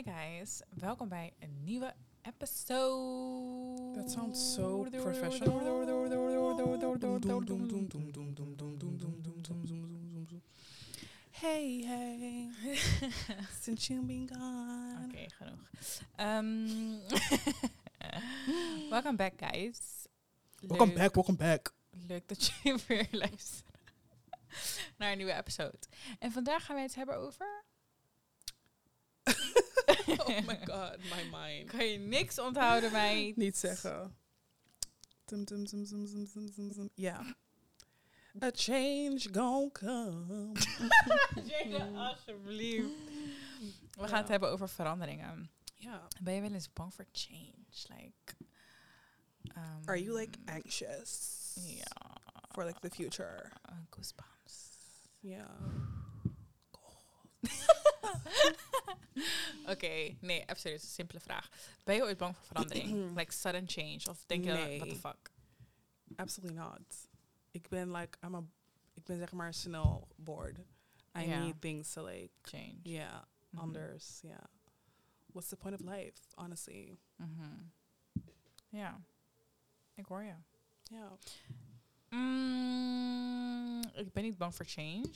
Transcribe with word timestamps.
Hi 0.00 0.10
guys, 0.10 0.62
welkom 0.68 1.08
bij 1.08 1.32
een 1.38 1.64
nieuwe 1.64 1.94
episode. 2.22 3.92
That 3.94 4.10
sounds 4.10 4.54
so 4.54 4.86
professional. 4.90 5.60
Hey, 11.30 11.84
hey. 11.86 12.48
Since 13.60 13.92
you've 13.92 14.06
been 14.06 14.28
gone. 14.32 15.04
Oké, 15.04 15.26
genoeg. 15.28 15.68
Um, 16.16 17.00
welcome 18.90 19.16
back 19.16 19.32
guys. 19.36 20.06
Welcome 20.60 20.92
back, 20.92 21.14
welcome 21.14 21.36
back. 21.36 21.74
Leuk 22.06 22.28
dat 22.28 22.46
je 22.62 22.78
weer 22.86 23.08
luistert 23.10 23.64
naar 24.96 25.10
een 25.10 25.16
nieuwe 25.16 25.34
episode. 25.34 25.78
En 26.18 26.32
vandaag 26.32 26.64
gaan 26.64 26.74
wij 26.74 26.84
het 26.84 26.94
hebben 26.94 27.16
over... 27.16 27.59
oh 30.26 30.40
my 30.46 30.58
god, 30.64 30.96
my 30.98 31.28
mind. 31.30 31.70
Kan 31.70 31.84
je 31.86 31.98
niks 31.98 32.38
onthouden, 32.38 32.92
meid? 32.92 33.36
Niet 33.36 33.56
zeggen. 33.56 34.16
Tum, 35.24 35.44
tum, 35.44 35.64
tum, 35.66 35.84
tum, 35.86 36.06
tum, 36.06 36.26
tum, 36.32 36.52
tum, 36.52 36.72
tum. 36.72 36.90
Ja. 36.94 37.34
A 38.42 38.50
change 38.52 39.20
gon' 39.32 39.72
come. 39.72 40.52
Jane, 41.48 41.98
alsjeblieft. 41.98 42.88
We 43.90 44.00
gaan 44.00 44.08
Ja. 44.08 44.16
het 44.16 44.28
hebben 44.28 44.50
over 44.50 44.68
veranderingen. 44.68 45.50
Ja. 45.74 46.06
Ben 46.22 46.34
je 46.34 46.40
wel 46.40 46.52
eens 46.52 46.72
bang 46.72 46.94
voor 46.94 47.04
change? 47.12 47.52
Like, 47.88 48.34
um, 49.56 49.82
Are 49.84 50.02
you 50.02 50.18
like 50.18 50.38
anxious 50.44 51.38
Ja. 51.54 52.16
for 52.48 52.64
like 52.64 52.80
the 52.80 52.90
future? 52.90 53.52
Uh, 53.70 53.76
goosebumps. 53.90 54.68
Ja. 55.20 55.56
Oké, 59.66 60.16
nee, 60.20 60.40
even 60.40 60.56
serieus, 60.56 60.82
een 60.82 60.88
simpele 60.88 61.20
vraag. 61.20 61.48
Ben 61.84 61.94
je 61.94 62.02
ooit 62.02 62.18
bang 62.18 62.36
voor 62.36 62.44
verandering? 62.46 63.10
like 63.18 63.32
sudden 63.32 63.68
change? 63.68 64.00
Of 64.10 64.24
denk 64.26 64.44
je, 64.44 64.50
Nee. 64.52 64.78
what 64.78 64.88
the 64.88 64.96
fuck? 64.96 65.30
Absolutely 66.16 66.56
not. 66.58 67.08
Ik 67.50 67.68
ben 67.68 67.90
like, 67.92 68.18
I'm 68.24 68.34
a, 68.34 68.42
ik 68.94 69.04
ben 69.04 69.18
zeg 69.18 69.32
maar 69.32 69.54
snel 69.54 70.08
bored. 70.16 70.58
I 71.18 71.26
need 71.26 71.60
things 71.60 71.92
to 71.92 72.04
like, 72.04 72.30
Change. 72.42 72.78
yeah, 72.82 73.22
Mhm. 73.50 73.62
anders, 73.62 74.18
yeah. 74.22 74.44
What's 75.26 75.48
the 75.48 75.56
point 75.56 75.80
of 75.80 75.86
life, 75.88 76.12
honestly? 76.34 76.98
Mhm. 77.16 77.62
Ja, 78.68 79.00
ik 79.94 80.06
hoor 80.06 80.22
je. 80.22 80.34
Ja. 80.82 81.18
Mm, 82.08 83.82
ik 83.94 84.12
ben 84.12 84.22
niet 84.22 84.38
bang 84.38 84.54
voor 84.54 84.66
change, 84.66 85.10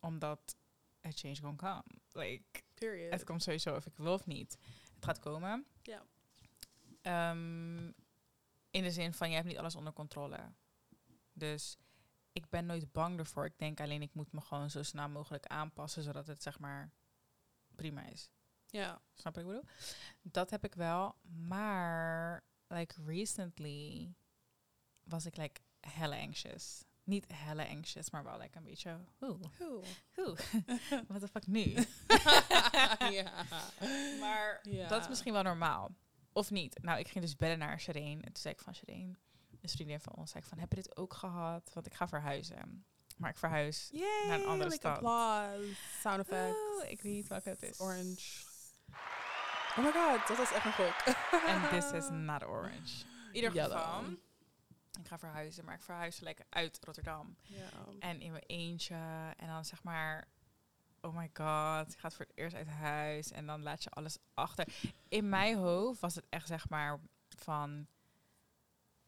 omdat 0.00 0.56
het 1.02 1.18
change 1.18 1.34
gewoon 1.34 1.56
come. 1.56 1.84
Like, 2.12 2.62
Period. 2.74 3.12
het 3.12 3.24
komt 3.24 3.42
sowieso 3.42 3.74
of 3.74 3.86
ik 3.86 3.96
wil 3.96 4.12
of 4.12 4.26
niet. 4.26 4.58
Het 4.94 5.04
gaat 5.04 5.18
komen. 5.18 5.66
Ja. 5.82 6.02
Ehm, 7.02 7.86
in 8.70 8.82
de 8.82 8.90
zin 8.90 9.12
van, 9.12 9.28
je 9.28 9.34
hebt 9.34 9.46
niet 9.48 9.58
alles 9.58 9.76
onder 9.76 9.92
controle. 9.92 10.52
Dus 11.32 11.76
ik 12.32 12.48
ben 12.48 12.66
nooit 12.66 12.92
bang 12.92 13.18
ervoor. 13.18 13.44
Ik 13.44 13.58
denk 13.58 13.80
alleen, 13.80 14.02
ik 14.02 14.14
moet 14.14 14.32
me 14.32 14.40
gewoon 14.40 14.70
zo 14.70 14.82
snel 14.82 15.08
mogelijk 15.08 15.46
aanpassen, 15.46 16.02
zodat 16.02 16.26
het 16.26 16.42
zeg 16.42 16.58
maar 16.58 16.92
prima 17.74 18.06
is. 18.06 18.30
Ja. 18.66 19.00
Snap 19.14 19.34
je 19.34 19.42
wat 19.42 19.52
ik 19.54 19.60
bedoel? 19.60 19.76
Dat 20.22 20.50
heb 20.50 20.64
ik 20.64 20.74
wel. 20.74 21.14
Maar, 21.22 22.44
like, 22.66 23.02
recently 23.04 24.14
was 25.02 25.26
ik, 25.26 25.36
like, 25.36 25.60
hella 25.80 26.20
anxious. 26.20 26.84
Niet 27.04 27.26
hella 27.34 27.64
anxious, 27.68 28.10
maar 28.10 28.24
wel, 28.24 28.38
like, 28.38 28.58
een 28.58 28.64
beetje, 28.64 28.98
oeh, 29.20 29.40
Who? 29.58 29.82
oeh, 30.16 30.38
wat 31.08 31.20
de 31.20 31.28
fuck 31.28 31.46
nu? 31.46 31.74
ja. 33.18 33.44
Maar 34.20 34.58
Ja. 34.62 34.88
dat 34.88 35.00
is 35.02 35.08
misschien 35.08 35.32
wel 35.32 35.42
normaal. 35.42 35.90
Of 36.32 36.50
niet. 36.50 36.82
Nou, 36.82 36.98
ik 36.98 37.08
ging 37.08 37.24
dus 37.24 37.36
bellen 37.36 37.58
naar 37.58 37.80
Shireen. 37.80 38.16
En 38.22 38.32
toen 38.32 38.42
zei 38.42 38.54
ik 38.54 38.60
van 38.60 38.74
Shireen, 38.74 39.18
een 39.60 39.68
vriendin 39.68 40.00
van 40.00 40.14
ons, 40.14 40.30
zei 40.30 40.42
ik 40.42 40.48
van, 40.48 40.58
heb 40.58 40.68
je 40.68 40.76
dit 40.76 40.96
ook 40.96 41.14
gehad? 41.14 41.70
Want 41.74 41.86
ik 41.86 41.94
ga 41.94 42.08
verhuizen. 42.08 42.84
Maar 43.16 43.30
ik 43.30 43.36
verhuis. 43.36 43.88
Yay, 43.92 44.26
naar 44.28 44.38
een 44.40 44.46
andere 44.46 44.70
like 44.70 44.74
stad. 44.80 44.96
applause, 44.96 45.74
sound 46.00 46.18
effects. 46.20 46.58
Oh, 46.82 46.90
ik 46.90 47.02
weet 47.02 47.12
niet 47.12 47.28
welke 47.28 47.48
het 47.48 47.62
is. 47.62 47.80
Orange. 47.80 48.44
Oh 49.76 49.84
my 49.84 49.92
god, 49.92 50.26
dat 50.28 50.36
was 50.36 50.52
echt 50.52 50.64
een 50.64 50.72
gok. 50.72 50.94
En 51.46 51.68
this 51.68 51.90
is 51.92 52.08
not 52.30 52.44
orange. 52.44 53.04
In 53.28 53.34
ieder 53.34 53.52
Yellow. 53.52 53.78
geval, 53.78 54.02
ik 55.00 55.06
ga 55.08 55.18
verhuizen. 55.18 55.64
Maar 55.64 55.74
ik 55.74 55.80
verhuis 55.82 56.20
lekker 56.20 56.44
uit 56.48 56.78
Rotterdam. 56.84 57.36
Ja. 57.42 57.68
En 57.98 58.20
in 58.20 58.30
mijn 58.30 58.44
eentje. 58.46 58.94
En 59.36 59.46
dan 59.46 59.64
zeg 59.64 59.82
maar, 59.82 60.28
oh 61.00 61.16
my 61.16 61.30
god, 61.34 61.92
je 61.92 61.98
gaat 61.98 62.14
voor 62.14 62.24
het 62.26 62.36
eerst 62.36 62.56
uit 62.56 62.68
huis. 62.68 63.30
En 63.30 63.46
dan 63.46 63.62
laat 63.62 63.82
je 63.82 63.90
alles 63.90 64.16
achter. 64.34 64.66
In 65.08 65.28
mijn 65.28 65.56
hoofd 65.56 66.00
was 66.00 66.14
het 66.14 66.24
echt 66.28 66.46
zeg 66.46 66.68
maar 66.68 67.00
van, 67.36 67.86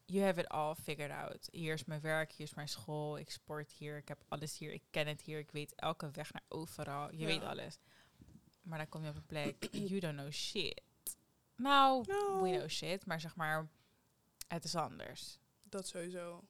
you 0.05 0.23
have 0.25 0.39
it 0.39 0.47
all 0.49 0.75
figured 0.75 1.11
out. 1.11 1.47
Hier 1.51 1.73
is 1.73 1.85
mijn 1.85 2.01
werk, 2.01 2.31
hier 2.31 2.45
is 2.47 2.53
mijn 2.53 2.69
school, 2.69 3.17
ik 3.17 3.29
sport 3.31 3.71
hier, 3.71 3.97
ik 3.97 4.07
heb 4.07 4.23
alles 4.27 4.57
hier, 4.57 4.71
ik 4.73 4.83
ken 4.89 5.07
het 5.07 5.21
hier, 5.21 5.39
ik 5.39 5.51
weet 5.51 5.75
elke 5.75 6.11
weg 6.11 6.33
naar 6.33 6.43
overal. 6.47 7.11
Je 7.11 7.17
Ja. 7.17 7.25
weet 7.25 7.43
alles. 7.43 7.79
Maar 8.61 8.77
dan 8.77 8.89
kom 8.89 9.03
je 9.03 9.09
op 9.09 9.15
een 9.15 9.25
plek, 9.25 9.67
you 9.89 9.99
don't 9.99 10.17
know 10.17 10.31
shit. 10.31 10.81
Nou, 11.55 12.03
No. 12.07 12.41
we 12.41 12.49
know 12.49 12.69
shit, 12.69 13.05
maar 13.05 13.19
zeg 13.19 13.35
maar, 13.35 13.67
het 14.47 14.63
is 14.63 14.75
anders. 14.75 15.39
Dat 15.69 15.87
sowieso. 15.87 16.43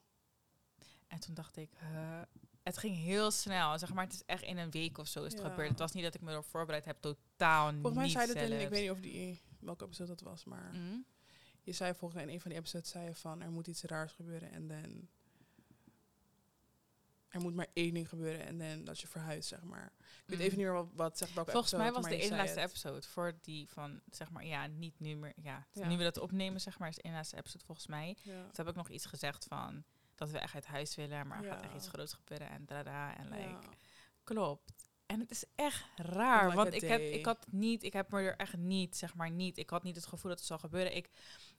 En 1.08 1.20
toen 1.20 1.34
dacht 1.34 1.58
ik, 1.58 1.70
huh? 1.80 2.22
het 2.64 2.78
ging 2.78 2.96
heel 2.96 3.32
snel. 3.32 3.80
Zeg 3.80 3.94
maar, 3.94 4.04
het 4.04 4.14
is 4.14 4.24
echt 4.26 4.44
in 4.44 4.58
een 4.58 4.72
week 4.72 4.98
of 4.98 5.08
zo 5.08 5.24
is 5.24 5.34
het 5.34 5.42
Ja. 5.42 5.50
gebeurd. 5.50 5.70
Het 5.70 5.80
was 5.80 5.92
niet 5.92 6.04
dat 6.04 6.14
ik 6.16 6.22
me 6.22 6.32
erop 6.32 6.46
voorbereid 6.46 6.86
heb, 6.86 6.98
totaal 7.00 7.72
Volgens 7.72 7.94
mij 7.94 8.04
niet 8.04 8.12
zei 8.14 8.26
in, 8.28 8.34
zelfs. 8.48 8.64
ik 8.64 8.70
weet 8.70 8.82
niet 8.82 8.92
of 8.92 9.00
die, 9.00 9.42
welke 9.60 9.86
episode 9.86 10.10
dat 10.10 10.22
was, 10.22 10.44
maar 10.46 10.72
Mm. 10.74 11.06
je 11.62 11.72
zei 11.72 11.92
volgens 11.94 12.14
mij 12.14 12.24
in 12.24 12.30
een 12.36 12.42
van 12.42 12.50
die 12.52 12.60
episodes 12.60 12.90
zei 12.90 13.06
je 13.06 13.16
van 13.16 13.42
er 13.42 13.52
moet 13.52 13.68
iets 13.68 13.84
raars 13.84 14.14
gebeuren 14.14 14.52
en 14.52 14.68
dan 14.68 15.08
er 17.36 17.42
moet 17.42 17.54
maar 17.56 17.68
één 17.74 17.94
ding 17.94 18.10
gebeuren 18.10 18.46
en 18.46 18.58
dan 18.58 18.84
dat 18.84 19.00
je 19.00 19.08
verhuist, 19.08 19.48
zeg 19.48 19.64
maar. 19.64 19.92
Ik 20.00 20.24
weet 20.26 20.38
Mm. 20.40 20.46
even 20.46 20.58
niet 20.58 20.66
meer 20.68 20.76
wat, 20.76 20.88
wat 20.94 21.18
zegt 21.18 21.34
welke 21.34 21.52
Volgens 21.52 21.74
mij 21.74 21.92
was 21.92 22.02
maar 22.02 22.12
de 22.12 22.18
ene 22.18 22.36
laatste 22.36 22.60
het. 22.60 22.70
episode 22.70 23.02
voor 23.02 23.34
die 23.42 23.70
van, 23.70 24.02
zeg 24.10 24.30
maar, 24.32 24.46
ja, 24.46 24.68
niet 24.68 25.00
nu 25.00 25.16
meer, 25.16 25.34
ja, 25.42 25.68
Ja. 25.72 25.88
nu 25.88 25.98
we 25.98 26.04
dat 26.04 26.18
opnemen, 26.20 26.62
zeg 26.62 26.80
maar, 26.80 26.90
is 26.90 26.96
de 26.96 27.02
ene 27.02 27.14
laatste 27.16 27.38
episode 27.38 27.66
volgens 27.66 27.88
mij. 27.88 28.18
Ja. 28.24 28.42
Toen 28.42 28.52
heb 28.66 28.68
ik 28.68 28.76
nog 28.76 28.90
iets 28.90 29.06
gezegd 29.06 29.46
van, 29.46 29.84
dat 30.16 30.30
we 30.30 30.38
echt 30.40 30.54
uit 30.54 30.66
huis 30.66 30.96
willen, 30.96 31.28
maar 31.28 31.44
er 31.44 31.52
gaat 31.52 31.64
echt 31.64 31.74
iets 31.76 31.88
groots 31.88 32.14
gebeuren 32.14 32.50
en 32.50 32.66
dada, 32.66 33.18
en 33.18 33.30
like. 33.30 33.68
Klopt. 34.24 34.74
En 35.06 35.20
het 35.20 35.32
is 35.32 35.44
echt 35.56 35.86
raar, 35.96 36.44
Like 36.44 36.56
want 36.56 36.74
ik 36.74 36.82
heb, 36.82 37.02
ik 37.02 37.26
had 37.26 37.46
niet, 37.50 37.84
ik 37.84 37.94
heb 37.94 38.12
me 38.12 38.20
er 38.22 38.36
echt 38.36 38.58
niet, 38.58 38.98
zeg 38.98 39.16
maar 39.16 39.32
niet, 39.32 39.58
ik 39.58 39.70
had 39.70 39.84
niet 39.84 39.96
het 39.96 40.06
gevoel 40.06 40.30
dat 40.30 40.40
het 40.40 40.48
zal 40.48 40.58
gebeuren. 40.60 40.96
Ik, 40.96 41.10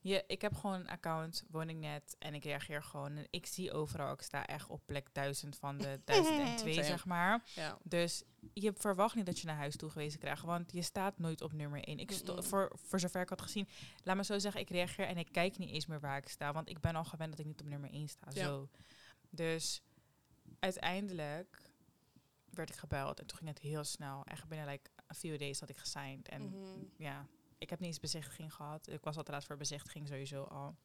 je, 0.01 0.25
ik 0.27 0.41
heb 0.41 0.55
gewoon 0.55 0.81
een 0.81 0.89
account, 0.89 1.45
woningnet, 1.51 2.17
en 2.19 2.35
ik 2.35 2.45
reageer 2.45 2.83
gewoon. 2.83 3.17
En 3.17 3.27
ik 3.31 3.47
zie 3.47 3.73
overal, 3.73 4.13
ik 4.13 4.23
sta 4.23 4.47
echt 4.47 4.69
op 4.69 4.83
plek 4.87 5.09
1000 5.13 5.57
van 5.59 5.79
de 5.79 6.01
1002, 6.05 6.73
Same. 6.73 6.87
zeg 6.87 7.05
maar. 7.05 7.43
ja. 7.55 7.79
Dus 7.83 8.23
je 8.53 8.73
verwacht 8.77 9.15
niet 9.15 9.27
dat 9.27 9.39
je 9.39 9.47
naar 9.47 9.57
huis 9.57 9.77
toegewezen 9.77 10.19
krijgt, 10.21 10.43
want 10.43 10.73
je 10.73 10.83
staat 10.83 11.19
nooit 11.19 11.41
op 11.43 11.53
nummer 11.53 11.85
1. 11.85 11.99
Ik 11.99 12.11
sto- 12.11 12.43
voor, 12.43 12.73
voor 12.83 13.01
zover 13.01 13.21
ik 13.21 13.29
had 13.29 13.43
gezien, 13.43 13.69
laat 14.03 14.17
me 14.17 14.25
zo 14.25 14.39
zeggen, 14.39 14.61
ik 14.61 14.71
reageer 14.71 15.07
en 15.07 15.17
ik 15.19 15.29
kijk 15.33 15.59
niet 15.59 15.71
eens 15.71 15.87
meer 15.87 16.01
waar 16.01 16.17
ik 16.17 16.29
sta, 16.29 16.53
want 16.53 16.69
ik 16.69 16.81
ben 16.81 16.97
al 16.97 17.05
gewend 17.05 17.31
dat 17.31 17.41
ik 17.41 17.47
niet 17.47 17.61
op 17.61 17.67
nummer 17.67 17.91
1 17.93 18.09
sta. 18.09 18.27
Ja. 18.33 18.45
Zo. 18.45 18.69
Dus 19.31 19.83
uiteindelijk 20.59 21.66
werd 22.57 22.71
ik 22.71 22.77
gebeld 22.77 23.21
en 23.21 23.27
toen 23.27 23.37
ging 23.39 23.51
het 23.51 23.59
heel 23.59 23.85
snel. 23.85 24.25
Echt 24.25 24.49
binnen 24.49 24.67
like 24.69 24.91
a 25.11 25.15
few 25.15 25.39
days 25.39 25.61
had 25.61 25.69
ik 25.69 25.77
gesigned. 25.79 26.29
En 26.29 26.43
Mhm. 26.43 26.69
ja, 26.97 27.27
ik 27.59 27.71
heb 27.71 27.79
niet 27.79 27.89
eens 27.89 28.01
bezichtiging 28.01 28.55
gehad. 28.55 28.89
Ik 28.89 29.03
was 29.05 29.17
al 29.17 29.23
te 29.23 29.31
laat 29.31 29.45
voor 29.45 29.57
bezichtiging 29.57 30.09
sowieso 30.09 30.43
al. 30.43 30.77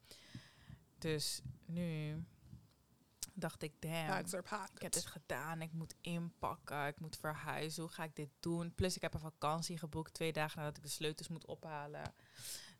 Dus 0.98 1.42
nu 1.66 2.24
dacht 3.34 3.62
ik, 3.64 3.74
damn. 3.82 4.08
Ik 4.76 4.82
heb 4.82 4.92
dit 4.92 5.06
gedaan, 5.06 5.62
ik 5.62 5.74
moet 5.74 5.96
inpakken, 6.02 6.88
ik 6.88 7.00
moet 7.00 7.18
verhuizen. 7.18 7.84
Hoe 7.84 7.92
ga 7.92 8.04
ik 8.04 8.16
dit 8.16 8.30
doen? 8.40 8.76
Plus 8.76 8.96
ik 8.96 9.02
heb 9.02 9.14
een 9.14 9.20
vakantie 9.20 9.78
geboekt 9.78 10.14
twee 10.14 10.34
dagen 10.34 10.58
nadat 10.60 10.78
ik 10.78 10.84
de 10.84 10.90
sleutels 10.90 11.28
moet 11.28 11.46
ophalen. 11.46 12.14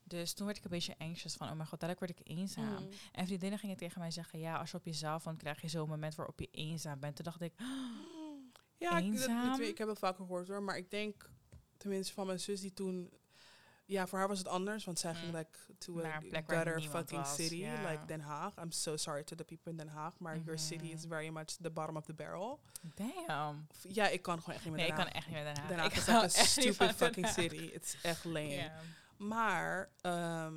Dus 0.04 0.34
toen 0.34 0.46
werd 0.46 0.58
ik 0.58 0.64
een 0.64 0.70
beetje 0.70 0.96
anxious 0.98 1.36
van, 1.36 1.50
oh 1.50 1.56
mijn 1.56 1.68
god, 1.68 1.80
dadelijk 1.80 2.00
word 2.06 2.20
ik 2.20 2.38
eenzaam. 2.38 2.84
Mm. 2.84 2.90
En 3.12 3.26
vriendinnen 3.26 3.60
gingen 3.60 3.78
tegen 3.78 4.00
mij 4.00 4.12
zeggen, 4.12 4.40
ja, 4.40 4.58
als 4.58 4.72
je 4.72 4.78
op 4.78 4.86
jezelf 4.86 5.24
woont, 5.24 5.38
krijg 5.38 5.62
je 5.62 5.68
zo'n 5.68 5.90
moment 5.90 6.16
waarop 6.16 6.40
je 6.40 6.50
eenzaam 6.52 7.00
bent. 7.00 7.16
Toen 7.16 7.26
dacht 7.26 7.42
ik, 7.42 7.54
Ja, 8.82 8.98
ik, 8.98 9.18
dat, 9.20 9.60
ik 9.60 9.78
heb 9.78 9.88
het 9.88 10.00
vaker 10.00 10.26
gehoord 10.26 10.48
hoor. 10.48 10.64
Maar 10.64 10.78
ik 10.78 10.92
denk, 10.92 11.30
tenminste 11.78 12.14
van 12.14 12.26
mijn 12.26 12.40
zus 12.40 12.62
die 12.62 12.74
toen... 12.74 13.14
Ja, 13.86 14.08
voor 14.08 14.20
haar 14.20 14.28
was 14.28 14.38
het 14.38 14.48
anders. 14.48 14.86
Want 14.86 15.00
zij 15.00 15.14
ging 15.16 15.32
Mm. 15.32 15.38
like 15.38 15.58
to 15.78 15.94
Naar 15.94 16.16
a 16.16 16.20
niemand 16.20 16.90
fucking 16.90 17.22
was, 17.22 17.36
city. 17.36 17.66
Like 17.90 18.06
Den 18.06 18.20
Haag. 18.20 18.54
I'm 18.58 18.72
so 18.72 18.98
sorry 18.98 19.24
to 19.24 19.36
the 19.36 19.44
people 19.44 19.72
in 19.72 19.78
Den 19.78 19.88
Haag. 19.88 20.14
Maar 20.20 20.38
your 20.38 20.60
city 20.60 20.86
is 20.88 21.06
very 21.08 21.30
much 21.30 21.46
the 21.62 21.70
bottom 21.70 21.96
of 21.98 22.06
the 22.06 22.14
barrel. 22.14 22.60
damn. 22.96 23.68
Ja, 23.82 24.08
ik 24.08 24.22
kan 24.22 24.40
gewoon 24.40 24.56
echt 24.56 24.66
niet 24.66 24.74
meer 24.74 24.82
Nee, 24.84 24.92
ik 24.92 24.96
Den 24.96 25.06
kan 25.06 25.14
Haag. 25.14 25.16
echt 25.16 25.28
niet 25.28 25.36
met 25.36 25.46
Den 25.46 25.58
Haag. 25.58 25.68
Den 25.68 25.78
Haag 25.80 25.92
Ik 25.92 25.98
is 25.98 26.08
echt 26.08 26.58
een 26.58 26.64
stupid 26.64 26.96
fucking 26.96 27.28
city. 27.28 27.56
Is 27.56 27.98
echt 28.02 28.24
lame. 28.24 28.72
Maar, 29.18 29.90
ehm, 30.02 30.56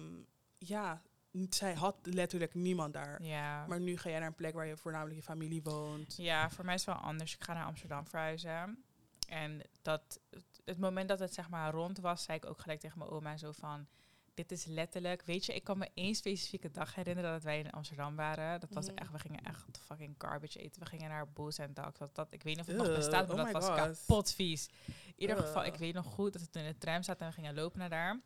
ja, 0.58 1.02
zij 1.50 1.74
had 1.74 1.96
letterlijk 2.02 2.54
niemand 2.54 2.92
daar. 2.92 3.22
Ja. 3.22 3.66
Maar 3.66 3.80
nu 3.80 3.96
ga 3.96 4.08
jij 4.10 4.18
naar 4.18 4.28
een 4.28 4.34
plek 4.34 4.54
waar 4.54 4.66
je 4.66 4.76
voornamelijk 4.76 5.16
je 5.16 5.22
familie 5.22 5.62
woont. 5.62 6.16
ja, 6.16 6.50
voor 6.50 6.64
mij 6.64 6.74
is 6.74 6.84
het 6.86 6.94
wel 6.96 7.04
anders. 7.04 7.34
Ik 7.34 7.44
ga 7.44 7.52
naar 7.54 7.64
Amsterdam 7.64 8.06
verhuizen. 8.06 8.84
En 9.28 9.60
dat, 9.82 10.20
het 10.64 10.78
moment 10.78 11.08
dat 11.08 11.18
het 11.18 11.34
zeg 11.34 11.48
maar 11.48 11.72
rond 11.72 11.98
was, 11.98 12.22
zei 12.22 12.36
ik 12.38 12.46
ook 12.46 12.60
gelijk 12.60 12.80
tegen 12.80 12.98
mijn 12.98 13.10
oma 13.10 13.36
zo 13.36 13.52
van... 13.52 13.86
Dit 14.34 14.52
is 14.52 14.64
letterlijk, 14.64 15.22
weet 15.22 15.44
je, 15.46 15.54
ik 15.54 15.64
kan 15.64 15.78
me 15.78 15.88
één 15.94 16.14
specifieke 16.14 16.70
dag 16.70 16.94
herinneren 16.94 17.32
dat 17.32 17.42
wij 17.42 17.58
in 17.58 17.70
Amsterdam 17.70 18.16
waren. 18.16 18.60
Dat 18.60 18.72
was 18.72 18.86
Mhm. 18.86 18.96
echt, 18.96 19.10
we 19.12 19.18
gingen 19.18 19.42
echt 19.42 19.64
fucking 19.86 20.14
garbage 20.18 20.58
eten. 20.58 20.80
We 20.82 20.86
gingen 20.88 21.08
naar 21.08 21.28
Boos 21.32 21.58
en 21.58 21.74
Dak. 21.74 21.98
Dat, 21.98 22.14
dat, 22.14 22.26
ik 22.30 22.42
weet 22.42 22.56
niet 22.56 22.60
of 22.64 22.66
het 22.66 22.76
nog 22.76 22.86
Ugh, 22.86 22.96
bestaat, 22.96 23.26
maar 23.28 23.36
oh 23.36 23.42
dat 23.44 23.52
was 23.52 23.64
God. 23.66 23.74
kapot 23.76 24.32
vies. 24.32 24.68
In 24.86 24.94
ieder 25.16 25.36
geval, 25.36 25.64
ik 25.64 25.74
weet 25.74 25.94
nog 25.94 26.06
goed 26.06 26.32
dat 26.32 26.42
we 26.42 26.50
toen 26.50 26.62
in 26.62 26.72
de 26.72 26.78
tram 26.78 27.02
zaten 27.02 27.20
en 27.26 27.28
we 27.28 27.34
gingen 27.34 27.54
lopen 27.54 27.78
naar 27.78 27.90
daar. 27.90 28.20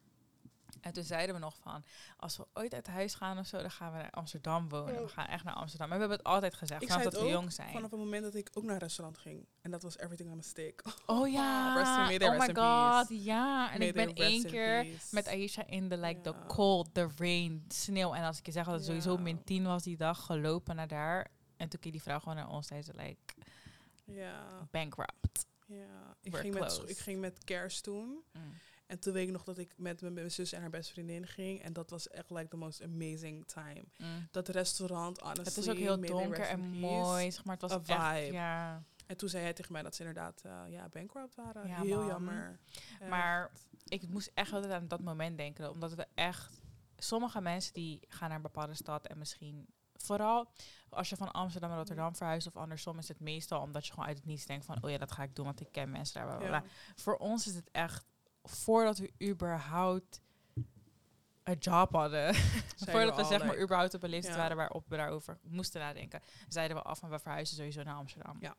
En 0.80 0.92
toen 0.92 1.02
zeiden 1.04 1.34
we 1.34 1.40
nog 1.40 1.56
van, 1.62 1.84
als 2.16 2.36
we 2.36 2.46
ooit 2.54 2.74
uit 2.74 2.86
huis 2.86 3.14
gaan 3.14 3.38
of 3.38 3.46
zo, 3.46 3.60
dan 3.60 3.70
gaan 3.70 3.92
we 3.92 3.98
naar 3.98 4.10
Amsterdam 4.10 4.68
wonen. 4.68 4.94
We 4.94 5.02
Oh. 5.02 5.08
gaan 5.08 5.26
echt 5.26 5.44
naar 5.44 5.54
Amsterdam. 5.54 5.88
Maar 5.88 5.98
we 5.98 6.04
hebben 6.04 6.18
het 6.24 6.34
altijd 6.34 6.54
gezegd, 6.54 6.86
vanaf 6.86 7.02
dat 7.02 7.20
we 7.22 7.28
jong 7.28 7.52
zijn. 7.52 7.72
Vanaf 7.72 7.90
het 7.90 8.00
moment 8.00 8.22
dat 8.22 8.34
ik 8.34 8.48
ook 8.54 8.64
naar 8.64 8.72
een 8.74 8.78
restaurant 8.80 9.18
ging. 9.18 9.46
En 9.60 9.70
dat 9.70 9.82
was 9.82 9.98
Everything 9.98 10.30
on 10.30 10.38
a 10.38 10.42
Stick. 10.42 10.82
Oh 11.06 11.28
ja, 11.38 12.08
in- 12.10 12.22
oh 12.22 12.30
my 12.38 12.46
god, 12.46 12.54
peace. 13.08 13.22
ja. 13.22 13.72
En 13.72 13.78
May 13.78 13.88
ik 13.88 13.94
ben 13.94 14.14
één 14.14 14.44
keer 14.44 14.82
peace. 14.84 15.06
met 15.14 15.26
Aisha 15.26 15.66
in 15.66 15.88
de 15.88 15.96
like 15.98 16.20
the 16.20 16.34
cold, 16.46 16.94
the 16.94 17.08
rain, 17.16 17.64
sneeuw. 17.68 18.14
En 18.14 18.24
als 18.24 18.38
ik 18.38 18.46
je 18.46 18.52
zeg 18.52 18.64
dat 18.64 18.74
het 18.74 18.84
sowieso 18.84 19.16
min 19.18 19.44
10 19.44 19.64
was 19.64 19.82
die 19.82 19.96
dag, 19.96 20.24
gelopen 20.26 20.76
naar 20.76 20.88
daar. 20.88 21.30
En 21.56 21.68
toen 21.68 21.80
keek 21.80 21.92
die 21.92 22.02
vrouw 22.02 22.18
gewoon 22.18 22.36
naar 22.36 22.48
ons, 22.48 22.66
zei 22.66 22.82
ze 22.82 22.92
like 22.96 23.34
Ja, 24.04 24.44
bankrupt. 24.70 25.46
ja. 25.66 26.16
Ik 26.22 26.32
We're 26.32 26.42
ging, 26.42 26.58
met, 26.58 26.82
ik 26.86 26.98
ging 26.98 27.20
met 27.20 27.44
kerst 27.44 27.82
toen. 27.82 28.22
En 28.88 28.98
toen 28.98 29.12
weet 29.12 29.26
ik 29.26 29.32
nog 29.32 29.44
dat 29.44 29.58
ik 29.58 29.74
met 29.76 30.00
mijn- 30.00 30.12
mijn 30.12 30.30
zus 30.30 30.52
en 30.52 30.60
haar 30.60 30.70
beste 30.70 30.92
vriendin 30.92 31.26
ging. 31.26 31.62
En 31.62 31.72
dat 31.72 31.90
was 31.90 32.08
echt 32.08 32.30
like 32.30 32.48
the 32.48 32.56
most 32.56 32.82
amazing 32.82 33.46
time. 33.46 33.84
Mm. 33.96 34.28
Dat 34.30 34.48
restaurant, 34.48 35.18
honestly. 35.20 35.44
Het 35.44 35.56
is 35.56 35.68
ook 35.68 35.76
heel 35.76 36.00
donker 36.00 36.40
en 36.46 36.60
mooi, 36.60 37.30
zeg 37.32 37.44
maar. 37.44 37.56
Het 37.60 37.70
was 37.70 37.72
A 37.72 38.10
echt, 38.10 38.18
vibe. 38.20 38.32
ja. 38.32 38.82
En 39.06 39.16
toen 39.16 39.28
zei 39.28 39.42
hij 39.42 39.52
tegen 39.52 39.72
mij 39.72 39.82
dat 39.82 39.94
ze 39.94 40.00
inderdaad 40.04 40.42
eh, 40.44 40.60
ja, 40.68 40.88
bankrupt 40.88 41.34
waren. 41.34 41.68
Ja, 41.68 41.80
heel 41.82 41.98
man. 41.98 42.06
jammer. 42.06 42.58
Echt. 43.00 43.10
Maar 43.10 43.50
ik 43.84 44.08
moest 44.08 44.30
echt 44.34 44.52
altijd 44.52 44.72
aan 44.72 44.88
dat 44.88 45.00
moment 45.00 45.36
denken. 45.36 45.70
Omdat 45.70 45.94
we 45.94 46.06
echt... 46.14 46.60
Sommige 46.96 47.40
mensen 47.40 47.72
die 47.72 48.00
gaan 48.08 48.28
naar 48.28 48.36
een 48.36 48.42
bepaalde 48.42 48.74
stad 48.74 49.06
en 49.06 49.18
misschien... 49.18 49.66
Vooral 49.96 50.50
als 50.88 51.08
je 51.08 51.16
van 51.16 51.30
Amsterdam 51.32 51.68
naar 51.68 51.78
Rotterdam 51.78 52.14
verhuist 52.16 52.46
of 52.46 52.56
andersom... 52.56 52.98
is 52.98 53.08
het 53.08 53.20
meestal 53.20 53.60
omdat 53.60 53.86
je 53.86 53.92
gewoon 53.92 54.08
uit 54.08 54.16
het 54.16 54.26
niets 54.26 54.46
denkt 54.46 54.64
van... 54.64 54.82
oh 54.82 54.90
ja, 54.90 54.98
dat 54.98 55.12
ga 55.12 55.22
ik 55.22 55.34
doen, 55.36 55.44
want 55.44 55.60
ik 55.60 55.72
ken 55.72 55.90
mensen 55.90 56.26
daar. 56.26 56.42
Ja. 56.42 56.62
Voor 56.96 57.16
ons 57.16 57.46
is 57.46 57.54
het 57.54 57.70
echt... 57.70 58.06
Voordat 58.48 58.98
we 58.98 59.12
überhaupt 59.22 60.20
een 61.42 61.58
job 61.58 61.92
hadden... 61.92 62.34
Voordat 62.90 63.16
we 63.16 63.24
zeg 63.24 63.38
maar 63.38 63.50
like, 63.50 63.62
überhaupt 63.62 63.94
op 63.94 64.02
een 64.02 64.10
leeftijd 64.10 64.34
Ja. 64.34 64.40
waren 64.40 64.56
waarop 64.56 64.84
we 64.88 64.96
daarover 64.96 65.38
moesten 65.42 65.80
nadenken... 65.80 66.20
zeiden 66.48 66.76
we 66.76 66.82
af 66.82 66.98
van 66.98 67.10
we 67.10 67.18
verhuizen 67.18 67.56
sowieso 67.56 67.82
naar 67.82 67.94
Amsterdam. 67.94 68.36
Ja. 68.40 68.56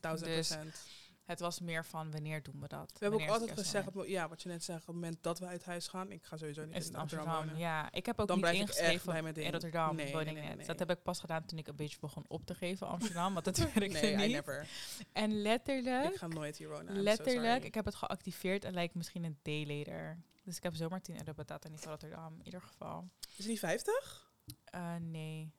Duizend 0.00 0.30
Dus 0.30 0.48
procent. 0.48 0.86
Het 1.24 1.40
was 1.40 1.60
meer 1.60 1.84
van 1.84 2.10
wanneer 2.10 2.42
doen 2.42 2.60
we 2.60 2.68
dat? 2.68 2.92
We 2.92 2.98
hebben 2.98 3.22
ook 3.22 3.28
altijd 3.28 3.50
gezegd, 3.58 3.88
ja, 4.06 4.28
wat 4.28 4.42
je 4.42 4.48
net 4.48 4.64
zegt, 4.64 4.80
op 4.80 4.86
het 4.86 4.94
moment 4.94 5.22
dat 5.22 5.38
we 5.38 5.46
uit 5.46 5.64
huis 5.64 5.88
gaan, 5.88 6.10
ik 6.10 6.24
ga 6.24 6.36
sowieso 6.36 6.60
niet 6.60 6.70
in 6.70 6.76
Amsterdam, 6.76 7.00
Amsterdam? 7.00 7.34
wonen. 7.34 7.58
Ja, 7.58 7.92
ik 7.92 8.06
heb 8.06 8.20
ook 8.20 8.28
Dan 8.28 8.40
niet 8.40 8.46
ingeschreven 8.52 9.36
in. 9.36 9.50
Rotterdam, 9.50 9.96
Nee. 9.96 10.66
Dat 10.66 10.78
heb 10.78 10.90
ik 10.90 11.02
pas 11.02 11.20
gedaan 11.20 11.44
toen 11.44 11.58
ik 11.58 11.66
een 11.68 11.76
beetje 11.76 11.98
begon 12.00 12.24
op 12.28 12.46
te 12.46 12.54
geven 12.54 12.86
Amsterdam, 12.86 13.32
want 13.32 13.44
dat 13.44 13.58
werkte 13.74 13.78
Nee, 14.00 14.12
I 14.12 14.16
niet. 14.16 14.30
never. 14.32 14.68
En 15.12 15.42
letterlijk, 15.42 16.12
Ik 16.12 16.16
ga 16.18 16.26
nooit 16.26 16.56
hier 16.56 16.68
wonen. 16.68 16.94
So 16.96 17.02
letterlijk, 17.02 17.64
ik 17.64 17.74
heb 17.74 17.84
het 17.84 17.94
geactiveerd 17.94 18.64
en 18.64 18.72
lijkt 18.74 18.94
misschien 18.94 19.24
een 19.24 19.38
day 19.42 19.66
later. 19.66 20.22
Dus 20.44 20.56
ik 20.56 20.62
heb 20.62 20.74
zomaar 20.74 21.00
10 21.00 21.16
euro 21.16 21.32
betaald 21.34 21.64
en 21.64 21.70
niet 21.70 21.84
Rotterdam, 21.84 22.34
in 22.38 22.44
ieder 22.44 22.60
geval. 22.62 23.08
Is 23.20 23.36
het 23.36 23.46
niet 23.46 23.58
50? 23.58 24.30
Eh, 24.64 24.94
nee, 25.00 25.52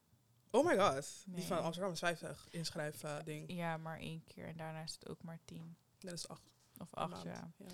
Oh 0.55 0.65
my 0.65 0.77
god. 0.77 1.23
Nee. 1.25 1.35
Die 1.35 1.45
van 1.45 1.61
Amsterdam 1.61 1.91
is 1.91 1.99
50. 1.99 2.47
Inschrijf 2.49 3.03
eh, 3.03 3.17
ding. 3.23 3.51
ja, 3.51 3.77
maar 3.77 3.99
één 3.99 4.23
keer 4.23 4.47
en 4.47 4.57
daarna 4.57 4.81
is 4.81 4.93
het 4.93 5.09
ook 5.09 5.23
maar 5.23 5.39
10 5.45 5.77
Dat 5.99 6.13
is 6.13 6.27
8 6.27 6.41
of 6.77 6.93
8, 6.93 7.23
ja. 7.23 7.53
Ja. 7.57 7.65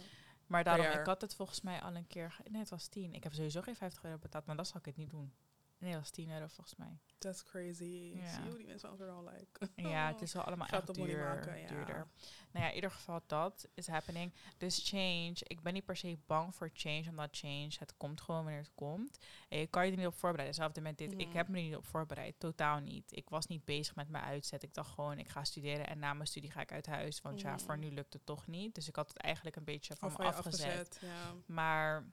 Maar 0.48 0.63
daarom, 0.63 0.86
ik 0.86 1.06
had 1.06 1.22
het 1.22 1.36
volgens 1.36 1.62
mij 1.62 1.81
al 1.81 1.95
een 1.95 2.07
keer, 2.07 2.38
nee 2.50 2.60
het 2.60 2.69
was 2.69 2.88
10. 2.88 3.13
Ik 3.13 3.24
heb 3.24 3.33
sowieso 3.33 3.62
geen 3.62 3.75
50 3.75 4.04
euro 4.04 4.18
betaald, 4.18 4.45
maar 4.45 4.56
dat 4.56 4.68
zal 4.68 4.80
ik 4.80 4.86
het 4.86 4.98
niet 4.98 5.10
doen. 5.10 5.33
Nee, 5.81 5.92
dat 5.92 6.00
was 6.00 6.10
10 6.10 6.31
euro 6.31 6.48
volgens 6.48 6.75
mij. 6.75 7.00
That's 7.18 7.44
crazy. 7.44 8.12
Ja. 8.16 8.33
Zie 8.33 8.44
je 8.44 8.50
hoe 8.50 8.57
die 8.57 8.66
mensen 8.68 8.89
Amsterdam 8.89 9.30
like? 9.30 9.69
Ja, 9.75 10.07
het 10.07 10.22
is 10.28 10.33
wel 10.33 10.44
allemaal 10.44 10.68
echt 10.68 10.94
duur, 10.94 11.18
maken, 11.18 11.60
ja. 11.60 11.68
duurder. 11.68 12.07
Nou 12.51 12.66
ja, 12.66 12.69
in 12.69 12.75
ieder 12.75 12.92
geval 12.92 13.22
dat 13.28 13.68
is 13.74 13.88
happening. 13.88 14.33
Dus 14.57 14.89
change, 14.89 15.36
ik 15.38 15.62
ben 15.62 15.74
niet 15.74 15.86
per 15.86 15.95
se 15.98 16.18
bang 16.25 16.56
voor 16.56 16.69
change, 16.74 17.06
omdat 17.10 17.30
change, 17.31 17.72
het 17.80 17.98
komt 17.98 18.22
gewoon 18.22 18.44
wanneer 18.44 18.62
het 18.62 18.72
komt. 18.75 19.18
En 19.50 19.60
je 19.60 19.68
kan 19.68 19.86
je 19.86 19.92
er 19.92 19.98
niet 19.98 20.07
op 20.07 20.13
voorbereiden. 20.13 20.56
Hetzelfde 20.56 20.81
met 20.81 20.98
dit, 20.98 21.19
ik 21.19 21.33
heb 21.33 21.48
me 21.48 21.57
er 21.57 21.63
niet 21.63 21.75
op 21.75 21.86
voorbereid, 21.86 22.39
totaal 22.39 22.80
niet. 22.80 23.12
Ik 23.16 23.30
was 23.30 23.48
niet 23.48 23.66
bezig 23.66 23.95
met 23.95 24.10
mijn 24.10 24.24
uitzet. 24.24 24.63
Ik 24.63 24.74
dacht 24.74 24.89
gewoon, 24.89 25.18
ik 25.19 25.30
ga 25.30 25.44
studeren 25.44 25.88
en 25.88 26.00
na 26.00 26.13
mijn 26.13 26.27
studie 26.27 26.51
ga 26.51 26.62
ik 26.62 26.72
uit 26.72 26.86
huis. 26.86 27.22
Want 27.22 27.42
ja, 27.42 27.60
voor 27.60 27.77
nu 27.77 27.92
lukt 27.92 28.13
het 28.13 28.25
toch 28.25 28.48
niet. 28.48 28.75
Dus 28.75 28.88
ik 28.88 28.95
had 28.95 29.07
het 29.07 29.18
eigenlijk 29.18 29.56
een 29.56 29.63
beetje 29.63 29.95
van 29.95 30.07
Of 30.07 30.18
me 30.18 30.24
afgezet. 30.24 30.68
afgezet. 30.68 31.00
Ja. 31.01 31.34
Maar 31.45 32.06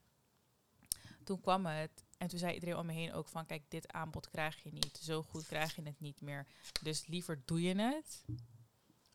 toen 1.24 1.40
kwam 1.40 1.66
het 1.66 2.04
en 2.18 2.28
toen 2.28 2.38
zei 2.38 2.54
iedereen 2.54 2.76
om 2.76 2.86
me 2.86 2.92
heen 2.92 3.12
ook 3.12 3.28
van... 3.28 3.46
kijk, 3.46 3.62
dit 3.68 3.92
aanbod 3.92 4.28
krijg 4.28 4.62
je 4.62 4.72
niet. 4.72 4.98
Zo 5.02 5.22
goed 5.22 5.46
krijg 5.46 5.76
je 5.76 5.82
het 5.82 6.00
niet 6.00 6.20
meer. 6.20 6.46
Dus 6.82 7.06
liever 7.06 7.42
doe 7.44 7.62
je 7.62 7.74
het 7.74 8.24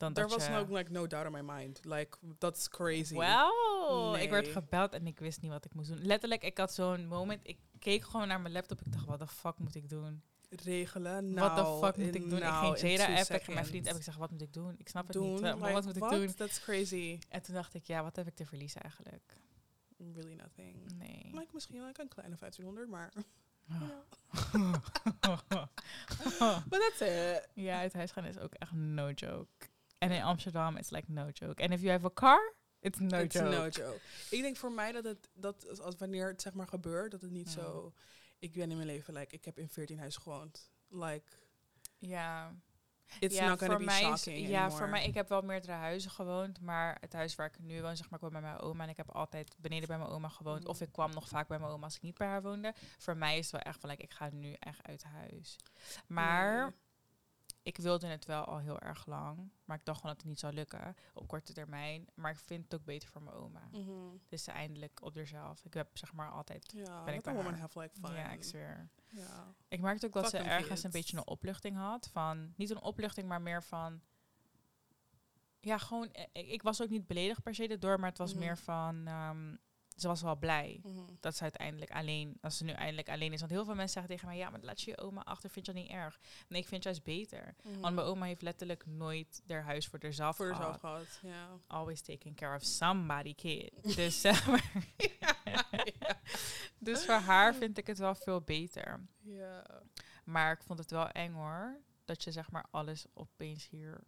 dan 0.04 0.14
There 0.14 0.28
dat 0.28 0.38
was 0.38 0.46
je... 0.46 0.66
no, 0.66 0.78
like, 0.78 0.92
no 0.92 1.08
doubt 1.08 1.26
in 1.26 1.32
my 1.32 1.54
mind. 1.54 1.80
Like, 1.84 2.18
that's 2.38 2.70
crazy. 2.70 3.16
Wauw, 3.16 4.16
ik 4.16 4.30
werd 4.30 4.48
gebeld 4.48 4.94
en 4.94 5.08
ik 5.08 5.20
wist 5.20 5.42
niet 5.42 5.52
wat 5.52 5.66
ik 5.66 5.74
moest 5.74 5.90
doen. 5.90 6.06
Letterlijk, 6.06 6.44
ik 6.44 6.58
had 6.58 6.74
zo'n 6.74 7.08
moment. 7.08 7.40
Ik 7.44 7.58
keek 7.80 8.04
gewoon 8.04 8.28
naar 8.28 8.42
mijn 8.42 8.54
laptop. 8.54 8.82
Ik 8.82 8.92
dacht, 8.92 9.06
wat 9.06 9.20
de 9.20 9.28
fuck 9.28 9.58
moet 9.58 9.76
ik 9.76 9.90
doen? 9.90 10.22
Regelen. 10.50 11.34
Wat 11.34 11.56
Nou, 11.56 11.56
de 11.56 11.86
fuck 11.86 11.98
moet 11.98 12.16
ik 12.16 12.30
doen? 12.30 12.40
nou, 12.40 12.74
ik 12.74 12.80
ging 12.80 12.92
in 12.92 12.98
Jada 12.98 13.20
app, 13.20 13.30
ik 13.30 13.44
ging 13.44 13.54
mijn 13.54 13.66
vriend 13.66 13.88
app. 13.88 13.98
Ik 13.98 14.04
zeg, 14.04 14.16
wat 14.16 14.32
moet 14.32 14.42
ik 14.42 14.54
doen? 14.54 14.76
Ik 14.78 14.90
snap 14.90 15.08
het 15.08 15.14
doen. 15.14 15.34
niet. 15.34 15.42
Wat, 15.42 15.54
Like, 15.56 15.72
wat 15.72 15.86
moet 15.86 15.96
ik 15.96 16.10
doen? 16.10 16.34
That's 16.34 16.60
crazy. 16.60 17.20
En 17.30 17.42
toen 17.42 17.56
dacht 17.56 17.74
ik, 17.74 17.86
ja, 17.86 18.04
wat 18.04 18.16
heb 18.16 18.28
ik 18.28 18.36
te 18.36 18.46
verliezen 18.46 18.82
eigenlijk? 18.82 19.38
Really 19.98 20.34
nothing. 20.36 20.92
Nee. 20.98 21.30
Like, 21.34 21.48
misschien 21.54 21.86
like 21.86 22.02
een 22.02 22.08
kleine 22.08 22.36
1500, 22.40 22.90
maar... 22.90 23.14
Oh. 25.22 25.68
But 26.70 26.80
that's 26.80 27.02
it. 27.02 27.48
Ja, 27.54 27.80
uit 27.80 27.94
huis 27.94 28.12
gaan 28.12 28.26
is 28.26 28.38
ook 28.40 28.54
echt 28.54 28.72
no 28.72 29.10
joke. 29.12 29.68
En 29.98 30.12
in 30.12 30.22
Amsterdam 30.22 30.78
is 30.78 30.90
like 30.90 31.12
no 31.12 31.30
joke. 31.34 31.62
En 31.62 31.72
if 31.72 31.80
you 31.82 31.92
have 31.92 32.06
a 32.06 32.12
car, 32.14 32.54
it's 32.80 33.00
no 33.00 33.20
It's 33.20 33.36
joke. 33.36 33.50
no 33.50 33.68
joke. 33.68 34.00
Ik 34.30 34.42
denk 34.42 34.58
voor 34.58 34.72
mij 34.72 34.92
dat 34.92 35.04
het, 35.04 35.30
dat 35.34 35.80
als 35.80 35.96
wanneer 35.98 36.28
het 36.28 36.42
zeg 36.42 36.54
maar 36.54 36.68
gebeurt, 36.68 37.12
dat 37.12 37.22
het 37.22 37.32
niet 37.32 37.54
Ja. 37.54 37.62
zo... 37.62 37.94
Ik 38.40 38.52
ben 38.54 38.70
in 38.70 38.76
mijn 38.76 38.88
leven, 38.88 39.14
like, 39.14 39.36
ik 39.36 39.46
heb 39.46 39.58
in 39.60 39.70
14 39.70 40.00
huis 40.00 40.16
gewoond. 40.18 40.70
Like, 40.90 41.32
Ja, 41.98 42.56
it's 43.20 43.36
ja 43.36 43.48
not 43.48 43.60
gonna 43.60 43.74
voor 43.74 43.80
be 43.86 43.86
mij 43.86 44.02
is, 44.02 44.08
shocking 44.24 44.48
Ja, 44.48 44.60
anymore. 44.60 44.78
voor 44.78 44.90
mij, 44.90 45.06
ik 45.06 45.14
heb 45.14 45.30
wel 45.30 45.42
meerdere 45.42 45.74
huizen 45.74 46.12
gewoond, 46.12 46.62
maar 46.62 46.98
het 47.00 47.14
huis 47.14 47.36
waar 47.36 47.48
ik 47.48 47.60
nu 47.60 47.82
woon, 47.82 47.98
zeg 47.98 48.06
maar, 48.10 48.20
ik 48.20 48.22
woon 48.22 48.42
bij 48.42 48.42
mijn 48.42 48.60
oma 48.60 48.84
en 48.84 48.90
ik 48.90 48.98
heb 48.98 49.12
altijd 49.12 49.56
beneden 49.58 49.88
bij 49.88 49.98
mijn 49.98 50.10
oma 50.10 50.30
gewoond. 50.30 50.66
Of 50.68 50.82
ik 50.82 50.92
kwam 50.92 51.12
nog 51.14 51.28
vaak 51.28 51.48
bij 51.48 51.60
mijn 51.60 51.72
oma 51.72 51.84
als 51.84 51.96
ik 51.96 52.02
niet 52.02 52.18
bij 52.18 52.28
haar 52.28 52.42
woonde. 52.42 52.74
Voor 52.98 53.18
mij 53.18 53.38
is 53.38 53.44
het 53.44 53.52
wel 53.52 53.62
echt 53.62 53.80
van, 53.80 53.90
like, 53.90 54.02
ik 54.04 54.12
ga 54.12 54.30
nu 54.32 54.56
echt 54.60 54.88
uit 54.88 55.04
huis. 55.04 55.56
Maar. 56.08 56.74
Ik 57.64 57.78
wilde 57.78 58.08
het 58.08 58.26
wel 58.26 58.44
al 58.46 58.58
heel 58.58 58.80
erg 58.80 59.06
lang, 59.06 59.52
maar 59.66 59.78
ik 59.78 59.86
dacht 59.86 60.00
gewoon 60.00 60.14
dat 60.16 60.22
het 60.24 60.32
niet 60.32 60.40
zou 60.40 60.54
lukken 60.54 60.96
op 61.14 61.28
korte 61.28 61.54
termijn. 61.54 62.08
Maar 62.14 62.32
ik 62.32 62.40
vind 62.40 62.64
het 62.64 62.74
ook 62.80 62.86
beter 62.86 63.10
voor 63.10 63.22
mijn 63.24 63.36
oma. 63.36 63.68
Mhm. 63.72 63.92
Dus 64.30 64.44
ze 64.44 64.52
eindelijk 64.52 65.00
op 65.02 65.14
zichzelf. 65.14 65.66
Ik 65.66 65.74
heb 65.74 65.98
zeg 65.98 66.14
maar 66.14 66.30
altijd. 66.32 66.72
Ja, 66.76 67.04
ben 67.04 67.14
ik 67.14 67.22
bij 67.22 67.34
woman 67.34 67.52
haar. 67.52 67.60
have 67.62 67.80
like 67.80 68.00
fun. 68.02 68.14
Ja, 68.16 68.30
ik 68.32 68.44
zweer. 68.44 68.90
Ja. 69.08 69.54
Ik 69.68 69.80
merkte 69.82 70.06
ook 70.06 70.14
dat 70.14 70.30
Fuck 70.30 70.42
ze 70.42 70.48
ergens 70.48 70.84
een 70.84 70.92
beetje 70.92 71.18
een 71.18 71.28
opluchting 71.28 71.76
had. 71.78 72.10
Van, 72.12 72.54
niet 72.58 72.70
een 72.70 72.82
opluchting, 72.82 73.28
maar 73.28 73.42
meer 73.42 73.64
van... 73.64 74.02
Ja, 75.60 75.78
gewoon... 75.78 76.12
eh, 76.12 76.24
Ik, 76.32 76.48
ik 76.48 76.62
was 76.62 76.82
ook 76.82 76.90
niet 76.90 77.08
beledigd 77.08 77.44
per 77.44 77.56
se 77.56 77.68
erdoor, 77.68 78.00
maar 78.00 78.10
het 78.10 78.18
was 78.18 78.32
Mhm. 78.34 78.40
meer 78.44 78.58
van... 78.58 79.08
ehm, 79.08 79.56
ze 79.98 80.08
was 80.08 80.22
wel 80.22 80.36
blij 80.36 80.80
Mhm. 80.84 81.00
dat 81.20 81.36
ze 81.36 81.44
uiteindelijk 81.44 81.92
alleen... 81.92 82.38
Dat 82.42 82.54
ze 82.54 82.64
nu 82.64 82.72
eindelijk 82.72 83.10
alleen 83.10 83.34
is. 83.34 83.40
Want 83.40 83.52
heel 83.52 83.66
veel 83.66 83.76
mensen 83.76 83.94
zeggen 83.94 84.12
tegen 84.14 84.28
mij... 84.28 84.38
Ja, 84.38 84.50
maar 84.50 84.60
laat 84.62 84.82
je 84.82 84.92
je 84.92 84.98
oma 84.98 85.22
achter, 85.24 85.50
vind 85.50 85.66
je 85.66 85.74
dat 85.74 85.82
niet 85.82 85.92
erg? 85.92 86.20
Nee, 86.48 86.62
ik 86.62 86.68
vind 86.68 86.84
het 86.84 86.84
juist 86.84 87.04
beter. 87.04 87.56
Mhm. 87.64 87.80
Want 87.80 87.96
mijn 87.96 88.08
oma 88.08 88.26
heeft 88.26 88.42
letterlijk 88.42 88.86
nooit 88.86 89.42
haar 89.48 89.64
huis 89.64 89.88
voor 89.88 90.00
zichzelf 90.02 90.36
voor 90.36 90.56
gehad. 90.56 90.80
Always 91.68 92.02
taking 92.02 92.36
care 92.36 92.56
of 92.56 92.64
somebody 92.64 93.36
kid. 93.36 93.96
dus, 93.96 94.22
dus 96.80 97.06
voor 97.06 97.14
haar 97.16 97.56
vind 97.56 97.78
ik 97.78 97.88
het 97.88 97.98
wel 97.98 98.16
veel 98.16 98.42
beter. 98.42 99.06
ja. 99.22 99.64
Maar 100.24 100.52
ik 100.52 100.64
vond 100.64 100.80
het 100.80 100.92
wel 100.92 101.10
eng 101.10 101.34
hoor. 101.34 101.82
Dat 102.06 102.24
je 102.24 102.32
zeg 102.32 102.52
maar 102.52 102.66
alles 102.72 103.06
opeens 103.14 103.70
hier 103.70 104.04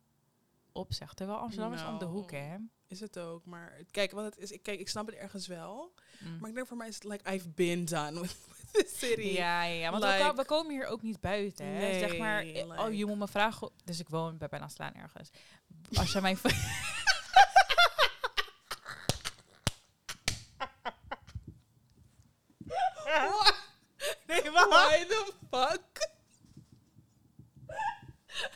opzegt. 0.75 1.15
Terwijl 1.15 1.38
Amsterdam 1.39 1.74
is 1.74 1.84
om 1.86 1.98
de 1.98 2.05
hoek, 2.05 2.32
Nou. 2.32 2.44
hè? 2.44 2.55
Is 2.88 3.00
het 3.00 3.20
ook, 3.20 3.46
maar 3.46 3.82
kijk, 3.91 4.12
wat 4.12 4.24
het 4.25 4.38
is, 4.38 4.51
ik, 4.51 4.63
kijk, 4.63 4.79
ik 4.79 4.89
snap 4.89 5.05
het 5.05 5.15
ergens 5.15 5.48
wel, 5.48 5.94
Mm. 6.20 6.38
maar 6.39 6.50
ik 6.50 6.55
denk 6.55 6.67
voor 6.67 6.77
mij 6.77 6.88
is 6.88 6.96
het 6.96 7.03
like 7.03 7.32
I've 7.34 7.50
been 7.50 7.86
done 7.86 8.22
with, 8.22 8.38
with 8.72 8.72
the 8.88 8.94
city. 8.98 9.22
Ja, 9.22 9.63
ja, 9.63 9.74
ja. 9.74 9.91
Want 9.91 10.03
we, 10.03 10.10
Like- 10.10 10.24
ko- 10.24 10.36
we 10.36 10.46
komen 10.46 10.72
hier 10.72 10.86
ook 10.88 11.01
niet 11.01 11.20
buiten. 11.20 11.65
Hè? 11.65 11.79
Nee, 11.79 12.00
zeg 12.00 12.17
maar, 12.17 12.44
eh, 12.44 12.79
oh, 12.86 12.94
je 12.94 13.05
moet 13.05 13.17
me 13.17 13.27
vragen. 13.27 13.70
Dus 13.84 14.00
ik 14.00 14.10
woon 14.10 14.38
bij 14.38 14.48
bijna 14.48 14.67
slaan 14.67 14.94
ergens. 14.94 15.29
Als 15.94 16.12
je 16.12 16.22
mijn. 16.22 16.38
What? 23.03 23.55
nee, 24.27 24.41
Why 24.51 25.05
the 25.05 25.34
fuck? 25.51 26.10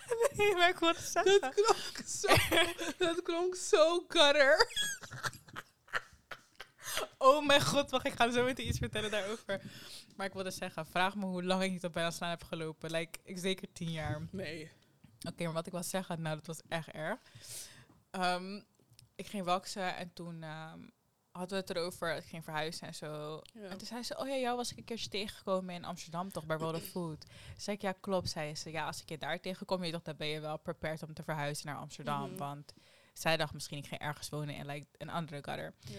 nee, 0.10 0.29
maar 0.58 0.70
ik 0.70 0.80
wilde 0.80 1.00
zeggen. 1.00 1.42
Dat 1.42 1.54
klonk 1.54 2.08
zo, 2.08 2.28
dat 2.98 3.22
klonk 3.22 3.56
zo 3.56 4.06
gutter. 4.08 4.68
Oh 7.18 7.46
mijn 7.46 7.62
god, 7.62 7.90
wacht, 7.90 8.06
ik 8.06 8.14
ga 8.14 8.32
zo 8.32 8.44
meteen 8.44 8.68
iets 8.68 8.78
vertellen 8.78 9.12
daarover. 9.12 9.62
Maar 10.16 10.26
ik 10.28 10.34
wilde 10.34 10.52
zeggen, 10.52 10.86
vraag 10.86 11.16
me 11.16 11.26
hoe 11.26 11.44
lang 11.44 11.64
ik 11.64 11.72
niet 11.72 11.84
op 11.84 11.94
bijna 11.94 12.12
slaan 12.12 12.30
heb 12.30 12.44
gelopen. 12.44 12.92
Like, 12.92 13.20
ik 13.24 13.38
zeker 13.38 13.68
tien 13.74 13.92
jaar. 13.92 14.28
Nee. 14.32 14.72
Oké, 15.28 15.44
maar 15.44 15.54
wat 15.54 15.66
ik 15.66 15.72
wil 15.72 15.84
zeggen, 15.84 16.22
nou, 16.22 16.36
dat 16.36 16.48
was 16.48 16.62
echt 16.68 16.88
erg. 16.88 17.20
Ehm, 18.12 18.62
ik 19.16 19.28
ging 19.28 19.46
waksen 19.46 19.96
en 19.96 20.14
toen 20.14 20.44
ehm, 20.44 20.80
hadden 21.40 21.58
we 21.58 21.66
het 21.68 21.76
erover. 21.78 22.16
Ik 22.16 22.24
ging 22.24 22.44
verhuizen 22.44 22.88
en 22.88 22.96
zo. 22.96 23.42
Ja. 23.54 23.62
En 23.62 23.78
toen 23.78 23.88
zei 23.88 24.04
ze, 24.04 24.18
oh 24.18 24.28
ja, 24.28 24.36
jou 24.36 24.56
was 24.56 24.72
ik 24.72 24.78
een 24.78 24.84
keertje 24.84 25.10
tegengekomen 25.10 25.76
in 25.76 25.86
Amsterdam, 25.86 26.32
toch, 26.32 26.46
bij 26.46 26.58
World 26.58 26.76
of 26.76 26.84
Food. 26.96 27.20
Toen 27.20 27.30
zei 27.58 27.76
ik, 27.76 27.82
ja, 27.82 27.92
klopt. 27.92 28.30
Zei 28.30 28.56
ze, 28.56 28.72
ja, 28.72 28.86
als 28.86 29.02
ik 29.02 29.10
je 29.10 29.18
daar 29.18 29.40
tegenkom, 29.40 29.84
je 29.84 29.92
dacht, 29.92 30.06
dan 30.06 30.16
ben 30.18 30.28
je 30.28 30.40
wel 30.40 30.58
prepared 30.58 31.04
om 31.04 31.14
te 31.14 31.24
verhuizen 31.24 31.66
naar 31.66 31.78
Amsterdam. 31.78 32.30
Mhm. 32.30 32.38
Want 32.38 32.74
zij 33.14 33.38
dacht 33.38 33.54
misschien, 33.54 33.78
ik 33.78 33.88
ging 33.88 34.02
ergens 34.02 34.30
wonen 34.30 34.56
in 34.56 34.66
like, 34.66 34.88
een 34.98 35.10
andere 35.10 35.44
gutter. 35.44 35.74
Ja. 35.80 35.98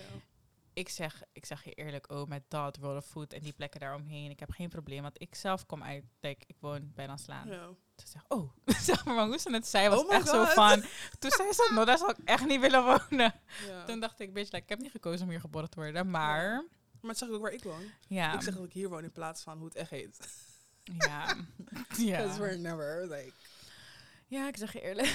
Ik 0.81 0.89
zeg, 0.89 1.23
ik 1.33 1.47
zeg 1.47 1.65
je 1.65 1.73
eerlijk, 1.73 2.13
oh, 2.13 2.29
met 2.29 2.43
dat, 2.49 2.77
World 2.77 2.97
of 2.97 3.07
Food 3.07 3.33
en 3.33 3.41
die 3.43 3.53
plekken 3.53 3.81
daaromheen, 3.81 4.31
ik 4.31 4.41
heb 4.41 4.51
geen 4.51 4.69
probleem. 4.69 5.03
Want 5.03 5.21
ik 5.21 5.35
zelf 5.35 5.67
kom 5.67 5.83
uit, 5.83 6.05
like, 6.21 6.45
ik 6.47 6.57
woon 6.61 6.93
bij 6.95 7.09
Slaan. 7.17 7.49
Ja. 7.49 7.65
Toen 7.95 8.07
zei 8.07 8.25
ik, 8.29 8.33
oh, 8.33 8.51
zeg 8.89 9.05
maar, 9.05 9.27
hoe 9.27 9.39
ze 9.39 9.51
het 9.53 9.67
zei, 9.67 9.89
was 9.89 9.99
Oh 10.05 10.13
echt 10.15 10.29
zo 10.29 10.45
van. 10.45 10.81
Toen 11.19 11.31
zei 11.31 11.53
ze, 11.53 11.71
nou, 11.75 11.87
daar 11.87 11.99
zou 11.99 12.11
ik 12.11 12.19
echt 12.25 12.47
niet 12.47 12.61
willen 12.61 12.85
wonen. 12.85 13.35
Ja. 13.67 13.85
Toen 13.85 14.01
dacht 14.01 14.21
ik, 14.21 14.33
bitch, 14.33 14.51
like, 14.53 14.63
ik 14.65 14.69
heb 14.69 14.79
niet 14.79 14.91
gekozen 14.91 15.23
om 15.23 15.31
hier 15.31 15.41
geboren 15.41 15.71
te 15.71 15.77
worden. 15.77 16.11
Maar, 16.11 16.65
Maar 17.01 17.11
het 17.11 17.19
zeg 17.19 17.29
ik 17.29 17.35
ook 17.35 17.43
waar 17.43 17.53
ik 17.53 17.63
woon. 17.63 17.83
ja, 18.07 18.35
Ik 18.35 18.43
zeg 18.43 18.55
dat 18.55 18.65
ik 18.65 18.73
hier 18.73 18.89
woon 18.89 19.05
in 19.05 19.13
plaats 19.13 19.43
van 19.43 19.57
hoe 19.59 19.67
het 19.67 19.75
echt 19.77 19.91
heet. 19.91 20.29
ja, 20.85 21.37
Because 21.57 22.05
ja. 22.05 22.39
we're 22.39 22.59
never 22.59 23.07
like. 23.09 23.33
Ja, 24.31 24.49
ik 24.49 24.57
zeg 24.57 24.73
je 24.73 24.81
eerlijk, 24.81 25.07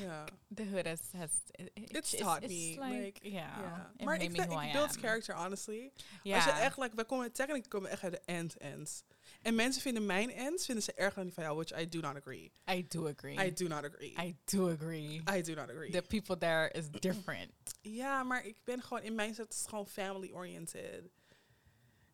Ja. 0.00 0.24
the 0.54 0.68
hood 0.70 0.86
has, 0.86 1.00
has 1.16 1.30
it, 1.50 1.70
It's 1.74 2.12
it's- 2.12 2.16
taught 2.16 2.42
it's 2.42 2.52
me, 2.76 2.86
like, 2.88 3.28
yeah, 3.28 3.86
it 3.96 4.04
Maar 4.04 4.14
ik, 4.22 4.30
me 4.30 4.36
vind- 4.36 4.46
who 4.52 4.60
I 4.62 4.66
ik 4.66 4.72
build 4.72 4.88
am. 4.96 4.98
character, 5.02 5.34
honestly. 5.36 5.92
Ja, 6.22 6.34
Als 6.36 6.44
je 6.44 6.50
echt, 6.50 6.76
like, 6.76 6.94
wij 6.94 7.04
komen, 7.04 7.32
technically 7.32 7.68
komen 7.68 7.90
echt 7.90 8.02
uit 8.02 8.12
de 8.12 8.20
end 8.24 8.56
ends. 8.56 9.02
En 9.42 9.54
mensen 9.54 9.82
vinden 9.82 10.06
mijn 10.06 10.30
ends, 10.32 10.64
vinden 10.64 10.84
ze 10.84 10.92
erger 10.92 11.14
dan 11.14 11.24
die 11.24 11.32
van 11.34 11.42
jou, 11.44 11.56
which 11.56 11.80
I 11.80 11.88
do 11.88 12.00
not 12.00 12.16
agree. 12.16 12.52
I 12.70 12.86
do 12.88 13.08
agree. 13.08 13.46
I 13.46 13.52
do 13.52 13.66
not 13.68 13.84
agree. 13.84 14.14
I 14.26 14.36
do 14.44 14.70
agree. 14.70 15.22
I 15.36 15.42
do 15.42 15.54
not 15.54 15.70
agree. 15.70 15.90
The 15.90 16.02
people 16.02 16.38
there 16.38 16.70
is 16.72 16.90
different. 16.90 17.50
Ja, 17.80 18.22
maar 18.22 18.44
ik 18.46 18.56
ben 18.64 18.82
gewoon, 18.82 19.02
in 19.02 19.14
mijn 19.14 19.34
zet 19.34 19.52
is 19.52 19.58
het 19.58 19.68
gewoon 19.68 19.86
family 19.88 20.30
oriented. 20.32 21.08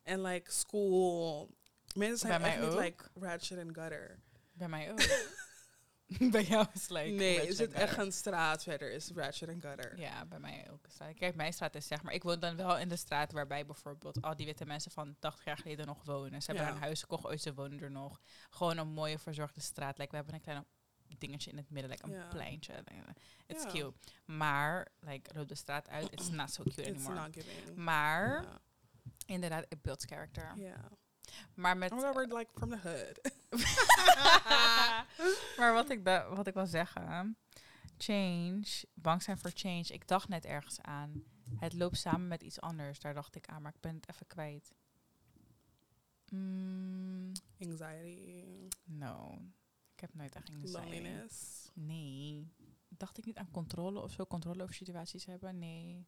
En 0.03 0.21
like 0.21 0.51
school. 0.51 1.49
Mensen 1.95 2.27
zijn 2.27 2.41
echt 2.43 2.59
niet 2.59 2.69
ook. 2.69 2.79
like 2.81 3.03
ratchet 3.13 3.57
and 3.59 3.77
gutter. 3.77 4.19
Bij 4.53 4.67
mij 4.69 4.91
ook. 4.91 4.99
bij 6.31 6.43
jou 6.43 6.65
is 6.73 6.89
like... 6.89 7.09
nee, 7.09 7.47
is 7.47 7.57
het 7.57 7.71
echt 7.71 7.97
een 7.97 8.11
straat 8.11 8.63
verder, 8.63 8.91
is 8.91 9.09
ratchet 9.15 9.49
and 9.49 9.61
gutter. 9.65 9.99
Ja, 9.99 10.25
bij 10.25 10.39
mij 10.39 10.67
ook. 10.71 10.85
Kijk, 11.15 11.35
mijn 11.35 11.53
straat 11.53 11.75
is 11.75 11.87
zeg 11.87 12.01
maar... 12.03 12.13
Ik 12.13 12.23
woon 12.23 12.39
dan 12.39 12.55
wel 12.55 12.77
in 12.77 12.89
de 12.89 12.95
straat 12.95 13.31
waarbij 13.31 13.65
bijvoorbeeld 13.65 14.21
al 14.21 14.35
die 14.35 14.45
witte 14.45 14.65
mensen 14.65 14.91
van 14.91 15.15
80 15.19 15.45
jaar 15.45 15.57
geleden 15.57 15.85
nog 15.85 16.03
wonen. 16.03 16.41
Ze 16.41 16.51
hebben 16.51 16.69
Ja. 16.69 16.73
een 16.75 16.81
huis 16.81 16.99
gekocht, 17.01 17.25
ooit 17.25 17.41
ze 17.41 17.53
wonen 17.53 17.81
er 17.81 17.91
nog. 17.91 18.21
Gewoon 18.49 18.77
een 18.77 18.87
mooie 18.87 19.19
verzorgde 19.19 19.61
straat. 19.61 19.97
Like, 19.97 20.09
we 20.09 20.15
hebben 20.15 20.33
een 20.35 20.41
klein 20.41 20.65
dingetje 21.17 21.51
in 21.51 21.57
het 21.57 21.69
midden, 21.69 21.91
like 21.91 22.03
een 22.05 22.11
Ja. 22.11 22.27
pleintje. 22.27 22.73
It's 23.47 23.63
Ja. 23.63 23.69
cute. 23.69 23.93
Maar, 24.25 24.87
like, 24.99 25.33
loop 25.33 25.47
de 25.47 25.55
straat 25.55 25.89
uit, 25.89 26.11
it's 26.11 26.29
not 26.29 26.51
so 26.53 26.63
cute 26.63 26.81
It's 26.81 26.89
anymore. 27.05 27.15
not 27.15 27.33
giving. 27.33 27.75
Maar, 27.75 28.45
inderdaad, 29.25 29.65
it 29.69 29.81
builds 29.81 30.05
character. 30.05 30.53
Ja. 30.55 30.89
Maar 31.53 31.77
met... 31.77 31.91
God, 31.91 32.01
we're 32.01 32.37
like 32.37 32.49
from 32.53 32.69
the 32.69 32.77
hood. 32.89 33.19
maar 35.57 35.73
wat 35.73 35.89
ik, 35.89 36.03
wat 36.29 36.47
ik 36.47 36.53
wil 36.53 36.65
zeggen, 36.65 37.37
change, 37.97 38.83
bang 38.93 39.23
zijn 39.23 39.37
voor 39.37 39.51
change. 39.53 39.85
Ik 39.87 40.07
dacht 40.07 40.27
net 40.27 40.45
ergens 40.45 40.81
aan. 40.81 41.23
Het 41.55 41.73
loopt 41.73 41.97
samen 41.97 42.27
met 42.27 42.43
iets 42.43 42.61
anders. 42.61 42.99
Daar 42.99 43.13
dacht 43.13 43.35
ik 43.35 43.47
aan, 43.47 43.61
maar 43.61 43.73
ik 43.75 43.81
ben 43.81 43.95
het 43.95 44.09
even 44.09 44.27
kwijt. 44.27 44.73
Mm, 46.31 47.31
Anxiety. 47.59 48.67
no, 48.83 49.41
ik 49.93 49.99
heb 49.99 50.13
nooit 50.13 50.35
echt 50.35 50.49
anxiety. 50.49 50.77
Loneliness. 50.77 51.69
Nee. 51.73 52.51
Dacht 52.87 53.17
ik 53.17 53.25
niet 53.25 53.37
aan 53.37 53.51
controle 53.51 53.99
of 53.99 54.11
zo? 54.11 54.25
Controle 54.25 54.63
over 54.63 54.75
situaties 54.75 55.25
hebben? 55.25 55.59
Nee. 55.59 56.07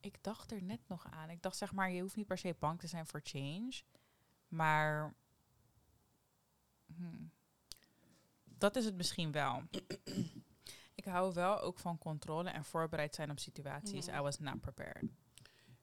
Ik 0.00 0.22
dacht 0.22 0.52
er 0.52 0.62
net 0.62 0.88
nog 0.88 1.10
aan. 1.10 1.30
Ik 1.30 1.42
dacht 1.42 1.56
zeg 1.56 1.72
maar, 1.72 1.90
je 1.90 2.00
hoeft 2.00 2.16
niet 2.16 2.26
per 2.26 2.38
se 2.38 2.56
bang 2.58 2.80
te 2.80 2.86
zijn 2.86 3.06
voor 3.06 3.20
change. 3.22 3.82
Maar... 4.48 5.14
hmm, 6.96 7.30
dat 8.44 8.76
is 8.76 8.84
het 8.84 8.94
misschien 8.94 9.32
wel. 9.32 9.62
ik 10.94 11.04
hou 11.04 11.32
wel 11.34 11.60
ook 11.60 11.78
van 11.78 11.98
controle 11.98 12.50
en 12.50 12.64
voorbereid 12.64 13.14
zijn 13.14 13.30
op 13.30 13.38
situaties. 13.38 14.06
Mhm. 14.06 14.16
I 14.16 14.20
was 14.20 14.38
not 14.38 14.60
prepared. 14.60 15.04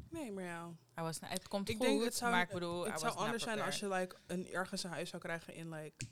Nee, 0.10 0.32
maar 0.32 0.44
ja. 0.44 0.68
I 1.00 1.02
was 1.02 1.20
not- 1.20 1.30
het 1.32 1.48
komt 1.48 1.70
Ik 1.70 1.76
goed, 1.78 1.86
denk 1.86 2.04
het 2.04 2.16
zou, 2.16 2.32
maar 2.32 2.42
ik 2.42 2.50
bedoel, 2.54 2.86
I 2.88 2.92
het 2.92 3.02
was 3.02 3.14
zou 3.14 3.26
anders 3.26 3.44
zijn 3.44 3.62
als 3.62 3.80
je 3.80 3.88
like, 3.90 4.16
een, 4.28 4.48
ergens 4.52 4.84
een 4.84 4.90
huis 4.92 5.10
zou 5.10 5.22
krijgen 5.22 5.54
in 5.54 5.70
like, 5.70 6.06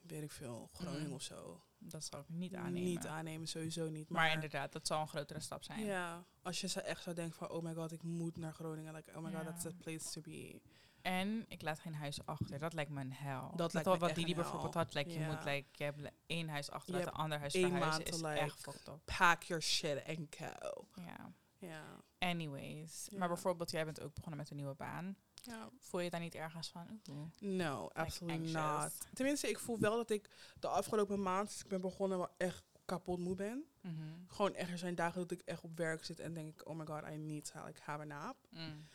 weet 0.00 0.22
ik 0.22 0.30
veel, 0.30 0.68
Groningen 0.72 1.06
Mm. 1.08 1.12
of 1.14 1.22
zo. 1.22 1.62
Dat 1.78 2.04
zou 2.04 2.22
ik 2.22 2.28
niet 2.28 2.54
aannemen. 2.54 2.88
Niet 2.88 3.06
aannemen, 3.06 3.48
sowieso 3.48 3.88
niet. 3.88 4.08
maar, 4.08 4.22
Maar, 4.22 4.32
inderdaad, 4.32 4.72
dat 4.72 4.86
zal 4.86 5.00
een 5.00 5.08
grotere 5.08 5.40
stap 5.40 5.62
zijn. 5.64 5.84
Ja, 5.84 6.24
als 6.42 6.60
je 6.60 6.68
zo 6.68 6.78
echt 6.78 7.02
zou 7.02 7.14
denken 7.16 7.36
van, 7.36 7.50
oh 7.50 7.62
my 7.62 7.74
god, 7.74 7.92
ik 7.92 8.02
moet 8.02 8.36
naar 8.36 8.52
Groningen. 8.52 8.94
Like, 8.94 9.16
oh 9.16 9.22
my 9.22 9.32
god, 9.32 9.44
that's 9.44 9.62
the 9.62 9.74
place 9.74 10.10
to 10.10 10.20
be. 10.20 10.60
En 11.02 11.44
ik 11.48 11.62
laat 11.62 11.78
geen 11.80 11.94
huis 11.94 12.26
achter. 12.26 12.58
Dat 12.58 12.72
lijkt 12.72 12.90
me 12.90 13.00
een 13.00 13.12
hel. 13.12 13.52
Dat 13.56 13.72
lijkt 13.72 13.88
wel 13.88 13.98
me 13.98 14.06
wat 14.06 14.14
Didi 14.14 14.34
bijvoorbeeld 14.34 14.74
had. 14.74 14.94
Like, 14.94 15.10
Je 15.10 15.18
moet 15.20 15.44
like, 15.44 15.68
je 15.72 15.84
hebt 15.84 16.10
één 16.26 16.48
huis 16.48 16.70
achter, 16.70 16.94
uit 16.94 17.06
een 17.06 17.12
ander 17.12 17.38
huis 17.38 17.52
verhuizen. 17.52 17.88
maand 17.88 18.08
is 18.08 18.20
echt 18.22 18.60
fucked 18.60 18.88
up. 18.88 19.00
Pack 19.04 19.42
your 19.42 19.62
shit 19.62 20.04
and 20.06 20.36
go. 20.36 20.86
Ja. 20.94 21.32
Ja. 21.58 21.84
Anyways. 22.18 23.08
Maar 23.10 23.28
bijvoorbeeld, 23.28 23.70
jij 23.70 23.84
bent 23.84 24.00
ook 24.00 24.14
begonnen 24.14 24.38
met 24.38 24.50
een 24.50 24.56
nieuwe 24.56 24.74
baan. 24.74 25.16
ja. 25.34 25.68
Voel 25.78 26.00
je 26.00 26.10
daar 26.10 26.20
niet 26.20 26.34
ergens 26.34 26.68
van? 26.68 27.00
No, 27.38 27.88
absolutely 27.92 28.40
anxious. 28.40 28.82
not. 28.82 29.14
Tenminste, 29.14 29.48
ik 29.48 29.58
voel 29.58 29.78
wel 29.78 29.96
dat 29.96 30.10
ik 30.10 30.30
de 30.60 30.68
afgelopen 30.68 31.22
maand, 31.22 31.48
sinds 31.48 31.62
ik 31.62 31.68
ben 31.68 31.80
begonnen, 31.80 32.18
wel 32.18 32.34
echt 32.36 32.64
kapot 32.84 33.18
moe 33.18 33.34
ben. 33.34 33.64
Mhm. 33.80 33.94
Gewoon 34.26 34.54
echt, 34.54 34.70
er 34.70 34.78
zijn 34.78 34.94
dagen 34.94 35.20
dat 35.20 35.30
ik 35.30 35.40
echt 35.40 35.62
op 35.62 35.76
werk 35.76 36.04
zit 36.04 36.20
en 36.20 36.32
denk 36.32 36.60
ik, 36.60 36.68
oh 36.68 36.76
my 36.76 36.86
god, 36.86 37.02
I 37.10 37.16
need 37.16 37.52
to 37.52 37.64
like, 37.66 37.80
have 37.82 38.00
a 38.00 38.04
nap. 38.04 38.36
Mm. 38.50 38.86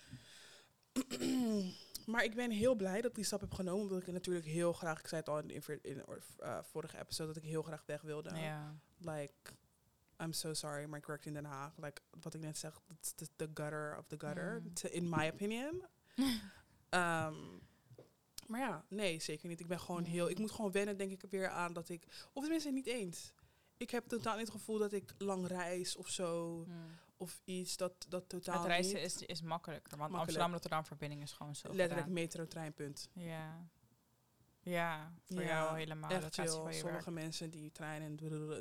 maar 2.07 2.23
ik 2.23 2.35
ben 2.35 2.51
heel 2.51 2.75
blij 2.75 3.01
dat 3.01 3.09
ik 3.09 3.15
die 3.15 3.23
stap 3.25 3.41
heb 3.41 3.53
genomen, 3.53 3.81
omdat 3.81 4.01
ik 4.07 4.13
natuurlijk 4.13 4.45
heel 4.45 4.73
graag, 4.73 4.99
ik 4.99 5.07
zei 5.07 5.19
het 5.21 5.29
al 5.29 5.39
in 5.39 5.47
de 5.47 5.79
in, 5.81 6.03
eh, 6.39 6.59
vorige 6.63 6.99
episode, 6.99 7.33
dat 7.33 7.43
ik 7.43 7.49
heel 7.49 7.61
graag 7.61 7.83
weg 7.85 8.01
wilde. 8.01 8.35
Ja. 8.35 8.75
Like, 8.97 9.33
I'm 10.23 10.33
so 10.33 10.53
sorry, 10.53 10.85
maar 10.85 10.99
ik 10.99 11.05
werkte 11.05 11.27
in 11.27 11.33
Den 11.33 11.45
Haag. 11.45 11.77
Like, 11.77 12.01
wat 12.21 12.33
ik 12.33 12.41
net 12.41 12.57
zeg, 12.57 12.79
it's 12.89 13.13
the, 13.15 13.27
the 13.35 13.49
gutter 13.53 13.97
of 13.97 14.07
the 14.07 14.15
gutter, 14.19 14.61
Mm. 14.61 14.73
to- 14.73 14.89
in 14.89 15.09
my 15.09 15.29
opinion. 15.33 15.83
Ehm, 16.89 17.35
maar 18.47 18.59
ja, 18.59 18.85
nee, 18.89 19.19
zeker 19.21 19.47
niet. 19.47 19.59
Ik 19.59 19.67
ben 19.67 19.79
gewoon 19.79 20.03
heel, 20.03 20.29
ik 20.29 20.39
moet 20.39 20.51
gewoon 20.51 20.71
wennen, 20.71 20.97
denk 20.97 21.11
ik, 21.11 21.23
weer 21.29 21.49
aan 21.49 21.73
dat 21.73 21.89
ik, 21.89 22.03
of 22.33 22.41
tenminste 22.43 22.71
niet 22.71 22.87
eens. 22.87 23.33
Ik 23.77 23.89
heb 23.89 24.07
totaal 24.07 24.37
niet 24.37 24.47
het 24.47 24.55
gevoel 24.55 24.77
dat 24.77 24.91
ik 24.93 25.13
lang 25.17 25.47
reis 25.47 25.95
of 25.95 26.09
zo, 26.09 26.63
Mm. 26.67 26.73
Of 27.17 27.41
iets 27.43 27.77
dat, 27.77 28.05
dat 28.09 28.29
totaal 28.29 28.57
Het 28.57 28.65
reizen 28.67 28.95
niet. 28.95 29.03
is, 29.03 29.21
is 29.21 29.41
makkelijker. 29.41 29.89
Want 29.89 29.99
Makkelijk. 29.99 30.23
Amsterdam-Rotterdam 30.23 30.85
verbinding 30.85 31.21
is 31.21 31.31
gewoon 31.31 31.55
zo 31.55 31.67
Letterlijk 31.67 31.99
gedaan. 31.99 32.13
metro, 32.13 32.47
treinpunt. 32.47 33.09
Ja. 33.13 33.67
Ja, 34.61 35.13
voor 35.23 35.41
Ja, 35.41 35.47
jou 35.47 35.77
helemaal. 35.77 36.09
Echt 36.09 36.33
chill. 36.33 36.47
Sommige 36.47 36.83
werk. 36.83 37.05
mensen 37.09 37.49
die 37.49 37.71
treinen 37.71 38.17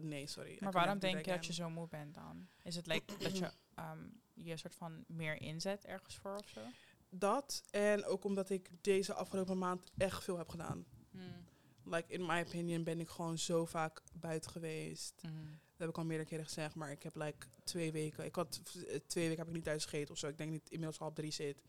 nee, 0.08 0.26
sorry. 0.26 0.56
Maar 0.60 0.72
waarom 0.72 0.98
denk 0.98 1.25
je 1.25 1.30
dat 1.32 1.46
je 1.46 1.52
zo 1.52 1.70
moe 1.70 1.88
bent 1.88 2.14
dan? 2.14 2.48
Is 2.62 2.76
het 2.76 2.86
like 2.86 3.16
dat 3.18 3.38
je 3.38 3.50
ehm, 3.75 3.98
je 4.34 4.50
een 4.50 4.58
soort 4.58 4.75
van 4.75 5.04
meer 5.06 5.40
inzet 5.40 5.84
ergens 5.84 6.16
voor 6.16 6.36
of 6.36 6.48
zo? 6.48 6.60
Dat 7.08 7.62
en 7.70 8.04
ook 8.04 8.25
omdat 8.25 8.50
ik 8.50 8.70
deze 8.80 9.14
afgelopen 9.14 9.58
maand 9.58 9.90
echt 9.96 10.25
veel 10.25 10.38
heb 10.38 10.48
gedaan. 10.48 10.86
Mm. 11.10 11.44
Like, 11.84 12.12
in 12.12 12.26
my 12.26 12.40
opinion 12.40 12.84
ben 12.84 13.00
ik 13.00 13.08
gewoon 13.08 13.38
zo 13.38 13.64
vaak 13.64 14.02
buiten 14.12 14.50
geweest. 14.50 15.22
Mhm. 15.22 15.34
Dat 15.76 15.87
heb 15.87 15.88
ik 15.88 15.99
al 15.99 16.04
meerdere 16.04 16.28
keren 16.28 16.45
gezegd, 16.45 16.75
maar 16.75 16.90
ik 16.90 17.02
heb 17.02 17.16
like 17.16 17.47
twee 17.64 17.92
weken. 17.92 18.25
Ik 18.25 18.35
had 18.35 18.61
eh, 18.75 18.99
twee 19.06 19.25
weken 19.25 19.38
heb 19.38 19.49
ik 19.49 19.54
niet 19.54 19.64
thuis 19.64 19.85
gegeten 19.85 20.12
of 20.12 20.18
zo. 20.18 20.28
Ik 20.28 20.38
denk 20.38 20.50
niet 20.50 20.71
inmiddels 20.71 20.99
half 20.99 21.12
drie 21.14 21.30
zit. 21.30 21.62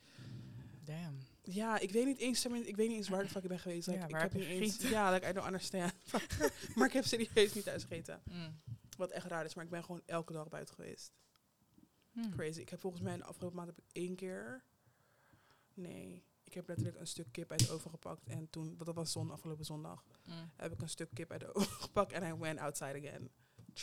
Damn. 0.83 1.17
Ja, 1.43 1.79
ik 1.79 1.91
weet 1.91 2.05
niet 2.05 2.17
eens, 2.17 2.45
ik 2.45 2.75
weet 2.75 2.87
niet 2.87 2.97
eens 2.97 3.09
waar 3.09 3.23
de 3.23 3.29
fuck 3.29 3.43
ik 3.43 3.49
ben 3.49 3.59
geweest. 3.59 3.87
Like, 3.87 3.99
Ja, 3.99 4.05
ik 4.07 4.15
heb 4.21 4.33
niet 4.33 4.43
eens. 4.43 4.77
Ja, 4.89 5.11
like, 5.11 5.29
I 5.29 5.33
don't 5.33 5.45
understand. 5.45 5.93
maar 6.75 6.87
ik 6.87 6.93
heb 6.93 7.05
serieus 7.05 7.53
niet 7.53 7.63
thuis 7.63 7.81
gegeten. 7.83 8.21
Mm. 8.23 8.59
Wat 8.97 9.11
echt 9.11 9.25
raar 9.25 9.45
is, 9.45 9.53
maar 9.55 9.63
ik 9.63 9.69
ben 9.69 9.83
gewoon 9.83 10.01
elke 10.05 10.33
dag 10.33 10.49
buiten 10.49 10.75
geweest. 10.75 11.11
Mm. 12.11 12.31
Crazy. 12.35 12.59
Ik 12.59 12.69
heb 12.69 12.79
volgens 12.79 13.01
mij 13.01 13.13
in 13.13 13.19
de 13.19 13.25
afgelopen 13.25 13.57
maand 13.57 13.69
heb 13.69 13.77
ik 13.77 13.85
één 13.91 14.15
keer. 14.15 14.63
Nee. 15.73 16.23
Ik 16.43 16.53
heb 16.53 16.67
letterlijk 16.67 16.99
een 16.99 17.07
stuk 17.07 17.27
kip 17.31 17.51
uit 17.51 17.59
de 17.67 17.71
oven 17.71 17.89
gepakt. 17.91 18.27
En 18.27 18.49
toen, 18.49 18.77
dat 18.77 18.95
was 18.95 19.11
zon, 19.11 19.31
afgelopen 19.31 19.65
zondag, 19.65 20.03
Mm. 20.25 20.51
heb 20.55 20.71
ik 20.73 20.81
een 20.81 20.89
stuk 20.89 21.09
kip 21.13 21.31
uit 21.31 21.39
de 21.39 21.55
oven 21.55 21.71
gepakt. 21.87 22.11
En 22.11 22.23
I 22.23 22.33
went 22.33 22.59
outside 22.59 22.97
again. 23.07 23.29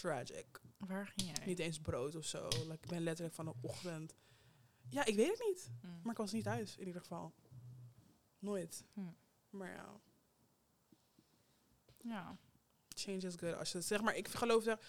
Tragic. 0.01 0.61
Waar 0.79 1.07
ging 1.07 1.37
jij? 1.37 1.47
Niet 1.47 1.59
eens 1.59 1.81
brood 1.81 2.15
of 2.15 2.25
zo. 2.25 2.49
Like, 2.49 2.79
ik 2.81 2.87
ben 2.89 3.03
letterlijk 3.03 3.35
van 3.35 3.45
de 3.45 3.55
ochtend. 3.61 4.15
Ja, 4.89 5.05
ik 5.05 5.15
weet 5.15 5.31
het 5.31 5.45
niet. 5.49 5.71
Mm. 5.83 6.01
Maar 6.03 6.13
ik 6.13 6.19
was 6.19 6.33
niet 6.33 6.45
thuis, 6.45 6.77
in 6.77 6.87
ieder 6.87 7.01
geval. 7.01 7.35
Nooit. 8.39 8.85
Hm. 8.93 9.01
Maar 9.51 9.71
ja, 9.71 10.01
Ja. 12.01 12.39
change 12.89 13.17
is 13.17 13.35
good. 13.37 13.55
Als 13.55 13.73
je, 13.73 13.81
zeg 13.81 14.03
maar, 14.03 14.17
ik 14.17 14.29
geloof 14.29 14.65
dat 14.65 14.83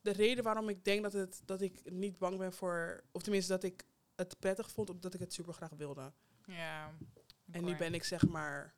de 0.00 0.12
reden 0.12 0.44
waarom 0.44 0.68
ik 0.68 0.84
denk 0.84 1.02
dat, 1.02 1.12
het, 1.12 1.42
dat 1.44 1.60
ik 1.60 1.90
niet 1.90 2.18
bang 2.18 2.38
ben 2.38 2.52
voor... 2.52 3.04
Of 3.12 3.22
tenminste, 3.22 3.52
dat 3.52 3.62
ik 3.62 3.84
het 4.14 4.38
prettig 4.38 4.70
vond 4.70 4.90
omdat 4.90 5.14
ik 5.14 5.20
het 5.20 5.32
super 5.32 5.52
graag 5.52 5.70
wilde. 5.70 6.12
Ja. 6.46 6.94
En 7.50 7.64
nu 7.64 7.76
ben 7.76 7.94
ik 7.94 8.04
zeg 8.04 8.26
maar, 8.26 8.74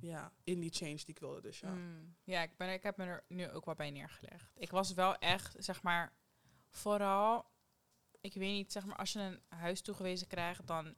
ja, 0.00 0.32
in 0.44 0.60
die 0.60 0.70
change 0.72 0.94
die 0.94 1.06
ik 1.06 1.18
wilde. 1.18 1.40
Dus 1.40 1.60
ja. 1.60 1.70
Mm. 1.70 2.16
Ja, 2.24 2.42
ik, 2.42 2.56
ben, 2.56 2.72
ik 2.72 2.82
heb 2.82 2.96
me 2.96 3.04
er 3.04 3.24
nu 3.28 3.50
ook 3.50 3.64
wel 3.64 3.74
bij 3.74 3.90
neergelegd. 3.90 4.52
Ik 4.54 4.70
was 4.70 4.92
wel 4.94 5.16
echt, 5.18 5.54
zeg 5.58 5.82
maar, 5.82 6.12
vooral, 6.68 7.46
ik 8.20 8.34
weet 8.34 8.52
niet, 8.52 8.72
zeg 8.72 8.84
maar, 8.86 8.96
als 8.96 9.12
je 9.12 9.18
een 9.20 9.40
huis 9.48 9.80
toegewezen 9.80 10.26
krijgt, 10.26 10.66
dan, 10.66 10.94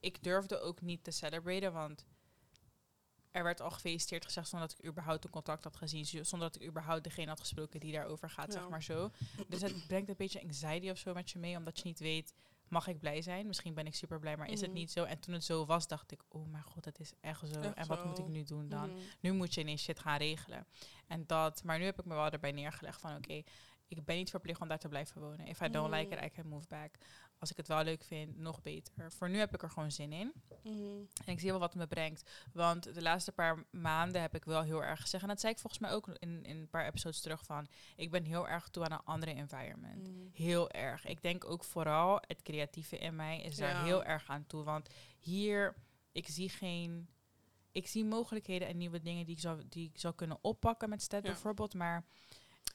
ik 0.00 0.22
durfde 0.22 0.60
ook 0.60 0.80
niet 0.80 1.04
te 1.04 1.10
celebraten, 1.10 1.72
want 1.72 2.06
er 3.30 3.42
werd 3.44 3.60
al 3.60 3.70
gefeliciteerd 3.70 4.24
gezegd 4.24 4.48
zonder 4.48 4.68
dat 4.68 4.78
ik 4.78 4.84
überhaupt 4.84 5.24
een 5.24 5.30
contact 5.30 5.64
had 5.64 5.76
gezien, 5.76 6.06
zo- 6.06 6.22
zonder 6.22 6.52
dat 6.52 6.62
ik 6.62 6.68
überhaupt 6.68 7.04
degene 7.04 7.28
had 7.28 7.40
gesproken 7.40 7.80
die 7.80 7.92
daarover 7.92 8.30
gaat, 8.30 8.52
Ja. 8.52 8.60
zeg 8.60 8.68
maar 8.68 8.82
zo. 8.82 9.10
Dus 9.48 9.60
het 9.60 9.86
brengt 9.86 10.08
een 10.08 10.16
beetje 10.16 10.42
anxiety 10.42 10.90
of 10.90 10.98
zo 10.98 11.14
met 11.14 11.30
je 11.30 11.38
mee, 11.38 11.56
omdat 11.56 11.78
je 11.78 11.84
niet 11.84 11.98
weet, 11.98 12.34
mag 12.70 12.86
ik 12.86 12.98
blij 12.98 13.22
zijn? 13.22 13.46
Misschien 13.46 13.74
ben 13.74 13.86
ik 13.86 13.94
super 13.94 14.18
blij, 14.18 14.36
maar 14.36 14.48
is 14.50 14.60
het 14.60 14.70
Mhm. 14.70 14.78
niet 14.78 14.90
zo? 14.92 15.04
En 15.04 15.18
toen 15.18 15.34
het 15.34 15.44
zo 15.44 15.66
was, 15.66 15.86
dacht 15.86 16.12
ik, 16.12 16.22
oh 16.28 16.46
mijn 16.46 16.62
god, 16.62 16.84
het 16.84 16.98
is 17.00 17.12
echt 17.20 17.40
zo. 17.48 17.60
Echt 17.60 17.74
en 17.74 17.86
wat 17.86 18.04
moet 18.04 18.18
ik 18.18 18.26
nu 18.28 18.44
doen 18.44 18.68
dan? 18.68 18.90
Mhm. 18.90 18.98
nu 19.20 19.32
moet 19.32 19.54
je 19.54 19.60
ineens 19.60 19.82
shit 19.82 19.98
gaan 20.00 20.18
regelen. 20.18 20.66
En 21.06 21.26
dat, 21.26 21.64
maar 21.64 21.78
nu 21.78 21.84
heb 21.84 21.98
ik 21.98 22.04
me 22.04 22.14
wel 22.14 22.30
erbij 22.30 22.52
neergelegd 22.52 23.00
van 23.00 23.16
oké, 23.16 23.42
ik 23.88 24.04
ben 24.04 24.16
niet 24.16 24.30
verplicht 24.30 24.60
om 24.60 24.68
daar 24.68 24.78
te 24.78 24.88
blijven 24.88 25.20
wonen. 25.20 25.46
If 25.46 25.60
I 25.60 25.68
don't 25.68 25.90
like 25.94 26.10
it, 26.10 26.16
Mhm. 26.16 26.24
I 26.24 26.30
can 26.30 26.46
move 26.48 26.66
back. 26.68 26.94
Als 27.38 27.50
ik 27.50 27.56
het 27.56 27.68
wel 27.68 27.84
leuk 27.84 28.04
vind, 28.04 28.38
nog 28.38 28.62
beter. 28.62 29.12
Voor 29.12 29.30
nu 29.30 29.38
heb 29.38 29.54
ik 29.54 29.62
er 29.62 29.70
gewoon 29.70 29.92
zin 29.92 30.12
in. 30.12 30.32
Mhm. 30.62 30.76
En 31.24 31.32
ik 31.32 31.40
zie 31.40 31.50
wel 31.50 31.58
wat 31.60 31.72
het 31.72 31.78
me 31.82 31.86
brengt. 31.86 32.30
Want 32.52 32.94
de 32.94 33.02
laatste 33.02 33.32
paar 33.32 33.64
maanden 33.70 34.20
heb 34.20 34.34
ik 34.34 34.44
wel 34.44 34.62
heel 34.62 34.84
erg 34.84 35.00
gezegd. 35.00 35.22
En 35.22 35.28
dat 35.28 35.40
zei 35.40 35.52
ik 35.52 35.58
volgens 35.58 35.82
mij 35.82 35.92
ook 35.92 36.08
in, 36.08 36.44
in 36.44 36.56
een 36.56 36.68
paar 36.68 36.86
episodes 36.86 37.20
terug 37.20 37.44
van. 37.44 37.66
Ik 37.96 38.10
ben 38.10 38.24
heel 38.24 38.48
erg 38.48 38.68
toe 38.68 38.84
aan 38.84 38.92
een 38.92 39.04
andere 39.04 39.32
environment. 39.34 40.08
Mhm. 40.08 40.26
Heel 40.32 40.70
erg. 40.70 41.04
Ik 41.06 41.22
denk 41.22 41.44
ook 41.44 41.64
vooral 41.64 42.22
het 42.26 42.42
creatieve 42.42 42.98
in 42.98 43.16
mij 43.16 43.40
is 43.40 43.56
daar 43.56 43.70
Ja. 43.70 43.84
heel 43.84 44.04
erg 44.04 44.28
aan 44.30 44.46
toe. 44.46 44.62
Want 44.64 44.88
hier, 45.18 45.74
ik 46.12 46.26
zie 46.28 46.48
geen. 46.48 47.08
Ik 47.72 47.86
zie 47.86 48.04
mogelijkheden 48.04 48.68
en 48.68 48.76
nieuwe 48.76 49.00
dingen 49.00 49.24
die 49.26 49.34
ik 49.34 49.40
zou, 49.40 49.62
die 49.68 49.88
ik 49.94 49.98
zou 49.98 50.14
kunnen 50.14 50.38
oppakken 50.40 50.88
met 50.88 51.02
Stad 51.02 51.22
Ja. 51.22 51.30
bijvoorbeeld. 51.30 51.74
Maar 51.74 52.04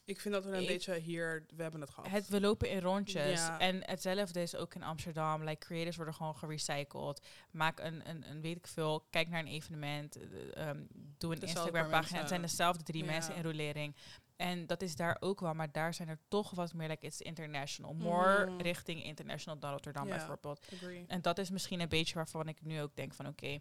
Ik 0.05 0.19
vind 0.19 0.33
dat 0.33 0.45
we 0.45 0.51
een 0.51 0.61
Ik- 0.61 0.67
beetje 0.67 0.95
hier, 0.99 1.45
we 1.55 1.61
hebben 1.61 1.81
het 1.81 1.89
gehad. 1.89 2.09
het, 2.11 2.27
we 2.27 2.41
lopen 2.41 2.69
in 2.69 2.79
rondjes. 2.79 3.39
Ja. 3.39 3.59
En 3.59 3.81
hetzelfde 3.89 4.41
is 4.41 4.55
ook 4.55 4.75
in 4.75 4.83
Amsterdam. 4.83 5.43
Like 5.43 5.65
creators 5.65 5.95
worden 5.95 6.13
gewoon 6.13 6.35
gerecycled. 6.37 7.25
Maak 7.51 7.79
een, 7.79 8.09
een, 8.09 8.29
een 8.29 8.41
weet 8.41 8.57
ik 8.57 8.67
veel. 8.67 9.05
Kijk 9.09 9.29
naar 9.29 9.39
een 9.39 9.47
evenement. 9.47 10.15
eh, 10.15 10.67
ehm, 10.67 10.83
doe 11.17 11.35
een 11.35 11.41
Instagram 11.41 11.89
pagina. 11.89 12.19
Het 12.19 12.27
zijn 12.27 12.41
dezelfde 12.41 12.83
drie 12.83 13.03
Ja. 13.03 13.11
mensen 13.11 13.35
in 13.35 13.43
rolering. 13.43 13.95
En 14.35 14.67
dat 14.67 14.81
is 14.81 14.95
daar 14.95 15.17
ook 15.19 15.39
wel. 15.39 15.53
Maar 15.53 15.71
daar 15.71 15.93
zijn 15.93 16.07
er 16.07 16.19
toch 16.27 16.51
wat 16.51 16.73
meer 16.73 16.87
like 16.89 17.05
it's 17.05 17.19
international. 17.21 17.93
More 17.93 18.45
Mhm. 18.45 18.61
richting 18.61 19.03
international 19.03 19.59
dan 19.59 19.71
Rotterdam 19.71 20.07
bijvoorbeeld. 20.07 20.65
Agree. 20.73 21.05
En 21.07 21.21
dat 21.21 21.37
is 21.37 21.49
misschien 21.49 21.79
een 21.79 21.89
beetje 21.89 22.15
waarvan 22.15 22.47
ik 22.47 22.61
nu 22.61 22.81
ook 22.81 22.95
denk 22.95 23.13
van 23.13 23.27
oké. 23.27 23.59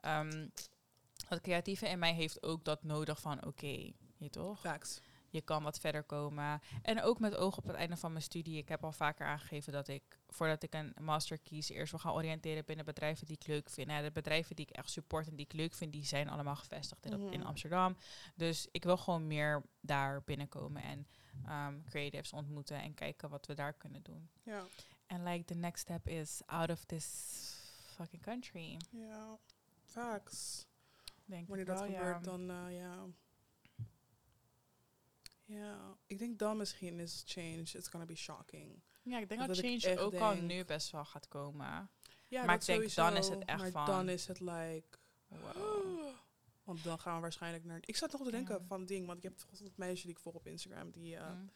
ehm, 0.00 0.48
het 1.28 1.40
creatieve 1.40 1.88
in 1.88 1.98
mij 1.98 2.12
heeft 2.14 2.42
ook 2.42 2.64
dat 2.64 2.82
nodig 2.82 3.20
van 3.20 3.44
oké. 3.46 3.92
je 4.18 4.30
toch? 4.30 4.60
Facts. 4.60 5.00
Je 5.34 5.40
kan 5.40 5.62
wat 5.62 5.78
verder 5.78 6.02
komen. 6.02 6.60
En 6.82 7.02
ook 7.02 7.20
met 7.20 7.36
oog 7.36 7.56
op 7.56 7.66
het 7.66 7.76
einde 7.76 7.96
van 7.96 8.12
mijn 8.12 8.24
studie. 8.24 8.58
Ik 8.58 8.68
heb 8.68 8.84
al 8.84 8.92
vaker 8.92 9.26
aangegeven 9.26 9.72
dat 9.72 9.88
ik, 9.88 10.02
voordat 10.28 10.62
ik 10.62 10.74
een 10.74 10.94
master 11.00 11.38
kies, 11.38 11.68
eerst 11.68 11.90
wil 11.90 12.00
gaan 12.00 12.12
oriënteren 12.12 12.64
binnen 12.64 12.84
bedrijven 12.84 13.26
die 13.26 13.36
ik 13.40 13.46
leuk 13.46 13.70
vind. 13.70 13.88
Nou, 13.88 14.02
de 14.02 14.10
bedrijven 14.10 14.56
die 14.56 14.66
ik 14.66 14.76
echt 14.76 14.90
support 14.90 15.28
en 15.28 15.36
die 15.36 15.44
ik 15.44 15.52
leuk 15.52 15.74
vind, 15.74 15.92
die 15.92 16.04
zijn 16.04 16.28
allemaal 16.28 16.56
gevestigd 16.56 17.06
in, 17.06 17.32
in. 17.32 17.44
Amsterdam. 17.44 17.96
Dus 18.34 18.68
ik 18.70 18.84
wil 18.84 18.96
gewoon 18.96 19.26
meer 19.26 19.62
daar 19.80 20.22
binnenkomen 20.22 20.82
en 20.82 21.06
ehm, 21.46 21.82
creatives 21.84 22.32
ontmoeten 22.32 22.80
en 22.80 22.94
kijken 22.94 23.28
wat 23.28 23.46
we 23.46 23.54
daar 23.54 23.72
kunnen 23.72 24.02
doen. 24.02 24.28
Ja. 24.42 24.66
En 25.06 25.22
like 25.22 25.44
the 25.44 25.54
next 25.54 25.82
step 25.82 26.08
is 26.08 26.42
out 26.46 26.70
of 26.70 26.84
this 26.84 27.06
fucking 27.86 28.22
country. 28.22 28.76
Ja. 28.90 29.38
Facts. 29.82 30.66
Denk 31.24 31.48
Wanneer 31.48 31.66
dat 31.66 31.80
wel, 31.80 31.88
ja. 31.88 31.98
gebeurt, 31.98 32.24
dan 32.24 32.50
eh, 32.50 32.76
ja. 32.76 33.06
Ja, 35.54 35.96
ik 36.06 36.18
denk 36.18 36.38
dan 36.38 36.56
misschien 36.56 37.00
is 37.00 37.22
change, 37.26 37.60
it's 37.60 37.88
gonna 37.88 38.06
be 38.06 38.14
shocking. 38.16 38.82
Ja, 39.02 39.18
ik 39.18 39.28
denk 39.28 39.40
dat 39.46 39.56
dat 39.56 39.58
change 39.80 39.98
ook 39.98 40.14
al 40.14 40.34
nu 40.34 40.64
best 40.64 40.90
wel 40.90 41.04
gaat 41.04 41.28
komen. 41.28 41.90
Ja, 42.28 42.44
Maar 42.44 42.54
ik 42.54 42.64
denk, 42.64 42.94
dan 42.94 43.16
is 43.16 43.28
het 43.28 43.44
echt 43.44 43.58
maar 43.60 43.70
van- 43.70 43.86
dan 43.86 44.08
is 44.08 44.26
het 44.26 44.40
like... 44.40 44.98
Wow. 45.26 46.04
Want 46.64 46.84
dan 46.84 46.98
gaan 46.98 47.14
we 47.14 47.20
waarschijnlijk 47.20 47.64
naar... 47.64 47.78
Ik 47.80 47.96
zat 47.96 48.12
nog 48.12 48.22
te 48.24 48.30
denken 48.30 48.54
Ja. 48.58 48.64
van 48.66 48.84
ding, 48.84 49.06
want 49.06 49.18
ik 49.18 49.24
heb 49.24 49.38
dat 49.60 49.76
meisje 49.76 50.02
die 50.06 50.14
ik 50.14 50.18
volg 50.22 50.34
op 50.34 50.46
Instagram, 50.46 50.90
die 50.90 51.16
eh 51.16 51.30
Mm. 51.30 51.50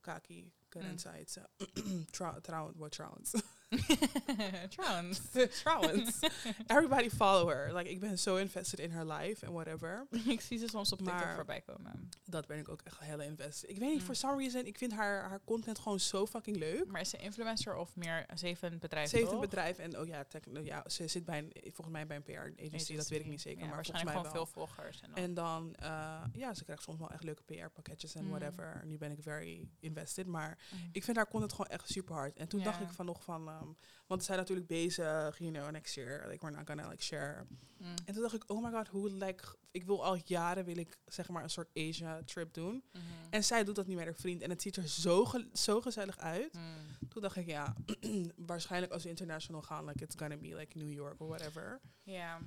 Kaki, 0.00 0.52
Good 0.68 0.82
Mm. 0.82 0.96
Eh, 1.12 2.04
Trou- 2.10 2.40
Trouwens, 2.40 2.78
wat 2.78 2.90
trouwens. 2.92 3.32
Trouwens. 4.76 5.20
trouwens. 5.62 6.18
Everybody 6.66 7.10
follow 7.10 7.48
her. 7.48 7.74
Like, 7.74 7.90
ik 7.90 8.00
ben 8.00 8.18
zo 8.18 8.36
invested 8.36 8.78
in 8.78 8.90
her 8.90 9.06
life 9.12 9.46
and 9.46 9.54
whatever. 9.54 10.06
ik 10.26 10.40
zie 10.40 10.58
ze 10.58 10.68
soms 10.68 10.92
op 10.92 10.98
TikTok 10.98 11.16
Maar- 11.16 11.34
voorbij 11.34 11.60
komen. 11.60 12.08
Dat 12.24 12.46
ben 12.46 12.58
ik 12.58 12.68
ook 12.68 12.82
echt 12.82 12.98
heel 13.00 13.20
invested. 13.20 13.70
Ik 13.70 13.78
weet 13.78 13.88
niet, 13.88 13.98
Mm. 13.98 14.04
for 14.04 14.14
some 14.16 14.36
reason, 14.36 14.66
ik 14.66 14.78
vind 14.78 14.92
haar, 14.92 15.28
haar 15.28 15.40
content 15.44 15.78
gewoon 15.78 16.00
zo 16.00 16.26
fucking 16.26 16.56
leuk. 16.56 16.86
Maar 16.86 17.00
is 17.00 17.10
ze 17.10 17.16
influencer 17.16 17.76
of 17.76 17.96
meer 17.96 18.26
ze 18.36 18.46
heeft 18.46 18.62
een 18.62 18.78
bedrijf? 18.78 19.08
Ze 19.10 19.16
heeft 19.16 19.30
een 19.32 19.40
bedrijf 19.40 19.78
en 19.78 19.98
oh 19.98 20.06
ja, 20.06 20.24
techno, 20.24 20.60
ja, 20.60 20.82
ze 20.88 21.08
zit 21.08 21.24
bij 21.24 21.38
een, 21.38 21.52
volgens 21.62 21.88
mij 21.88 22.06
bij 22.06 22.16
een 22.16 22.22
PR-agency, 22.22 22.96
dat 22.96 23.08
weet 23.08 23.20
ik 23.20 23.26
niet 23.26 23.40
zeker. 23.40 23.60
Ja, 23.60 23.66
maar 23.66 23.74
volgens 23.84 24.04
waarschijnlijk 24.04 24.04
mij 24.04 24.32
gewoon 24.32 24.32
wel. 24.32 24.46
veel 24.46 24.76
volgers. 24.76 25.00
En, 25.00 25.10
dan- 25.10 25.24
En 25.24 25.34
dan, 25.34 25.74
eh, 25.74 26.22
ja, 26.32 26.54
ze 26.54 26.64
krijgt 26.64 26.82
soms 26.82 26.98
wel 26.98 27.10
echt 27.10 27.24
leuke 27.24 27.42
PR-pakketjes 27.42 28.14
en 28.14 28.24
Mm. 28.24 28.30
whatever. 28.30 28.82
Nu 28.84 28.96
ben 28.98 29.10
ik 29.10 29.18
very 29.22 29.68
invested, 29.80 30.26
maar 30.26 30.58
Mm. 30.70 30.88
ik 30.92 31.04
vind 31.04 31.16
haar 31.16 31.28
content 31.28 31.52
gewoon 31.52 31.70
echt 31.70 31.90
super 31.90 32.14
hard. 32.14 32.36
En 32.36 32.48
toen 32.48 32.62
dacht 32.62 32.80
ik 32.80 32.88
van 32.88 33.06
nog 33.06 33.22
van, 33.24 33.44
ehm, 33.60 33.68
want 34.06 34.20
ze 34.20 34.26
zijn 34.26 34.38
natuurlijk 34.38 34.66
bezig, 34.66 35.38
you 35.38 35.52
know, 35.52 35.70
next 35.70 35.94
year, 35.94 36.28
like 36.28 36.44
we're 36.46 36.56
not 36.56 36.66
gonna 36.66 36.88
like 36.88 37.02
share. 37.02 37.46
Mm. 37.78 37.86
En 38.04 38.12
toen 38.14 38.22
dacht 38.22 38.34
ik, 38.34 38.44
oh 38.50 38.62
my 38.64 38.70
god, 38.70 38.88
hoe 38.88 39.10
like, 39.10 39.44
ik 39.70 39.84
wil 39.84 40.04
al 40.04 40.18
jaren 40.24 40.64
wil 40.64 40.76
ik 40.76 40.98
zeg 41.06 41.28
maar 41.28 41.42
een 41.42 41.50
soort 41.50 41.70
Asia 41.74 42.22
trip 42.24 42.54
doen. 42.54 42.84
Mhm. 42.92 43.02
En 43.30 43.44
zij 43.44 43.64
doet 43.64 43.74
dat 43.74 43.86
niet 43.86 43.96
met 43.96 44.04
haar 44.04 44.14
vriend 44.14 44.42
en 44.42 44.50
het 44.50 44.62
ziet 44.62 44.76
er 44.76 44.88
zo, 44.88 45.24
ge- 45.24 45.48
zo 45.52 45.80
gezellig 45.80 46.18
uit. 46.18 46.54
Mm. 46.54 47.08
Toen 47.08 47.22
dacht 47.22 47.36
ik, 47.36 47.46
ja, 47.46 47.74
waarschijnlijk 48.36 48.92
als 48.92 49.02
we 49.02 49.08
international 49.08 49.62
gaan, 49.62 49.84
like 49.84 50.04
it's 50.04 50.16
gonna 50.18 50.36
be 50.36 50.54
like 50.56 50.78
New 50.78 50.92
York 50.92 51.20
or 51.20 51.28
whatever. 51.28 51.80
Ja. 52.02 52.38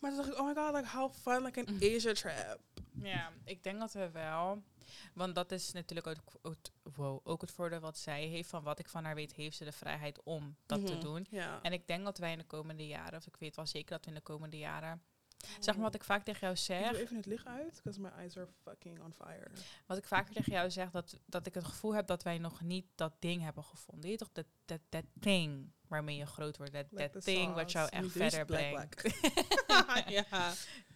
Maar 0.00 0.10
toen 0.10 0.18
dacht 0.20 0.32
ik, 0.32 0.38
oh 0.38 0.46
my 0.46 0.54
god, 0.54 0.74
like 0.74 0.88
how 0.88 1.12
fun, 1.12 1.42
like 1.44 1.60
an 1.66 1.74
Mm. 1.74 1.94
Asia 1.96 2.12
trip. 2.12 2.58
ja, 3.02 3.30
ik 3.44 3.62
denk 3.62 3.78
dat 3.80 3.92
we 3.92 4.10
wel... 4.10 4.62
Want 5.14 5.34
dat 5.34 5.52
is 5.52 5.72
natuurlijk 5.72 6.06
ook, 6.06 6.16
ook, 6.42 6.56
wow, 6.96 7.20
ook 7.24 7.40
het 7.40 7.50
voordeel 7.50 7.80
wat 7.80 7.98
zij 7.98 8.26
heeft. 8.26 8.48
Van 8.48 8.62
wat 8.62 8.78
ik 8.78 8.88
van 8.88 9.04
haar 9.04 9.14
weet, 9.14 9.32
heeft 9.32 9.56
ze 9.56 9.64
de 9.64 9.72
vrijheid 9.72 10.22
om 10.22 10.56
dat 10.66 10.86
te 10.86 10.92
Mhm. 10.92 11.00
doen. 11.00 11.26
Ja. 11.30 11.62
En 11.62 11.72
ik 11.72 11.86
denk 11.86 12.04
dat 12.04 12.18
wij 12.18 12.32
in 12.32 12.38
de 12.38 12.44
komende 12.44 12.86
jaren, 12.86 13.18
of 13.18 13.26
ik 13.26 13.36
weet 13.36 13.56
wel 13.56 13.66
zeker 13.66 13.90
dat 13.90 14.00
we 14.04 14.08
in 14.10 14.16
de 14.16 14.22
komende 14.22 14.58
jaren... 14.58 15.02
Zeg 15.60 15.74
maar 15.74 15.84
wat 15.84 15.94
ik 15.94 16.04
vaak 16.04 16.24
tegen 16.24 16.40
jou 16.40 16.52
Ik 16.52 16.58
zeg. 16.58 16.90
doe 16.90 17.00
even 17.00 17.16
het 17.16 17.26
licht 17.26 17.46
uit, 17.46 17.74
because 17.76 18.00
my 18.00 18.08
eyes 18.08 18.36
are 18.36 18.48
fucking 18.62 19.00
on 19.02 19.12
fire. 19.12 19.50
Wat 19.86 19.96
ik 19.98 20.04
vaker 20.04 20.34
tegen 20.34 20.52
jou 20.52 20.70
zeg, 20.70 20.90
dat, 20.90 21.18
dat 21.26 21.46
ik 21.46 21.54
het 21.54 21.64
gevoel 21.64 21.94
heb 21.94 22.06
dat 22.06 22.22
wij 22.22 22.38
nog 22.38 22.60
niet 22.60 22.86
dat 22.94 23.12
ding 23.18 23.42
hebben 23.42 23.64
gevonden. 23.64 24.10
Je 24.10 24.16
toch, 24.16 24.32
dat, 24.32 24.46
dat, 24.64 24.80
dat 24.88 25.04
thing 25.20 25.70
waarmee 25.92 26.16
je 26.16 26.26
groot 26.26 26.56
wordt. 26.56 26.72
Dat 26.72 26.86
Like 26.90 27.10
the 27.10 27.24
ding 27.24 27.54
wat 27.54 27.72
jou 27.72 27.88
echt 27.88 28.10
verder 28.10 28.44
brengt. 28.44 29.02
ja. 30.30 30.52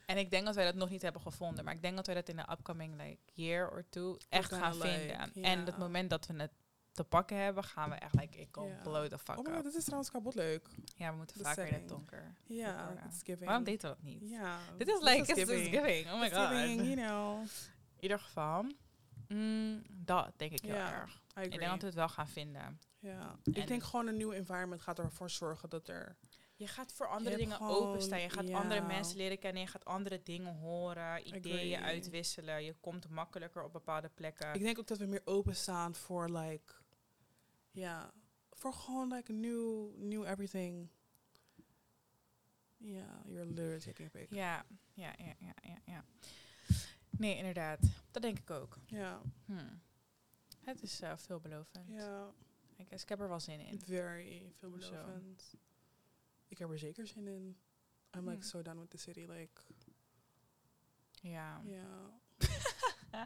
En 0.06 0.16
ik 0.16 0.30
denk 0.30 0.46
dat 0.46 0.54
wij 0.54 0.64
dat 0.64 0.74
nog 0.74 0.90
niet 0.90 1.02
hebben 1.02 1.22
gevonden. 1.22 1.64
Maar 1.64 1.74
ik 1.74 1.82
denk 1.82 1.96
dat 1.96 2.06
wij 2.06 2.14
dat 2.14 2.28
in 2.28 2.36
de 2.36 2.50
upcoming 2.50 3.02
like, 3.02 3.18
year 3.32 3.70
or 3.70 3.84
two 3.88 4.16
echt 4.28 4.52
gaan 4.52 4.74
vinden. 4.74 5.32
En 5.34 5.66
het 5.66 5.78
moment 5.78 6.10
dat 6.10 6.26
we 6.26 6.34
het 6.36 6.52
te 6.92 7.04
pakken 7.04 7.36
hebben, 7.36 7.64
gaan 7.64 7.90
we 7.90 7.96
echt 7.96 8.14
like, 8.14 8.38
ik 8.38 8.56
Ja. 8.56 8.80
blow 8.82 9.06
the 9.08 9.18
fuck 9.18 9.38
Oh 9.38 9.44
my 9.44 9.62
dit 9.62 9.74
is 9.74 9.84
trouwens 9.84 10.10
kapot 10.10 10.34
leuk. 10.34 10.68
Ja, 10.96 11.10
we 11.10 11.16
moeten 11.16 11.36
the 11.36 11.42
vaker 11.42 11.66
in 11.66 11.74
het 11.74 11.88
donker. 11.88 12.34
Ja, 12.46 12.76
recorden. 12.76 13.04
it's 13.04 13.22
giving. 13.22 13.44
Waarom 13.44 13.64
deden 13.64 13.80
we 13.80 13.86
dat 13.86 14.02
niet? 14.02 14.30
Ja. 14.30 14.58
Dit 14.76 14.88
is 14.88 15.00
like, 15.00 15.18
it's 15.18 15.32
giving. 15.32 15.68
giving. 15.68 16.06
Oh 16.12 16.20
my 16.20 16.26
It's 16.26 16.36
god. 16.36 16.48
giving, 16.48 16.82
you 16.82 16.94
know. 16.94 17.40
In 17.96 18.02
ieder 18.02 18.18
geval, 18.18 18.64
mm, 19.28 19.82
dat 19.88 20.32
denk 20.36 20.52
ik 20.52 20.60
heel 20.60 20.74
erg. 20.74 21.22
Ik 21.40 21.50
denk 21.50 21.70
dat 21.70 21.80
we 21.80 21.86
het 21.86 21.94
wel 21.94 22.08
gaan 22.08 22.28
vinden. 22.28 22.80
Ja. 23.06 23.38
En- 23.44 23.54
Ik 23.54 23.66
denk 23.66 23.82
gewoon 23.82 24.06
een 24.06 24.16
nieuw 24.16 24.32
environment 24.32 24.80
gaat 24.82 24.98
ervoor 24.98 25.30
zorgen 25.30 25.68
dat 25.68 25.88
er... 25.88 26.16
Je 26.56 26.66
gaat 26.66 26.92
voor 26.92 27.08
andere 27.08 27.36
dingen 27.36 27.56
gewoon- 27.56 27.86
openstaan. 27.86 28.20
Je 28.20 28.30
gaat 28.30 28.48
ja. 28.48 28.58
andere 28.58 28.80
mensen 28.80 29.16
leren 29.16 29.38
kennen. 29.38 29.62
Je 29.62 29.68
gaat 29.68 29.84
andere 29.84 30.22
dingen 30.22 30.54
horen. 30.54 31.36
Ideeën 31.36 31.80
uitwisselen. 31.82 32.64
Je 32.64 32.74
komt 32.80 33.08
makkelijker 33.08 33.64
op 33.64 33.72
bepaalde 33.72 34.08
plekken. 34.08 34.54
Ik 34.54 34.60
denk 34.60 34.78
ook 34.78 34.86
dat 34.86 34.98
we 34.98 35.06
meer 35.06 35.22
openstaan 35.24 35.94
voor 35.94 36.30
like... 36.30 36.72
Ja, 37.70 38.12
voor 38.50 38.72
gewoon 38.72 39.12
like 39.12 39.32
new, 39.32 39.88
new 39.96 40.24
everything. 40.24 40.88
Ja, 42.76 43.22
you're 43.26 43.44
literally 43.46 43.78
taking 43.80 44.14
a 44.14 44.18
ja, 44.30 44.64
ja, 44.94 45.14
ja, 45.18 45.34
ja, 45.38 45.54
ja, 45.62 45.78
ja. 45.84 46.04
Nee, 47.10 47.36
inderdaad. 47.36 47.78
Dat 48.10 48.22
denk 48.22 48.38
ik 48.38 48.50
ook. 48.50 48.78
Ja, 48.86 49.20
Hmm. 49.44 49.80
Het 50.64 50.82
is 50.82 51.00
eh, 51.00 51.12
veelbelovend. 51.16 51.84
ja. 51.88 52.32
Ik, 52.76 52.90
ik 52.90 53.08
heb 53.08 53.20
er 53.20 53.28
wel 53.28 53.40
zin 53.40 53.60
in. 53.60 53.80
Very 53.80 54.52
veelbelovend. 54.58 55.54
Ik 56.48 56.58
heb 56.58 56.70
er 56.70 56.78
zeker 56.78 57.06
zin 57.06 57.26
in. 57.26 57.56
I'm 58.16 58.24
like 58.28 58.30
Hmm. 58.30 58.42
so 58.42 58.62
done 58.62 58.80
with 58.80 58.90
the 58.90 58.96
city. 58.96 59.20
Like, 59.28 59.60
Ja. 61.20 61.60
ja. 61.64 62.10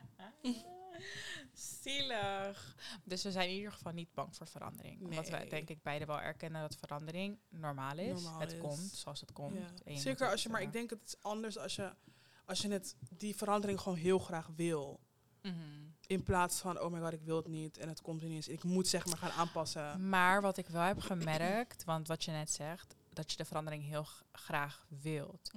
Zielig. 1.53 2.77
Dus 3.05 3.23
we 3.23 3.31
zijn 3.33 3.49
in 3.49 3.55
ieder 3.57 3.73
geval 3.73 3.93
niet 3.93 4.13
bang 4.15 4.37
voor 4.37 4.47
verandering. 4.47 5.03
Omdat 5.05 5.29
wij 5.29 5.41
Nee. 5.41 5.49
denk 5.49 5.69
ik 5.69 5.83
beide 5.83 6.05
wel 6.07 6.21
erkennen 6.21 6.61
dat 6.61 6.77
verandering 6.77 7.39
normaal 7.49 7.99
is. 7.99 8.23
Normaal 8.23 8.41
het 8.41 8.53
is. 8.53 8.59
komt 8.59 8.79
zoals 8.79 9.21
het 9.21 9.33
komt. 9.33 9.57
Ja. 9.85 9.97
Zeker 9.97 10.31
als 10.31 10.43
je, 10.43 10.49
maar 10.49 10.63
ik 10.63 10.73
denk 10.73 10.91
het 10.91 11.03
is 11.07 11.23
anders 11.23 11.59
als 11.59 11.77
je, 11.77 11.95
als 12.45 12.61
je 12.61 12.69
het, 12.71 12.97
die 13.17 13.37
verandering 13.37 13.81
gewoon 13.81 13.99
heel 13.99 14.19
graag 14.19 14.47
wil. 14.57 15.01
mhm. 15.43 15.89
In 16.11 16.23
plaats 16.23 16.61
van, 16.61 16.81
oh 16.81 16.92
my 16.92 17.01
god, 17.01 17.12
ik 17.12 17.23
wil 17.23 17.37
het 17.37 17.46
niet 17.46 17.79
en 17.79 17.88
het 17.88 18.01
komt 18.03 18.23
ineens. 18.23 18.49
Ik 18.49 18.62
moet 18.64 18.88
zeg 18.88 19.07
maar 19.07 19.16
gaan 19.16 19.31
aanpassen. 19.31 20.09
Maar 20.09 20.40
wat 20.40 20.57
ik 20.57 20.68
wel 20.68 20.83
heb 20.83 21.01
gemerkt, 21.01 21.85
want 21.85 22.09
wat 22.09 22.25
je 22.25 22.31
net 22.31 22.51
zegt, 22.51 22.94
dat 23.09 23.31
je 23.31 23.37
de 23.37 23.44
verandering 23.44 23.85
heel 23.85 24.07
graag 24.33 24.87
wilt. 24.88 25.51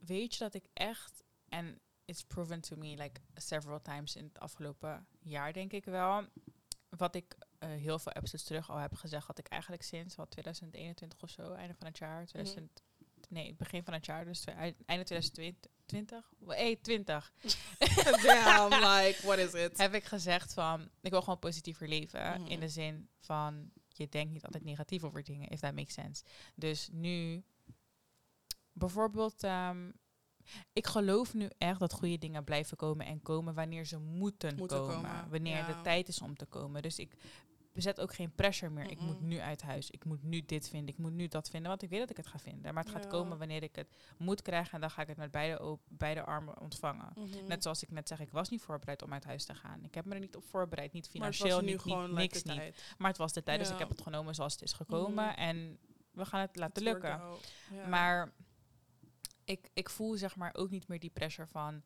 Weet 0.00 0.32
je 0.34 0.38
dat 0.38 0.54
ik 0.54 0.64
echt, 0.72 1.22
en 1.48 1.80
it's 2.04 2.22
proven 2.22 2.60
to 2.60 2.76
me 2.76 2.96
like 2.96 3.20
several 3.34 3.80
times 3.82 4.16
in 4.16 4.24
het 4.24 4.38
afgelopen 4.38 5.06
jaar, 5.20 5.52
denk 5.52 5.72
ik 5.72 5.84
wel. 5.84 6.24
Wat 6.88 7.14
ik 7.14 7.36
eh, 7.58 7.68
heel 7.68 7.98
veel 7.98 8.12
episodes 8.12 8.44
terug 8.44 8.70
al 8.70 8.76
heb 8.76 8.94
gezegd, 8.94 9.26
had 9.26 9.38
ik 9.38 9.46
eigenlijk 9.46 9.82
sinds 9.82 10.14
wat 10.14 10.30
2021 10.30 11.22
of 11.22 11.30
zo, 11.30 11.52
einde 11.52 11.74
van 11.74 11.86
het 11.86 11.98
jaar, 11.98 12.26
2000, 12.26 12.82
nee, 13.28 13.54
begin 13.54 13.84
van 13.84 13.94
het 13.94 14.06
jaar, 14.06 14.24
dus 14.24 14.44
einde 14.86 15.04
2020, 15.04 15.70
hey, 16.46 16.76
20, 16.82 17.32
Damn, 18.22 18.70
like, 18.72 19.18
what 19.22 19.38
is 19.38 19.52
it? 19.54 19.78
heb 19.78 19.94
ik 19.94 20.04
gezegd 20.04 20.52
van, 20.54 20.88
ik 21.00 21.10
wil 21.10 21.20
gewoon 21.20 21.38
positiever 21.38 21.88
leven. 21.88 22.40
Mhm. 22.40 22.50
In 22.50 22.60
de 22.60 22.68
zin 22.68 23.08
van, 23.20 23.70
je 23.88 24.08
denkt 24.08 24.32
niet 24.32 24.44
altijd 24.44 24.64
negatief 24.64 25.04
over 25.04 25.22
dingen, 25.22 25.48
if 25.48 25.60
that 25.60 25.74
makes 25.74 25.94
sense. 25.94 26.24
Dus 26.54 26.88
nu, 26.92 27.44
bijvoorbeeld, 28.72 29.42
ehm, 29.42 29.90
ik 30.72 30.86
geloof 30.86 31.34
nu 31.34 31.48
echt 31.58 31.80
dat 31.80 31.92
goede 31.92 32.18
dingen 32.18 32.44
blijven 32.44 32.76
komen 32.76 33.06
en 33.06 33.22
komen 33.22 33.54
wanneer 33.54 33.86
ze 33.86 33.98
moeten, 33.98 34.56
Moeten 34.56 34.78
komen. 34.78 34.94
komen, 34.94 35.30
Wanneer 35.30 35.56
ja. 35.56 35.66
de 35.66 35.80
tijd 35.80 36.08
is 36.08 36.20
om 36.20 36.36
te 36.36 36.46
komen. 36.46 36.82
Dus 36.82 36.98
ik 36.98 37.16
bezet 37.74 38.00
ook 38.00 38.14
geen 38.14 38.34
pressure 38.34 38.70
meer. 38.72 38.90
Ik 38.90 39.00
moet 39.00 39.20
nu 39.20 39.38
uit 39.38 39.62
huis. 39.62 39.90
Ik 39.90 40.04
moet 40.04 40.22
nu 40.22 40.42
dit 40.46 40.68
vinden. 40.68 40.88
Ik 40.88 40.98
moet 40.98 41.12
nu 41.12 41.28
dat 41.28 41.50
vinden. 41.50 41.68
Want 41.68 41.82
ik 41.82 41.88
weet 41.90 42.00
dat 42.00 42.10
ik 42.10 42.16
het 42.16 42.26
ga 42.26 42.38
vinden. 42.38 42.74
Maar 42.74 42.82
het 42.82 42.92
gaat 42.92 43.02
Ja. 43.04 43.08
komen 43.08 43.38
wanneer 43.38 43.62
ik 43.62 43.76
het 43.76 43.96
moet 44.18 44.42
krijgen. 44.42 44.72
En 44.72 44.80
dan 44.80 44.90
ga 44.90 45.02
ik 45.02 45.08
het 45.08 45.16
met 45.16 45.30
beide, 45.30 45.78
beide 45.88 46.24
armen 46.24 46.60
ontvangen. 46.60 47.12
Mhm. 47.14 47.46
Net 47.46 47.62
zoals 47.62 47.82
ik 47.82 47.90
net 47.90 48.08
zeg, 48.08 48.20
ik 48.20 48.30
was 48.30 48.48
niet 48.48 48.62
voorbereid 48.62 49.02
om 49.02 49.12
uit 49.12 49.24
huis 49.24 49.44
te 49.44 49.54
gaan. 49.54 49.84
Ik 49.84 49.94
heb 49.94 50.04
me 50.04 50.14
er 50.14 50.20
niet 50.20 50.36
op 50.36 50.44
voorbereid, 50.44 50.92
niet 50.92 51.08
financieel, 51.08 51.60
nu 51.60 51.66
niet, 51.66 51.80
gewoon 51.80 52.14
niks 52.14 52.42
niet. 52.42 52.54
tijd. 52.56 52.94
Maar 52.98 53.08
het 53.08 53.18
was 53.18 53.32
de 53.32 53.42
tijd, 53.42 53.58
dus 53.58 53.70
ik 53.70 53.78
heb 53.78 53.88
het 53.88 54.00
genomen 54.02 54.34
zoals 54.34 54.52
het 54.52 54.62
is 54.62 54.72
gekomen. 54.72 55.24
Mhm. 55.24 55.38
En 55.38 55.78
we 56.10 56.24
gaan 56.24 56.40
het 56.40 56.56
laten 56.56 56.82
lukken. 56.82 57.20
Ja. 57.70 57.86
Maar 57.88 58.32
ik, 59.44 59.70
ik 59.72 59.90
voel 59.90 60.16
zeg 60.16 60.36
maar 60.36 60.54
ook 60.54 60.70
niet 60.70 60.88
meer 60.88 61.00
die 61.00 61.10
pressure 61.10 61.46
van... 61.48 61.82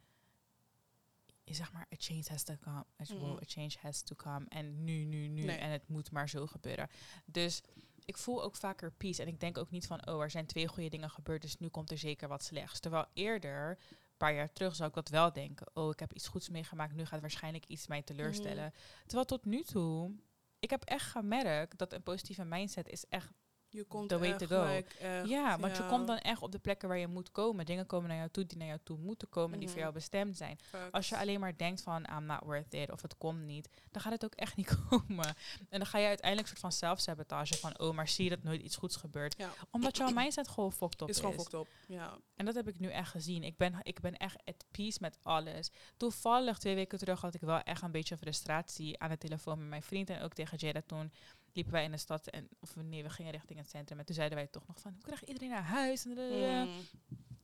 je 1.49 1.55
Zeg 1.55 1.73
maar, 1.73 1.87
a 1.93 1.97
change 1.99 2.25
has 2.29 2.43
to 2.43 2.55
come. 2.61 2.85
Well, 2.97 3.19
Mhm. 3.19 3.37
a 3.37 3.45
change 3.47 3.73
has 3.81 4.03
to 4.03 4.17
come. 4.17 4.45
En 4.49 4.85
nu, 4.85 5.05
nu, 5.05 5.29
nu. 5.29 5.43
Nee. 5.45 5.57
En 5.57 5.71
het 5.71 5.89
moet 5.89 6.11
maar 6.11 6.29
zo 6.29 6.47
gebeuren. 6.47 6.89
Dus 7.27 7.63
ik 8.05 8.17
voel 8.17 8.43
ook 8.43 8.57
vaker 8.57 8.93
peace. 8.93 9.23
En 9.23 9.29
ik 9.29 9.41
denk 9.41 9.59
ook 9.59 9.71
niet 9.71 9.87
van, 9.87 10.07
oh, 10.09 10.23
er 10.23 10.31
zijn 10.31 10.47
twee 10.47 10.67
goede 10.69 10.89
dingen 10.89 11.11
gebeurd, 11.11 11.43
dus 11.43 11.59
nu 11.59 11.69
komt 11.69 11.91
er 11.91 11.99
zeker 11.99 12.29
wat 12.29 12.43
slechts. 12.45 12.81
Terwijl 12.81 13.07
eerder, 13.15 13.71
een 13.91 14.17
paar 14.17 14.35
jaar 14.35 14.53
terug, 14.53 14.75
zou 14.75 14.89
ik 14.89 14.95
dat 14.95 15.09
wel 15.09 15.33
denken. 15.33 15.67
Oh, 15.75 15.91
ik 15.91 16.01
heb 16.01 16.13
iets 16.13 16.29
goeds 16.29 16.49
meegemaakt, 16.49 16.95
nu 16.95 17.05
gaat 17.05 17.21
waarschijnlijk 17.21 17.65
iets 17.67 17.87
mij 17.87 18.03
teleurstellen. 18.03 18.65
Mhm. 18.67 19.03
Terwijl 19.07 19.25
tot 19.25 19.45
nu 19.45 19.63
toe, 19.63 20.13
ik 20.59 20.71
heb 20.71 20.85
echt 20.85 21.07
gemerkt 21.11 21.79
dat 21.79 21.93
een 21.93 22.03
positieve 22.03 22.45
mindset 22.45 22.89
is 22.89 23.05
echt 23.09 23.33
je 23.71 23.85
komt 23.85 24.09
the 24.09 24.19
way 24.19 24.37
to 24.37 24.47
go. 24.47 24.65
like, 24.65 24.99
echt, 24.99 25.29
ja, 25.29 25.59
want 25.59 25.77
je 25.77 25.87
komt 25.87 26.07
dan 26.07 26.19
echt 26.19 26.43
op 26.43 26.53
de 26.53 26.59
plekken 26.59 26.89
waar 26.89 26.99
je 26.99 27.07
moet 27.07 27.31
komen. 27.33 27.67
Dingen 27.67 27.87
komen 27.87 28.09
naar 28.09 28.17
jou 28.19 28.31
toe 28.31 28.47
die 28.47 28.59
naar 28.59 28.67
jou 28.67 28.79
toe 28.83 28.99
moeten 28.99 29.29
komen, 29.29 29.59
die 29.59 29.67
voor 29.69 29.77
Mhm. 29.77 29.81
jou 29.85 29.93
bestemd 29.95 30.37
zijn. 30.37 30.59
Facts. 30.63 30.93
Als 30.93 31.09
je 31.09 31.19
alleen 31.19 31.41
maar 31.41 31.57
denkt 31.57 31.83
van 31.83 32.07
I'm 32.17 32.25
not 32.27 32.41
worth 32.45 32.75
it 32.75 32.91
of 32.93 33.03
het 33.03 33.17
komt 33.19 33.41
niet, 33.43 33.69
dan 33.91 34.03
gaat 34.03 34.13
het 34.13 34.25
ook 34.25 34.35
echt 34.35 34.57
niet 34.61 34.79
komen. 34.89 35.27
En 35.69 35.79
dan 35.79 35.87
ga 35.87 35.99
je 35.99 36.07
uiteindelijk 36.07 36.49
een 36.51 36.57
soort 36.57 36.73
van 36.75 36.89
zelfsabotage 36.89 37.55
van 37.55 37.79
oh, 37.81 37.95
maar 37.95 38.09
zie 38.09 38.25
je 38.25 38.31
dat 38.31 38.43
nooit 38.43 38.61
iets 38.63 38.77
goeds 38.77 38.97
gebeurt. 38.97 39.35
Ja. 39.39 39.51
Omdat 39.71 39.97
jouw 39.97 40.11
mindset 40.11 40.49
gewoon 40.49 40.73
fucked 40.73 41.01
up 41.03 41.09
is 41.09 41.15
is. 41.15 41.21
gewoon 41.23 41.37
fucked 41.39 41.53
up. 41.61 41.67
Ja. 41.89 42.19
En 42.35 42.45
dat 42.45 42.55
heb 42.55 42.69
ik 42.69 42.79
nu 42.79 42.91
echt 42.91 43.11
gezien. 43.11 43.43
Ik 43.43 43.57
ben, 43.57 43.75
ik 43.83 44.01
ben 44.01 44.17
echt 44.17 44.37
at 44.45 44.65
peace 44.71 44.99
met 45.01 45.19
alles. 45.23 45.71
Toevallig 45.97 46.59
twee 46.59 46.75
weken 46.75 46.99
terug 46.99 47.21
had 47.21 47.35
ik 47.35 47.41
wel 47.41 47.61
echt 47.61 47.83
een 47.83 47.91
beetje 47.91 48.17
frustratie 48.17 48.99
aan 48.99 49.09
de 49.11 49.19
telefoon 49.19 49.59
met 49.59 49.69
mijn 49.69 49.83
vriend. 49.83 50.11
En 50.11 50.23
ook 50.23 50.33
tegen 50.35 50.59
Jada 50.59 50.83
toen 50.87 51.13
liepen 51.53 51.73
wij 51.73 51.85
in 51.85 51.91
de 51.91 51.97
stad. 51.97 52.27
En, 52.27 52.49
of 52.61 52.77
nee, 52.77 53.03
we 53.03 53.11
gingen 53.11 53.33
richting 53.33 53.59
het 53.59 53.69
centrum. 53.71 53.99
En 53.99 54.05
toen 54.05 54.15
zeiden 54.15 54.39
wij 54.39 54.47
toch 54.47 54.67
nog 54.67 54.81
van, 54.81 54.93
hoe 54.93 55.03
krijg 55.03 55.25
iedereen 55.25 55.49
naar 55.51 55.63
huis? 55.63 56.05
En. 56.05 56.11
Mm. 56.11 56.75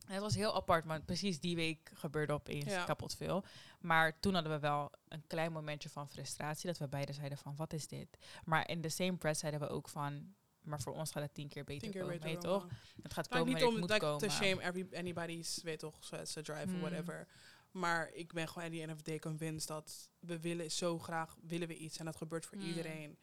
En 0.07 0.12
het 0.12 0.23
was 0.23 0.35
heel 0.35 0.55
apart, 0.55 0.85
want 0.85 1.05
precies 1.07 1.40
die 1.40 1.57
week 1.57 1.90
gebeurde 1.95 2.33
opeens 2.33 2.64
Ja. 2.64 2.85
kapot 2.85 3.14
veel. 3.14 3.45
Maar 3.81 4.21
toen 4.21 4.35
hadden 4.35 4.53
we 4.53 4.59
wel 4.59 4.93
een 5.09 5.27
klein 5.27 5.53
momentje 5.53 5.88
van 5.88 6.09
frustratie. 6.09 6.67
Dat 6.67 6.79
we 6.79 6.88
beiden 6.88 7.14
zeiden 7.14 7.38
van, 7.38 7.57
wat 7.57 7.73
is 7.73 7.87
dit? 7.87 8.19
Maar 8.45 8.69
in 8.69 8.81
the 8.81 8.88
same 8.88 9.17
breath 9.17 9.38
zeiden 9.38 9.61
we 9.61 9.69
ook 9.69 9.88
van... 9.88 10.35
Maar 10.62 10.81
voor 10.81 10.95
ons 10.95 11.11
gaat 11.11 11.23
het 11.23 11.35
tien 11.35 11.49
keer 11.49 11.64
beter 11.64 11.83
Tien 11.83 11.90
keer 11.90 12.01
komen, 12.01 12.17
beter 12.17 12.33
weet 12.33 12.40
toch? 12.40 12.67
Het 13.03 13.12
gaat 13.12 13.29
komen 13.29 13.55
niet 13.55 13.64
om 13.64 13.71
het 13.71 13.81
moet 13.81 13.88
like, 13.90 14.05
komen. 14.05 14.19
to 14.19 14.29
shame 14.29 14.62
every, 14.62 14.87
anybody's, 14.95 15.62
weet 15.62 15.79
toch, 15.79 16.05
ze 16.05 16.43
drive 16.43 16.67
Mm. 16.67 16.75
or 16.75 16.81
whatever. 16.81 17.29
Maar 17.71 18.11
ik 18.12 18.33
ben 18.33 18.49
gewoon 18.49 18.90
of 18.90 18.97
the 18.97 19.03
day 19.03 19.19
convinced 19.19 19.69
dat 19.69 20.11
we 20.19 20.40
willen 20.40 20.71
zo 20.71 20.99
graag, 20.99 21.37
willen 21.40 21.69
we 21.69 21.77
iets 21.77 21.99
en 21.99 22.05
dat 22.05 22.17
gebeurt 22.17 22.47
voor 22.47 22.59
Mm. 22.59 22.64
iedereen. 22.64 23.19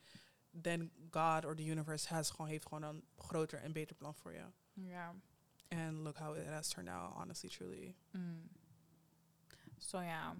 Then 0.61 0.91
God 1.11 1.45
or 1.45 1.55
the 1.55 1.63
universe 1.71 2.07
has 2.13 2.29
gewoon, 2.29 2.47
heeft 2.49 2.67
gewoon 2.67 2.83
een 2.83 3.03
groter 3.17 3.59
en 3.61 3.71
beter 3.73 3.95
plan 3.95 4.15
voor 4.15 4.33
je. 4.33 4.45
Ja. 4.73 5.15
And 5.69 5.97
look 5.97 6.17
how 6.17 6.35
it 6.37 6.47
has 6.47 6.67
turned 6.67 6.93
out, 6.93 7.13
honestly, 7.13 7.49
truly. 7.49 7.95
Mm. 8.11 8.49
Zo 9.77 9.99
ja, 10.01 10.35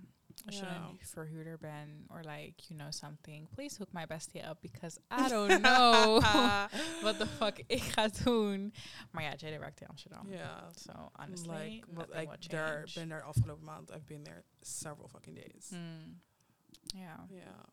als 0.46 0.60
je 0.60 0.66
Ja. 0.66 0.76
een 0.90 1.00
verhuurder 1.02 1.58
bent 1.58 2.10
or 2.10 2.18
like 2.20 2.64
you 2.68 2.80
know 2.80 2.92
something, 2.92 3.50
please 3.50 3.78
hook 3.78 3.92
my 3.92 4.06
bestie 4.08 4.50
up 4.50 4.62
because 4.62 5.00
I 5.12 5.28
don't 5.36 5.62
know 5.62 6.20
what 7.02 7.18
the 7.20 7.28
fuck 7.28 7.58
ik 7.68 7.82
ga 7.82 8.08
doen. 8.24 8.74
Maar 9.12 9.24
ja, 9.24 9.34
Jada 9.36 9.60
werkt 9.60 9.82
in 9.82 9.88
Amsterdam. 9.88 10.30
Ja. 10.30 10.72
So 10.76 11.10
honestly, 11.14 11.58
like, 11.70 11.86
will 11.94 12.06
like 12.20 12.48
daar, 12.48 12.88
change. 12.88 13.08
ben 13.08 13.22
afgelopen 13.24 13.64
maand, 13.66 13.90
I've 13.90 14.06
been 14.06 14.24
there 14.24 14.44
several 14.62 15.08
fucking 15.08 15.36
days. 15.36 15.70
Mm. 15.70 16.22
Ja, 16.84 17.26
Ja, 17.30 17.66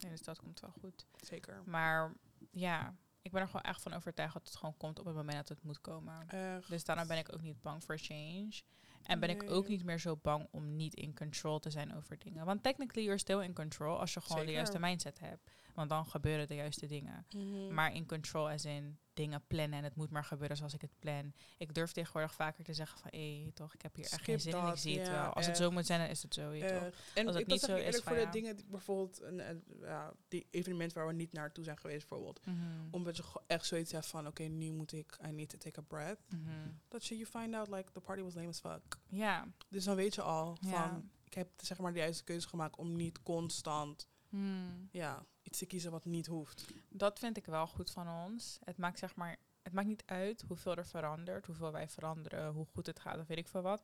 nee, 0.00 0.10
dus 0.10 0.22
dat 0.22 0.38
komt 0.38 0.60
wel 0.60 0.74
goed. 0.80 1.06
zeker. 1.20 1.62
Maar 1.64 2.12
ja, 2.50 2.94
ik 3.22 3.30
ben 3.30 3.40
er 3.40 3.46
gewoon 3.46 3.62
echt 3.62 3.82
van 3.82 3.92
overtuigd 3.92 4.32
dat 4.32 4.46
het 4.46 4.56
gewoon 4.56 4.76
komt 4.76 4.98
op 4.98 5.04
het 5.04 5.14
moment 5.14 5.36
dat 5.36 5.48
het 5.48 5.62
moet 5.62 5.80
komen. 5.80 6.28
Echt. 6.28 6.68
Dus 6.68 6.84
daarom 6.84 7.06
ben 7.06 7.18
ik 7.18 7.32
ook 7.32 7.42
niet 7.42 7.62
bang 7.62 7.84
voor 7.84 7.98
change. 7.98 8.62
En 9.02 9.20
ben 9.20 9.30
ik 9.30 9.50
ook 9.50 9.68
niet 9.68 9.84
meer 9.84 9.98
zo 9.98 10.16
bang 10.16 10.48
om 10.50 10.76
niet 10.76 10.94
in 10.94 11.14
control 11.14 11.58
te 11.58 11.70
zijn 11.70 11.94
over 11.96 12.18
dingen. 12.18 12.44
Want 12.44 12.62
technically 12.62 13.04
you're 13.04 13.18
still 13.18 13.40
in 13.40 13.54
control 13.54 13.98
als 13.98 14.14
je 14.14 14.20
gewoon 14.20 14.46
de 14.46 14.52
juiste 14.52 14.78
mindset 14.78 15.18
hebt. 15.18 15.50
Want 15.78 15.90
dan 15.90 16.06
gebeuren 16.06 16.46
de 16.46 16.54
juiste 16.54 16.86
dingen. 16.86 17.26
Mhm. 17.30 17.74
Maar 17.74 17.94
in 17.94 18.06
control 18.06 18.48
as 18.48 18.64
in 18.64 18.98
dingen 19.12 19.42
plannen 19.46 19.78
en 19.78 19.84
het 19.84 19.94
moet 19.94 20.10
maar 20.10 20.24
gebeuren 20.24 20.56
zoals 20.56 20.74
ik 20.74 20.80
het 20.80 20.98
plan. 20.98 21.32
Ik 21.58 21.74
durf 21.74 21.92
tegenwoordig 21.92 22.34
vaker 22.34 22.64
te 22.64 22.74
zeggen 22.74 22.98
van, 22.98 23.10
hé, 23.14 23.50
toch, 23.54 23.74
ik 23.74 23.82
heb 23.82 23.94
hier 23.94 24.04
echt 24.04 24.22
geen 24.22 24.40
zin 24.40 24.56
in, 24.56 24.66
ik 24.66 24.76
zie 24.76 24.98
het 24.98 25.08
wel. 25.08 25.32
Als 25.32 25.46
het 25.46 25.56
zo 25.56 25.64
echt. 25.64 25.72
moet 25.72 25.86
zijn, 25.86 26.00
dan 26.00 26.08
is 26.08 26.22
het 26.22 26.34
zo, 26.34 26.50
toch. 26.50 26.60
Echt. 26.60 26.96
En 27.14 27.26
Als 27.26 27.34
het 27.34 27.44
ik 27.44 27.46
niet 27.46 27.60
zo 27.60 27.76
is, 27.76 28.00
voor 28.00 28.16
de 28.16 28.28
dingen, 28.30 28.56
die, 28.56 28.64
bijvoorbeeld 28.64 29.22
een, 29.22 29.48
een, 29.48 29.62
ja, 29.80 30.12
die 30.28 30.46
evenement 30.50 30.92
waar 30.92 31.06
we 31.06 31.12
niet 31.12 31.32
naartoe 31.32 31.64
zijn 31.64 31.78
geweest, 31.78 32.08
bijvoorbeeld. 32.08 32.46
Mhm. 32.46 32.56
Omdat 32.90 33.16
je 33.16 33.22
echt 33.46 33.66
zoiets 33.66 33.92
hebt 33.92 34.06
van, 34.06 34.26
oké, 34.26 34.42
nu 34.42 34.72
moet 34.72 34.92
ik, 34.92 35.18
I 35.28 35.30
need 35.32 35.48
to 35.48 35.58
take 35.58 35.80
a 35.80 35.82
breath. 35.82 36.20
Mhm. 36.28 36.68
Dat 36.88 37.06
je, 37.06 37.16
you 37.16 37.26
find 37.26 37.54
out, 37.54 37.68
like, 37.68 37.92
the 37.92 38.00
party 38.00 38.22
was 38.22 38.34
lame 38.34 38.48
as 38.48 38.60
fuck. 38.60 38.98
Ja. 39.08 39.48
Dus 39.68 39.84
dan 39.84 39.96
weet 39.96 40.14
je 40.14 40.22
al 40.22 40.56
van, 40.60 41.10
ik 41.24 41.34
heb 41.34 41.48
zeg 41.56 41.78
maar 41.78 41.92
de 41.92 41.98
juiste 41.98 42.24
keuze 42.24 42.48
gemaakt 42.48 42.76
om 42.76 42.96
niet 42.96 43.22
constant, 43.22 44.08
Hmm. 44.28 44.88
ja, 44.90 45.26
iets 45.48 45.58
te 45.58 45.66
kiezen 45.66 45.90
wat 45.90 46.04
niet 46.04 46.26
hoeft. 46.26 46.64
Dat 46.88 47.18
vind 47.18 47.36
ik 47.36 47.46
wel 47.46 47.66
goed 47.66 47.90
van 47.90 48.08
ons. 48.08 48.58
Het 48.64 48.76
maakt 48.76 48.98
zeg 48.98 49.14
maar, 49.14 49.36
het 49.62 49.72
maakt 49.72 49.86
niet 49.88 50.02
uit 50.06 50.44
hoeveel 50.48 50.76
er 50.76 50.86
verandert, 50.86 51.46
hoeveel 51.46 51.72
wij 51.72 51.88
veranderen, 51.88 52.52
hoe 52.52 52.66
goed 52.66 52.86
het 52.86 53.00
gaat, 53.00 53.18
of 53.18 53.26
weet 53.26 53.38
ik 53.38 53.48
veel 53.48 53.62
wat. 53.62 53.82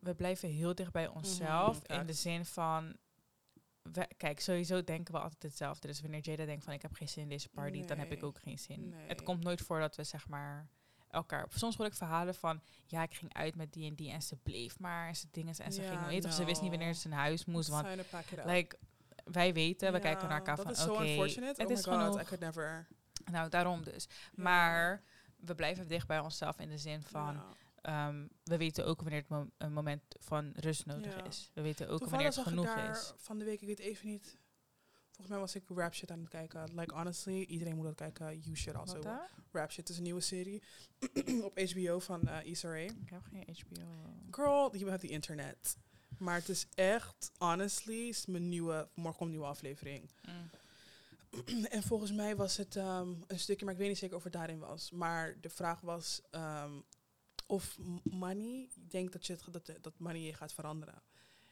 We 0.00 0.14
blijven 0.14 0.48
heel 0.48 0.74
dicht 0.74 0.92
bij 0.92 1.08
onszelf. 1.08 1.76
in 2.00 2.06
de 2.06 2.12
zin 2.12 2.44
van. 2.44 2.96
we- 3.82 4.08
kijk, 4.16 4.40
sowieso 4.40 4.84
denken 4.84 5.14
we 5.14 5.20
altijd 5.20 5.42
hetzelfde. 5.42 5.86
Dus 5.88 6.00
wanneer 6.00 6.20
Jada 6.20 6.44
denkt 6.44 6.64
van 6.64 6.72
ik 6.72 6.82
heb 6.82 6.94
geen 6.94 7.08
zin 7.08 7.22
in 7.22 7.28
deze 7.28 7.48
party, 7.48 7.78
dan 7.86 7.98
heb 7.98 8.12
ik 8.12 8.22
ook 8.22 8.38
geen 8.38 8.58
zin. 8.58 8.92
Het 9.08 9.22
komt 9.22 9.42
nooit 9.44 9.60
voor 9.60 9.80
dat 9.80 9.96
we 9.96 10.04
zeg 10.04 10.28
maar 10.28 10.68
elkaar. 11.08 11.46
Soms 11.54 11.76
hoor 11.76 11.86
ik 11.86 11.94
verhalen 11.94 12.34
van 12.34 12.60
ja, 12.86 13.02
ik 13.02 13.14
ging 13.14 13.34
uit 13.34 13.54
met 13.54 13.72
die 13.72 13.88
en 13.88 13.94
die 13.94 14.10
en 14.10 14.22
ze 14.22 14.36
bleef 14.36 14.78
maar 14.78 15.08
en 15.08 15.16
ze 15.16 15.26
dingen 15.30 15.54
en 15.58 15.72
ze 15.72 15.82
Ja, 15.82 15.88
ging 15.88 16.06
weet 16.06 16.24
of 16.24 16.32
ze 16.32 16.44
wist 16.44 16.60
niet 16.62 16.70
wanneer 16.70 16.94
ze 16.94 17.08
naar 17.08 17.18
huis 17.18 17.44
moest. 17.44 17.68
Want 17.68 17.86
like, 18.46 18.78
wij 19.32 19.52
weten, 19.52 19.88
we 19.92 19.96
Ja, 19.96 20.02
kijken 20.02 20.28
naar 20.28 20.36
elkaar 20.38 20.56
van 20.56 20.66
oké, 20.90 21.02
unfortunate. 21.02 21.62
het 21.62 21.70
oh 21.70 21.76
is 21.78 21.86
my 21.86 21.92
god, 21.92 22.02
genoeg. 22.02 22.20
I 22.20 22.24
could 22.24 22.40
never. 22.40 22.86
Nou, 23.30 23.48
daarom 23.48 23.84
dus. 23.84 24.06
Ja. 24.10 24.42
Maar 24.42 25.02
we 25.36 25.54
blijven 25.54 25.88
dicht 25.88 26.06
bij 26.06 26.18
onszelf 26.20 26.58
in 26.58 26.68
de 26.68 26.78
zin 26.78 27.02
van, 27.02 27.34
Ja. 27.34 28.08
ehm, 28.08 28.26
we 28.44 28.56
weten 28.56 28.86
ook 28.86 29.00
wanneer 29.02 29.20
het 29.20 29.28
mo- 29.28 29.50
een 29.58 29.72
moment 29.72 30.02
van 30.18 30.52
rust 30.56 30.86
nodig 30.86 31.16
Ja. 31.16 31.24
is. 31.24 31.50
We 31.54 31.60
weten 31.62 31.88
ook 31.88 31.98
Toevallig 31.98 32.10
wanneer 32.24 32.44
het 32.44 32.48
genoeg 32.48 32.74
daar 32.74 32.90
is. 32.90 33.12
Van 33.16 33.38
de 33.38 33.44
week, 33.44 33.60
ik 33.60 33.66
weet 33.66 33.78
even 33.78 34.06
niet. 34.06 34.38
Volgens 35.04 35.28
mij 35.28 35.38
was 35.38 35.54
ik 35.54 35.78
rap 35.78 35.94
shit 35.94 36.10
aan 36.10 36.18
het 36.20 36.28
kijken. 36.28 36.74
Like 36.74 36.94
honestly, 36.94 37.42
iedereen 37.42 37.76
moet 37.76 37.84
dat 37.84 37.94
kijken. 37.94 38.38
You 38.40 38.56
should 38.56 38.78
also. 38.80 39.00
Rap 39.52 39.70
shit 39.72 39.88
is 39.88 39.96
een 39.96 40.02
nieuwe 40.02 40.20
serie 40.20 40.62
op 41.44 41.58
HBO 41.72 41.98
van 41.98 42.28
eh 42.28 42.44
Issa 42.46 42.68
Rae. 42.68 42.84
Ik 42.84 43.10
heb 43.10 43.22
geen 43.24 43.56
HBO. 43.66 44.14
Girl, 44.30 44.76
you 44.76 44.90
have 44.90 45.06
the 45.06 45.12
internet. 45.12 45.76
Maar 46.18 46.34
het 46.34 46.48
is 46.48 46.66
echt, 46.74 47.32
honestly, 47.38 48.08
is 48.08 48.26
mijn 48.26 48.48
nieuwe, 48.48 48.88
morgen 48.94 49.16
komt 49.16 49.20
een 49.20 49.36
nieuwe 49.36 49.46
aflevering. 49.46 50.10
Mm. 50.28 50.50
en 51.76 51.82
volgens 51.82 52.12
mij 52.12 52.36
was 52.36 52.56
het 52.56 52.76
ehm, 52.76 53.08
een 53.26 53.38
stukje, 53.38 53.64
maar 53.64 53.74
ik 53.74 53.80
weet 53.80 53.88
niet 53.88 53.98
zeker 53.98 54.16
of 54.16 54.24
het 54.24 54.32
daarin 54.32 54.58
was. 54.58 54.90
Maar 54.90 55.40
de 55.40 55.50
vraag 55.50 55.80
was 55.80 56.20
ehm, 56.30 56.72
of 57.46 57.78
money, 58.02 58.68
ik 58.74 58.90
denk 58.90 59.12
dat, 59.12 59.26
je 59.26 59.32
het, 59.32 59.52
dat, 59.52 59.72
dat 59.80 59.98
money 59.98 60.20
je 60.20 60.34
gaat 60.34 60.52
veranderen. 60.52 61.02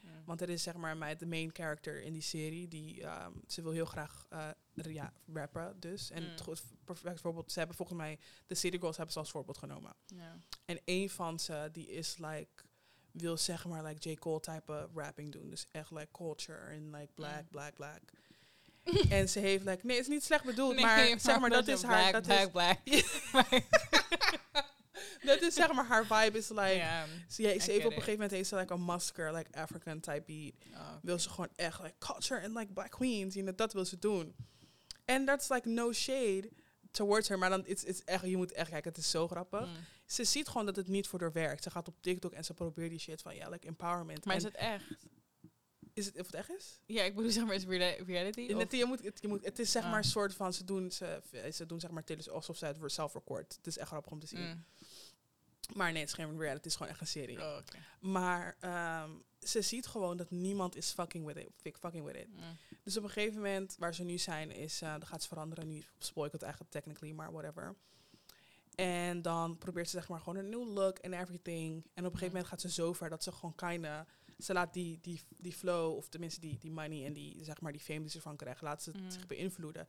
Mm. 0.01 0.11
Want 0.25 0.41
er 0.41 0.49
is 0.49 0.63
zeg 0.63 0.75
maar 0.75 0.97
mij 0.97 1.17
de 1.17 1.27
main 1.27 1.51
character 1.53 2.03
in 2.03 2.13
die 2.13 2.23
serie. 2.23 2.69
Die, 2.69 3.03
ehm, 3.03 3.33
ze 3.47 3.63
wil 3.63 3.73
heel 3.73 3.85
graag 3.85 4.27
eh, 4.29 4.49
ja, 4.75 5.13
rappen 5.33 5.81
dus. 5.81 6.11
En 6.11 6.23
Mm. 6.23 6.29
het 6.29 6.41
goed, 6.41 6.63
perfect 6.85 7.21
voorbeeld, 7.21 7.53
ze 7.53 7.59
hebben 7.59 7.77
volgens 7.77 7.99
mij 7.99 8.19
de 8.47 8.55
City 8.55 8.79
Girls 8.79 8.97
hebben 8.97 9.13
ze 9.13 9.19
als 9.19 9.31
voorbeeld 9.31 9.59
genomen. 9.59 9.95
En 10.65 10.81
een 10.85 11.11
van 11.11 11.39
ze 11.39 11.69
die 11.73 11.91
is 11.91 12.17
like 12.17 12.65
wil 13.13 13.37
zeg 13.37 13.67
maar 13.67 13.85
like 13.85 14.11
J 14.11 14.15
Cole 14.15 14.41
type 14.41 14.89
rapping 14.95 15.33
doen. 15.33 15.51
Dus 15.51 15.67
echt 15.73 15.91
like 15.91 16.09
culture 16.13 16.59
en 16.59 16.91
like 16.91 17.13
black, 17.15 17.41
Mm. 17.43 17.49
black, 17.51 17.75
black. 17.75 18.01
en 19.19 19.29
ze 19.29 19.39
heeft 19.39 19.65
like 19.65 19.87
nee, 19.87 19.97
het 19.97 20.07
is 20.07 20.13
niet 20.13 20.25
slecht 20.25 20.45
bedoeld, 20.45 20.75
Nee, 20.75 20.85
maar, 20.85 21.21
zeg 21.21 21.39
maar 21.41 21.51
dat 21.51 21.69
is 21.69 21.83
haar 21.83 22.11
black, 22.11 22.25
dat 22.25 22.53
black, 22.53 22.79
is 22.85 23.21
black. 23.31 23.63
dat 25.31 25.41
is 25.43 25.55
zeg 25.55 25.73
maar 25.73 25.85
haar 25.87 26.07
vibe 26.07 26.39
is 26.39 26.49
like 26.49 26.85
ze, 27.29 27.43
ja, 27.43 27.61
ze 27.61 27.71
heeft 27.71 27.85
op 27.85 27.91
een 27.91 27.93
gegeven 27.93 28.13
moment 28.13 28.31
heeft 28.31 28.49
ze 28.49 28.57
like 28.57 28.73
een 28.73 28.81
masker 28.81 29.33
like 29.35 29.59
African 29.59 30.01
type 30.01 30.23
beat. 30.27 30.55
Oh, 30.75 30.91
wil 31.03 31.19
ze 31.19 31.29
gewoon 31.31 31.49
echt 31.57 31.83
like 31.83 31.95
culture 31.99 32.43
and 32.45 32.57
like 32.57 32.73
black 32.73 32.91
queens, 32.91 33.35
you 33.35 33.45
know, 33.47 33.57
dat 33.59 33.73
wil 33.73 33.85
ze 33.85 33.99
doen. 33.99 34.35
En 35.05 35.25
that's 35.25 35.49
like 35.49 35.69
no 35.69 35.93
shade 35.93 36.51
towards 36.99 37.29
her, 37.29 37.39
maar 37.39 37.51
dan 37.51 37.67
is 37.67 37.87
het 37.87 38.05
echt, 38.05 38.25
je 38.25 38.37
moet 38.37 38.53
echt 38.53 38.71
kijken, 38.71 38.91
het 38.91 39.01
is 39.01 39.11
zo 39.11 39.29
grappig. 39.29 39.67
Mm. 39.67 39.75
Ze 40.07 40.25
ziet 40.25 40.49
gewoon 40.49 40.67
dat 40.67 40.77
het 40.77 40.89
niet 40.89 41.07
voor 41.07 41.21
haar 41.21 41.33
werkt. 41.33 41.63
Ze 41.63 41.71
gaat 41.71 41.89
op 41.89 41.95
TikTok 42.01 42.33
en 42.33 42.45
ze 42.45 42.55
probeert 42.55 42.91
die 42.91 42.99
shit 42.99 43.23
van 43.23 43.35
ja, 43.35 43.49
like 43.49 43.67
empowerment. 43.67 44.25
Maar 44.25 44.37
is 44.37 44.43
het 44.43 44.55
echt? 44.55 44.85
is 45.99 46.07
het 46.07 46.21
of 46.21 46.27
het 46.27 46.35
echt 46.35 46.51
is? 46.51 46.81
Ja, 46.87 47.03
ik 47.03 47.15
bedoel, 47.15 47.31
zeg 47.31 47.45
maar, 47.45 47.55
is 47.55 47.65
reality? 47.65 48.41
In 48.41 48.59
het, 48.59 48.73
je 48.73 48.85
moet, 48.85 49.05
het, 49.05 49.19
je 49.21 49.29
moet, 49.29 49.45
het 49.45 49.59
is 49.59 49.71
zeg 49.71 49.83
Ah. 49.83 49.91
maar 49.91 49.99
een 49.99 50.05
soort 50.05 50.35
van 50.35 50.53
ze 50.53 50.65
doen 50.65 50.91
ze, 50.91 51.23
ze 51.53 51.67
doen 51.67 51.81
zeg 51.81 51.91
maar 51.91 52.05
alsof 52.33 52.57
ze 52.57 52.67
het 52.67 52.93
zelf 52.93 53.15
record. 53.15 53.55
Het 53.57 53.67
is 53.67 53.79
echt 53.79 53.89
grappig 53.89 54.13
om 54.13 54.21
te 54.21 54.27
zien. 54.27 54.41
Mm. 54.41 54.65
Maar 55.75 55.93
nee, 55.93 56.01
het 56.01 56.09
is 56.09 56.15
geen 56.15 56.31
reality, 56.39 56.57
het 56.57 56.67
is 56.67 56.77
gewoon 56.77 56.89
echt 56.93 57.01
een 57.01 57.07
serie. 57.07 57.39
Oh. 57.41 57.57
Maar 58.01 58.57
ehm, 58.61 59.11
ze 59.41 59.63
ziet 59.63 59.87
gewoon 59.87 60.17
dat 60.17 60.31
niemand 60.31 60.77
is 60.77 60.91
fucking 60.91 61.27
with 61.27 61.37
it. 61.37 61.51
fuck- 61.57 61.79
Fucking 61.79 62.05
with 62.05 62.17
it. 62.17 62.29
Mm. 62.29 62.43
Dus 62.83 62.97
op 62.97 63.03
een 63.03 63.11
gegeven 63.11 63.35
moment, 63.37 63.77
waar 63.79 63.95
ze 63.95 64.05
nu 64.05 64.19
zijn, 64.19 64.51
is, 64.51 64.83
eh 64.83 64.93
dat 64.93 65.05
gaat 65.05 65.23
ze 65.23 65.29
veranderen. 65.29 65.69
Nu 65.69 65.83
spoil 65.99 66.27
ik 66.27 66.33
het 66.33 66.43
eigenlijk 66.43 66.73
technically, 66.73 67.13
maar 67.13 67.33
whatever. 67.33 67.75
En 68.75 69.23
dan 69.23 69.59
probeert 69.59 69.89
ze 69.89 69.97
zeg 69.99 70.09
maar 70.09 70.19
gewoon 70.21 70.37
een 70.39 70.49
nieuw 70.49 70.67
look 70.67 70.99
en 70.99 71.13
everything. 71.13 71.85
En 71.95 72.07
op 72.07 72.13
een 72.13 72.19
gegeven 72.19 72.27
Mm. 72.27 72.33
moment 72.33 72.47
gaat 72.47 72.61
ze 72.61 72.71
zo 72.71 72.93
ver 72.93 73.09
dat 73.11 73.23
ze 73.23 73.33
gewoon 73.33 73.55
kinda... 73.55 74.07
Ze 74.39 74.53
laat 74.53 74.73
die, 74.73 74.99
die, 75.03 75.21
die 75.37 75.53
flow, 75.53 75.97
of 75.97 76.09
tenminste 76.09 76.41
die, 76.41 76.59
die 76.59 76.71
money 76.71 77.05
en 77.07 77.13
die, 77.13 77.45
zeg 77.45 77.61
maar, 77.61 77.73
die 77.73 77.81
fame 77.81 78.01
die 78.01 78.11
ze 78.11 78.17
ervan 78.17 78.37
krijgt, 78.37 78.61
laat 78.61 78.83
ze 78.83 78.93
Mm. 78.97 79.11
zich 79.11 79.27
beïnvloeden. 79.27 79.89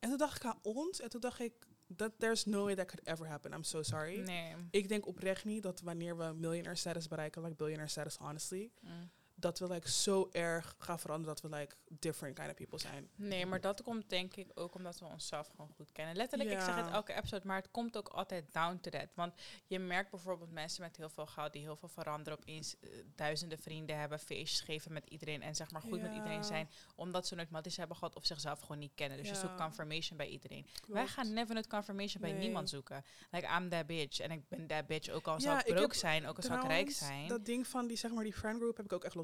En 0.00 0.08
toen 0.08 0.18
dacht 0.18 0.36
ik 0.36 0.44
aan 0.44 0.58
ons, 0.62 1.00
en 1.00 1.08
toen 1.08 1.20
dacht 1.20 1.40
ik, 1.40 1.52
that 1.96 2.12
there's 2.18 2.44
no 2.46 2.64
way 2.64 2.74
that 2.74 2.86
could 2.88 3.00
ever 3.06 3.26
happen. 3.28 3.52
I'm 3.52 3.64
so 3.64 3.82
sorry. 3.82 4.18
Nee. 4.20 4.54
Ik 4.70 4.88
denk 4.88 5.06
oprecht 5.06 5.44
niet 5.44 5.62
dat 5.62 5.80
wanneer 5.80 6.16
we 6.16 6.32
miljonair 6.36 6.76
status 6.76 7.08
bereiken, 7.08 7.42
like 7.42 7.54
billionaire 7.56 7.90
status 7.90 8.18
honestly, 8.18 8.70
Mm. 8.80 9.10
Dat 9.34 9.58
we 9.58 9.68
like 9.68 9.90
zo 9.90 10.28
erg 10.32 10.74
gaan 10.78 10.98
veranderen 10.98 11.34
dat 11.34 11.50
we 11.50 11.56
like 11.56 11.76
different 11.88 12.34
kind 12.38 12.50
of 12.50 12.54
people 12.54 12.78
zijn. 12.78 13.08
Nee, 13.14 13.46
maar 13.46 13.60
dat 13.60 13.82
komt 13.82 14.10
denk 14.10 14.36
ik 14.36 14.50
ook 14.54 14.74
omdat 14.74 14.98
we 14.98 15.04
onszelf 15.04 15.48
gewoon 15.48 15.70
goed 15.76 15.92
kennen. 15.92 16.16
Letterlijk, 16.16 16.50
ik 16.50 16.60
zeg 16.60 16.74
het 16.74 16.90
elke 16.90 17.14
episode, 17.14 17.46
maar 17.46 17.56
het 17.56 17.70
komt 17.70 17.96
ook 17.96 18.08
altijd 18.08 18.52
down 18.52 18.78
to 18.80 18.90
that. 18.90 19.08
Want 19.14 19.34
je 19.66 19.78
merkt 19.78 20.10
bijvoorbeeld 20.10 20.50
mensen 20.50 20.82
met 20.82 20.96
heel 20.96 21.08
veel 21.08 21.26
geld 21.26 21.52
die 21.52 21.62
heel 21.62 21.76
veel 21.76 21.88
veranderen, 21.88 22.38
opeens 22.38 22.76
eh, 22.80 22.90
duizenden 23.14 23.58
vrienden 23.58 23.98
hebben, 23.98 24.18
feestjes 24.18 24.60
geven 24.60 24.92
met 24.92 25.06
iedereen 25.08 25.42
en 25.42 25.54
zeg 25.54 25.70
maar 25.70 25.82
goed 25.82 26.02
met 26.02 26.14
iedereen 26.14 26.44
zijn, 26.44 26.68
omdat 26.94 27.26
ze 27.26 27.34
nooit 27.34 27.50
matties 27.50 27.76
hebben 27.76 27.96
gehad 27.96 28.16
of 28.16 28.26
zichzelf 28.26 28.60
gewoon 28.60 28.78
niet 28.78 28.94
kennen. 28.94 29.18
Dus 29.18 29.28
je 29.28 29.34
zoekt 29.34 29.54
confirmation 29.54 30.16
bij 30.16 30.28
iedereen. 30.28 30.66
Wij 30.86 31.06
gaan 31.06 31.32
never 31.32 31.54
nooit 31.54 31.66
confirmation 31.66 32.22
bij 32.22 32.32
niemand 32.32 32.68
zoeken. 32.68 33.04
Like, 33.30 33.46
I'm 33.58 33.68
that 33.68 33.86
bitch. 33.86 34.20
En 34.20 34.30
ik 34.30 34.48
ben 34.48 34.66
that 34.66 34.86
bitch, 34.86 35.08
ook 35.08 35.26
al 35.26 35.40
zou 35.40 35.58
ik 35.58 35.74
broke 35.74 35.96
zijn, 35.96 36.26
ook 36.26 36.36
al 36.36 36.42
zou 36.42 36.60
ik 36.60 36.66
rijk 36.66 36.90
zijn. 36.90 37.28
Dat 37.28 37.44
ding 37.44 37.66
van 37.66 37.86
die, 37.86 37.96
zeg 37.96 38.10
maar, 38.10 38.24
die 38.24 38.32
friendgroup 38.32 38.76
heb 38.76 38.84
ik 38.84 38.92
ook 38.92 39.04
echt 39.04 39.14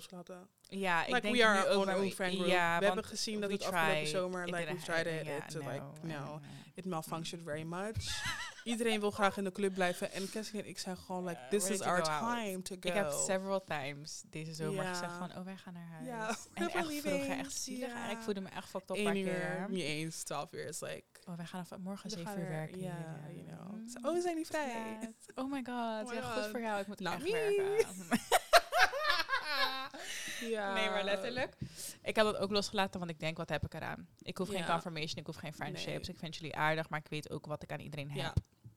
ja, 0.68 1.00
ik 1.04 1.08
like, 1.08 1.20
denk 1.20 1.34
we 1.34 1.44
are 1.44 1.68
our 1.68 1.76
own, 1.76 2.10
group. 2.10 2.46
Ja, 2.46 2.78
we 2.78 2.84
hebben 2.84 3.04
gezien 3.04 3.40
dat 3.40 3.50
het 3.50 3.64
afgelopen 3.64 4.06
zomer, 4.06 4.44
like, 4.44 4.74
we 4.74 4.80
tried 4.80 5.06
it, 5.06 5.26
happen. 5.28 5.60
it, 5.60 5.66
like, 5.66 5.82
no, 6.02 6.40
it 6.74 6.84
malfunctioned 6.84 7.44
very 7.46 7.62
much. 7.62 8.22
Iedereen 8.64 9.00
wil 9.00 9.10
graag 9.10 9.36
in 9.36 9.44
de 9.44 9.52
club 9.52 9.74
blijven. 9.74 10.12
En 10.12 10.30
Cassie 10.30 10.62
en 10.62 10.68
ik 10.68 10.78
zijn 10.78 10.96
gewoon 10.96 11.24
like, 11.24 11.40
this 11.50 11.70
is 11.70 11.80
our 11.80 12.02
out. 12.02 12.18
time 12.18 12.62
to 12.62 12.76
go. 12.80 12.88
Ik 12.88 12.94
heb 12.94 13.10
several 13.10 13.64
times 13.64 14.22
deze 14.26 14.54
zomer 14.54 14.84
gezegd 14.84 15.12
van, 15.18 15.36
oh, 15.36 15.44
wij 15.44 15.56
gaan 15.56 15.72
naar 15.72 15.88
huis. 15.88 16.06
Ja, 16.06 16.36
en 16.54 16.68
echt 16.70 17.04
echt 17.04 17.52
zielig. 17.52 18.10
Ik 18.10 18.18
voelde 18.18 18.40
me 18.40 18.48
echt 18.48 18.68
fucked 18.68 18.90
Eén 18.98 19.06
een 19.06 19.16
uur, 19.16 19.24
keer. 19.24 19.66
niet 19.68 19.82
eens, 19.82 20.22
twaalf 20.22 20.52
uur 20.52 20.66
is 20.66 20.80
like... 20.80 21.04
Oh, 21.24 21.36
wij 21.36 21.46
gaan 21.46 21.66
morgen 21.82 22.10
zeven 22.10 22.38
uur 22.38 22.44
er- 22.44 22.50
werken. 22.50 22.80
Ja, 22.80 23.20
you 23.28 23.44
know. 23.46 23.72
Mm. 23.72 24.04
Oh, 24.06 24.12
we 24.14 24.20
zijn 24.20 24.36
niet 24.36 24.46
vrij. 24.46 24.98
Oh 25.34 25.50
my 25.50 25.64
god, 25.64 26.06
Oh 26.08 26.14
ja, 26.14 26.22
goed 26.22 26.50
voor 26.50 26.60
jou. 26.60 26.80
Ik 26.80 26.86
moet 26.86 27.00
echt 27.00 27.30
werken. 27.30 27.86
ja. 30.40 30.74
Nee, 30.74 30.88
maar 30.88 31.04
letterlijk. 31.04 31.56
Ik 32.02 32.16
heb 32.16 32.24
dat 32.24 32.36
ook 32.36 32.50
losgelaten, 32.50 32.98
want 32.98 33.10
ik 33.10 33.20
denk, 33.20 33.36
wat 33.36 33.48
heb 33.48 33.64
ik 33.64 33.74
eraan? 33.74 34.08
Ik 34.18 34.38
hoef 34.38 34.48
geen 34.48 34.64
confirmation, 34.64 35.16
ik 35.16 35.26
hoef 35.26 35.36
geen 35.36 35.52
friendships. 35.52 36.06
Nee. 36.06 36.14
Ik 36.14 36.18
vind 36.18 36.36
jullie 36.36 36.56
aardig, 36.56 36.88
maar 36.88 36.98
ik 36.98 37.08
weet 37.08 37.30
ook 37.30 37.46
wat 37.46 37.62
ik 37.62 37.72
aan 37.72 37.80
iedereen 37.80 38.10
heb. 38.10 38.22
Ja, 38.22 38.34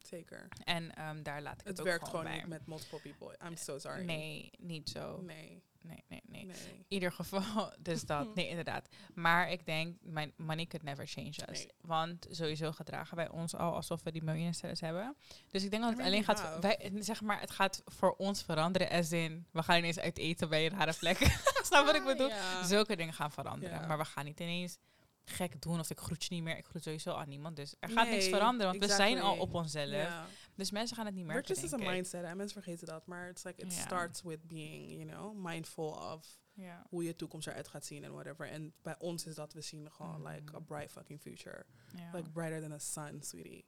zeker. 0.08 0.47
En 0.63 0.95
ehm, 0.95 1.23
daar 1.23 1.41
laat 1.41 1.54
ik 1.62 1.67
het, 1.67 1.67
Het 1.67 1.80
ook 1.80 1.86
werkt 1.86 2.08
gewoon 2.10 2.26
gewoon 2.26 2.38
niet 2.38 2.47
met 2.47 2.67
multiple 2.67 2.99
people. 2.99 3.47
I'm 3.47 3.56
so 3.56 3.80
sorry. 3.80 4.04
Nee, 4.04 4.52
niet 4.58 4.89
zo. 4.89 5.21
Nee, 5.21 5.63
Nee, 5.84 6.04
nee, 6.08 6.22
nee. 6.46 6.86
ieder 6.88 7.12
geval, 7.12 7.74
dus 7.80 8.06
dat. 8.06 8.36
Nee, 8.36 8.48
inderdaad. 8.48 8.88
Maar 9.13 9.52
ik 9.52 9.65
denk, 9.65 9.98
mijn 10.02 10.34
money 10.36 10.65
could 10.65 10.86
never 10.86 11.08
change 11.08 11.36
us. 11.50 11.58
Nee. 11.58 11.67
Want 11.82 12.28
sowieso 12.30 12.72
gedragen 12.72 13.17
wij 13.17 13.30
ons 13.30 13.56
al 13.56 13.74
alsof 13.74 14.04
we 14.04 14.12
die 14.12 14.24
miljonaires 14.24 14.80
hebben. 14.80 15.15
Dus 15.50 15.63
ik 15.63 15.72
denk 15.72 15.84
dat 15.84 15.91
het 15.91 16.02
alleen 16.02 16.24
gaat, 16.24 16.60
wij, 16.62 16.91
zeg 17.00 17.22
maar, 17.22 17.39
het 17.39 17.52
gaat 17.52 17.82
voor 17.86 18.15
ons 18.15 18.43
veranderen. 18.43 18.89
As 18.89 19.12
in, 19.12 19.46
we 19.52 19.63
gaan 19.63 19.78
ineens 19.78 20.00
uit 20.00 20.17
eten 20.17 20.50
bij 20.50 20.65
een 20.65 20.78
rare 20.78 20.93
plek. 20.93 21.17
Snap 21.63 21.86
wat 21.86 21.96
ik 21.96 22.04
bedoel? 22.04 22.30
Ja. 22.30 22.63
Zulke 22.63 22.96
dingen 22.96 23.13
gaan 23.13 23.32
veranderen. 23.32 23.80
Ja. 23.80 23.88
Maar 23.88 23.98
we 23.98 24.06
gaan 24.06 24.26
niet 24.26 24.39
ineens 24.39 24.78
gek 25.26 25.62
doen 25.62 25.80
of 25.80 25.89
ik 25.89 26.00
groet 26.00 26.24
je 26.24 26.34
niet 26.34 26.43
meer. 26.43 26.58
Ik 26.58 26.65
groet 26.65 26.84
sowieso 26.84 27.13
aan 27.13 27.30
niemand. 27.30 27.56
Dus 27.56 27.76
er 27.80 27.89
gaat 27.89 28.10
niks 28.10 28.28
veranderen, 28.28 28.72
want 28.72 28.86
we 28.86 28.96
zijn 28.96 29.22
al 29.22 29.38
op 29.38 29.54
onszelf. 29.54 29.91
Ja. 29.91 30.26
Dus 30.56 30.72
mensen 30.72 30.96
gaan 30.96 31.06
het 31.06 31.16
niet 31.16 31.26
merken, 31.26 31.48
Riches 31.56 31.63
is 31.63 31.72
een 31.72 31.86
mindset 31.92 32.24
en 32.24 32.38
mensen 32.38 32.62
vergeten 32.63 32.88
dat. 32.88 33.06
Maar 33.06 33.30
it's 33.30 33.44
like, 33.44 33.62
it 33.62 33.74
starts 33.74 34.22
with 34.22 34.48
being, 34.48 34.92
you 34.92 35.06
know, 35.06 35.46
mindful 35.46 35.89
of 36.13 36.42
hoe 36.89 37.04
je 37.04 37.16
toekomst 37.16 37.48
eruit 37.48 37.68
gaat 37.68 37.86
zien 37.86 38.04
en 38.04 38.12
whatever. 38.13 38.48
En 38.50 38.74
bij 38.82 38.96
ons 39.00 39.26
is 39.26 39.36
dat 39.36 39.54
we 39.54 39.62
zien 39.62 39.92
gewoon 39.92 40.22
Mhm. 40.22 40.28
like 40.34 40.56
a 40.56 40.60
bright 40.60 40.92
fucking 40.92 41.22
future. 41.22 41.66
Like 42.13 42.30
brighter 42.30 42.62
than 42.62 42.72
a 42.72 42.80
sun, 42.80 43.22
sweetie. 43.24 43.66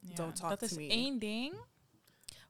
Don't 0.00 0.36
talk 0.36 0.50
dat 0.50 0.58
to 0.58 0.64
is 0.66 0.72
me. 0.72 0.88
één 0.88 1.18
ding. 1.18 1.54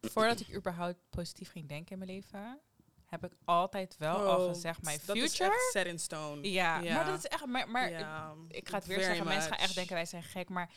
Voordat 0.01 0.40
ik 0.40 0.55
überhaupt 0.55 0.99
positief 1.11 1.51
ging 1.51 1.68
denken 1.68 1.92
in 1.92 1.99
mijn 1.99 2.11
leven, 2.11 2.61
heb 3.07 3.25
ik 3.25 3.33
altijd 3.44 3.96
wel 3.96 4.16
al 4.16 4.40
Oh, 4.44 4.49
gezegd, 4.53 4.83
mijn 4.83 4.99
Dat 5.07 5.16
is 5.16 5.22
future. 5.22 5.51
echt 5.51 5.70
set 5.70 5.87
in 5.87 5.99
stone. 5.99 6.51
Ja, 6.51 6.79
maar 6.81 7.05
dat 7.05 7.18
is 7.18 7.25
echt. 7.27 7.46
Maar, 7.46 7.68
maar 7.70 7.90
ik, 7.90 8.57
ik 8.57 8.68
ga 8.68 8.77
het 8.77 8.87
weer 8.87 8.96
very 8.96 9.09
zeggen, 9.09 9.27
mensen 9.27 9.51
gaan 9.51 9.61
echt 9.61 9.75
denken 9.75 9.94
wij 9.94 10.05
zijn 10.07 10.22
gek, 10.22 10.49
maar 10.49 10.70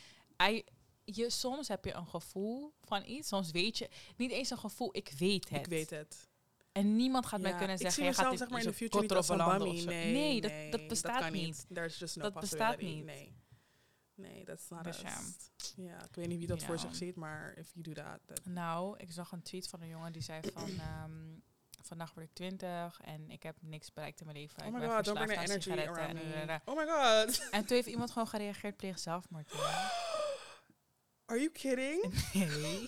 I, 0.50 0.63
je, 1.15 1.30
soms 1.30 1.67
heb 1.67 1.86
je 1.86 1.93
een 1.93 2.08
gevoel 2.08 2.74
van 2.82 3.04
iets, 3.06 3.28
soms 3.28 3.52
weet 3.52 3.78
je 3.78 3.89
niet 4.17 4.32
eens 4.32 4.50
een 4.50 4.58
gevoel, 4.58 4.89
ik 4.91 5.12
weet 5.17 5.50
het. 5.50 5.60
Ik 5.60 5.67
weet 5.67 5.89
het. 5.89 6.30
En 6.72 6.95
niemand 6.95 7.26
gaat 7.26 7.41
mij 7.41 7.56
kunnen 7.56 7.76
ik 7.76 7.82
zeggen, 7.82 8.04
zie 8.04 8.04
je 8.04 8.13
gaat 8.13 8.30
dit 8.30 8.39
zeg 8.39 8.50
maar 8.50 8.60
in 8.60 8.67
de 8.67 8.74
future 8.74 9.02
niet 9.02 9.12
een 9.12 9.78
zo. 9.78 9.89
Nee, 9.89 10.41
dat, 10.41 10.52
nee, 10.52 10.72
dat 10.72 10.88
bestaat 10.88 11.32
niet. 11.32 11.65
There's 11.74 12.00
just 12.00 12.15
no 12.15 12.24
Dat 12.24 12.39
bestaat 12.39 12.82
niet. 12.82 13.06
Nee. 13.06 13.38
Nee, 14.15 14.43
that's 14.43 14.69
not 14.69 14.84
Dus 14.84 15.04
us. 15.04 15.74
ja. 15.76 16.04
Ik 16.04 16.15
weet 16.15 16.28
niet 16.28 16.38
wie 16.38 16.48
dat 16.48 16.60
You 16.62 16.72
voor 16.72 16.80
know. 16.80 16.89
zich 16.89 17.00
ziet, 17.08 17.15
maar 17.15 17.54
if 17.58 17.72
you 17.74 17.84
do 17.84 18.02
that, 18.02 18.19
that 18.26 18.45
Nou, 18.45 18.98
ik 18.98 19.12
zag 19.12 19.32
een 19.32 19.41
tweet 19.41 19.67
van 19.67 19.82
een 19.82 19.88
jongen 19.88 20.12
die 20.12 20.22
zei 20.22 20.41
van... 20.54 20.69
ehm, 20.80 21.12
vandaag 21.82 22.13
word 22.13 22.26
ik 22.26 22.34
20 22.34 23.02
en 23.02 23.30
ik 23.30 23.43
heb 23.43 23.56
niks 23.62 23.93
bereikt 23.93 24.19
in 24.19 24.26
mijn 24.26 24.38
leven. 24.38 24.65
Oh 24.65 24.74
my 24.74 24.88
god, 24.88 25.06
don't 25.06 25.26
bring 25.26 25.41
energy 25.41 25.72
around 25.72 26.13
me. 26.13 26.60
Oh 26.65 26.76
my 26.76 26.86
god. 26.86 27.50
En 27.52 27.65
toen 27.65 27.76
heeft 27.76 27.88
iemand 27.88 28.12
gewoon 28.12 28.28
gereageerd, 28.28 28.78
pleeg 28.78 29.00
zelfmoord. 29.00 29.52
Are 31.30 31.39
you 31.39 31.50
kidding? 31.52 32.13
Nee, 32.34 32.86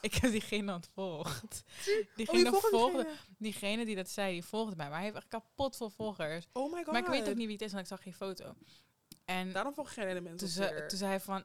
ik 0.00 0.14
heb 0.14 0.30
diegene 0.30 0.74
ontvolgd. 0.74 1.64
Oh, 1.88 2.16
Diegene 2.16 2.50
volgt 2.50 2.68
volgde, 2.68 3.02
diegene? 3.02 3.16
diegene 3.38 3.84
die 3.84 3.96
dat 3.96 4.08
zei, 4.10 4.32
die 4.32 4.44
volgde 4.44 4.76
mij. 4.76 4.86
Maar 4.86 4.94
hij 4.96 5.04
heeft 5.04 5.16
echt 5.16 5.28
kapot 5.28 5.76
veel 5.76 5.90
volgers. 5.90 6.46
Oh 6.52 6.72
my 6.72 6.82
god. 6.84 6.92
Maar 6.92 7.02
ik 7.02 7.08
weet 7.08 7.28
ook 7.28 7.34
niet 7.34 7.46
wie 7.46 7.52
het 7.56 7.62
is, 7.62 7.72
want 7.72 7.82
ik 7.82 7.88
zag 7.88 8.02
geen 8.02 8.14
foto. 8.14 8.54
En 9.24 9.52
Daarom 9.52 9.74
volg 9.74 9.94
geen 9.94 10.22
mensen 10.22 10.36
toen, 10.36 10.64
op 10.66 10.72
ze, 10.72 10.84
toen 10.86 10.98
zei 10.98 11.10
hij 11.10 11.20
van, 11.20 11.44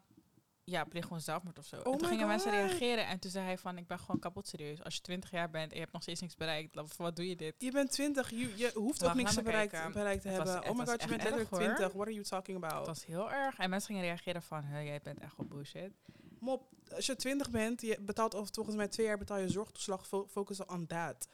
ja, 0.64 0.84
pleeg 0.84 1.04
gewoon 1.04 1.22
zelfmoord 1.22 1.58
of 1.58 1.66
zo. 1.66 1.76
Oh 1.76 1.92
en 1.94 1.98
toen 1.98 2.08
gingen 2.08 2.28
mensen 2.28 2.52
reageren 2.52 3.08
en 3.08 3.20
toen 3.20 3.32
zei 3.32 3.46
hij 3.46 3.58
van, 3.58 3.78
ik 3.78 3.88
ben 3.88 4.00
gewoon 4.00 4.20
kapot 4.20 4.48
serieus. 4.48 4.84
Als 4.84 4.96
je 4.96 5.02
20 5.02 5.32
jaar 5.32 5.50
bent 5.50 5.68
en 5.70 5.74
je 5.74 5.80
hebt 5.80 5.94
nog 5.94 6.02
steeds 6.02 6.22
niks 6.22 6.36
bereikt, 6.36 6.96
wat 6.98 7.16
doe 7.16 7.28
je 7.28 7.36
dit? 7.36 7.56
Je 7.58 7.72
bent 7.72 7.92
20, 7.92 8.30
je, 8.30 8.38
je 8.58 8.72
hoeft 8.74 9.00
Wacht, 9.02 9.12
ook 9.14 9.22
niks 9.22 9.42
bereikt, 9.42 9.72
te 9.72 9.78
Het 9.78 10.24
hebben. 10.24 10.70
oh 10.70 10.78
my 10.78 10.86
god, 10.86 11.02
je 11.02 11.08
bent 11.08 11.10
letterlijk 11.24 11.40
erg, 11.40 11.50
hoor. 11.50 11.60
20. 11.60 11.88
What 11.94 12.02
are 12.08 12.14
you 12.14 12.24
talking 12.24 12.64
about? 12.64 12.86
was 12.88 13.06
heel 13.06 13.32
erg. 13.32 13.58
En 13.58 13.70
mensen 13.70 13.88
gingen 13.88 14.04
reageren 14.04 14.42
van, 14.42 14.64
"Huh, 14.64 14.84
jij 14.84 15.00
bent 15.04 15.20
echt 15.20 15.38
wel 15.38 15.48
bullshit. 15.48 15.92
Mop, 16.40 16.70
als 16.96 17.06
je 17.06 17.16
20 17.16 17.50
bent, 17.52 17.82
je 17.82 18.02
betaalt 18.02 18.34
of 18.34 18.50
volgens 18.54 18.76
mij 18.76 18.88
twee 18.88 19.06
jaar 19.06 19.18
betaal 19.18 19.38
je 19.38 19.50
zorgtoeslag, 19.50 20.08
fo- 20.08 20.28
focus 20.28 20.66
on 20.66 20.88
that. 20.88 21.28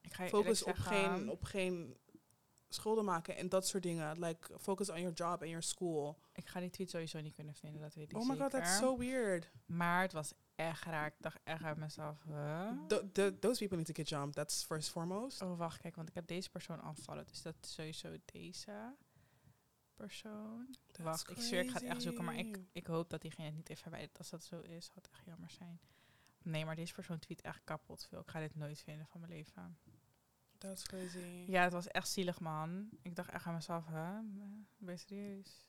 Ik 0.00 0.12
ga 0.14 0.22
je 0.22 0.28
Focus 0.28 0.62
op 0.62 0.76
zeggen, 0.76 0.96
geen, 0.96 1.30
op 1.30 1.44
geen 1.44 1.96
schulden 2.68 3.04
maken 3.04 3.36
en 3.36 3.48
dat 3.48 3.66
soort 3.66 3.82
dingen. 3.82 4.18
Like, 4.18 4.58
focus 4.58 4.90
on 4.90 5.00
your 5.00 5.14
job 5.14 5.40
and 5.40 5.48
your 5.48 5.62
school. 5.62 6.18
Ik 6.32 6.46
ga 6.46 6.60
die 6.60 6.70
tweet 6.70 6.90
sowieso 6.90 7.20
niet 7.20 7.34
kunnen 7.34 7.54
vinden, 7.54 7.80
dat 7.80 7.94
weet 7.94 8.10
ik 8.12 8.16
Oh 8.18 8.28
my 8.28 8.36
god, 8.36 8.50
that's 8.50 8.76
so 8.78 8.98
weird. 8.98 9.50
Maar 9.66 10.02
het 10.02 10.12
was 10.12 10.32
echt 10.54 10.84
raar. 10.84 11.06
Ik 11.06 11.14
dacht 11.18 11.38
echt 11.44 11.62
uit 11.62 11.76
mezelf, 11.76 12.22
huh? 12.26 12.70
Those 13.40 13.58
people 13.58 13.76
need 13.76 13.86
to 13.86 13.92
get 13.92 14.08
jumped. 14.08 14.34
That's 14.34 14.64
first 14.64 14.88
foremost. 14.90 15.42
Oh, 15.42 15.58
wacht, 15.58 15.80
kijk, 15.80 15.96
want 15.96 16.08
ik 16.08 16.14
heb 16.14 16.26
deze 16.26 16.50
persoon 16.50 16.80
aanvallen. 16.80 17.24
Dus 17.26 17.42
dat 17.42 17.54
is 17.62 17.72
sowieso 17.72 18.08
deze 18.24 18.94
persoon. 19.96 20.76
That's 20.86 21.02
wacht, 21.02 21.30
ik 21.30 21.40
zweer, 21.40 21.60
ik 21.60 21.70
ga 21.70 21.78
het 21.78 21.88
echt 21.88 22.02
zoeken. 22.02 22.24
Maar 22.24 22.36
ik, 22.36 22.58
ik 22.72 22.86
hoop 22.86 23.10
dat 23.10 23.20
diegene 23.20 23.46
het 23.46 23.54
niet 23.56 23.68
heeft 23.68 23.80
verwijderd. 23.82 24.18
Als 24.18 24.30
dat 24.30 24.44
zo 24.44 24.60
is, 24.60 24.84
zou 24.84 24.98
het 25.02 25.08
echt 25.12 25.24
jammer 25.24 25.50
zijn. 25.50 25.80
Nee, 26.42 26.64
maar 26.64 26.76
deze 26.76 26.94
persoon 26.94 27.18
tweet 27.18 27.40
echt 27.40 27.60
kapot 27.64 28.06
veel. 28.08 28.20
Ik 28.20 28.28
ga 28.30 28.40
dit 28.40 28.54
nooit 28.54 28.80
vinden 28.80 29.06
van 29.06 29.20
mijn 29.20 29.32
leven. 29.32 29.78
That's 30.58 30.82
crazy. 30.82 31.44
Ja, 31.46 31.62
het 31.62 31.72
was 31.72 31.88
echt 31.88 32.08
zielig, 32.08 32.40
man. 32.40 32.88
Ik 33.02 33.16
dacht 33.16 33.30
echt 33.30 33.46
aan 33.46 33.54
mezelf, 33.54 33.86
hè? 33.86 34.20
Ben 34.76 34.94
je 34.94 34.96
serieus? 34.96 35.68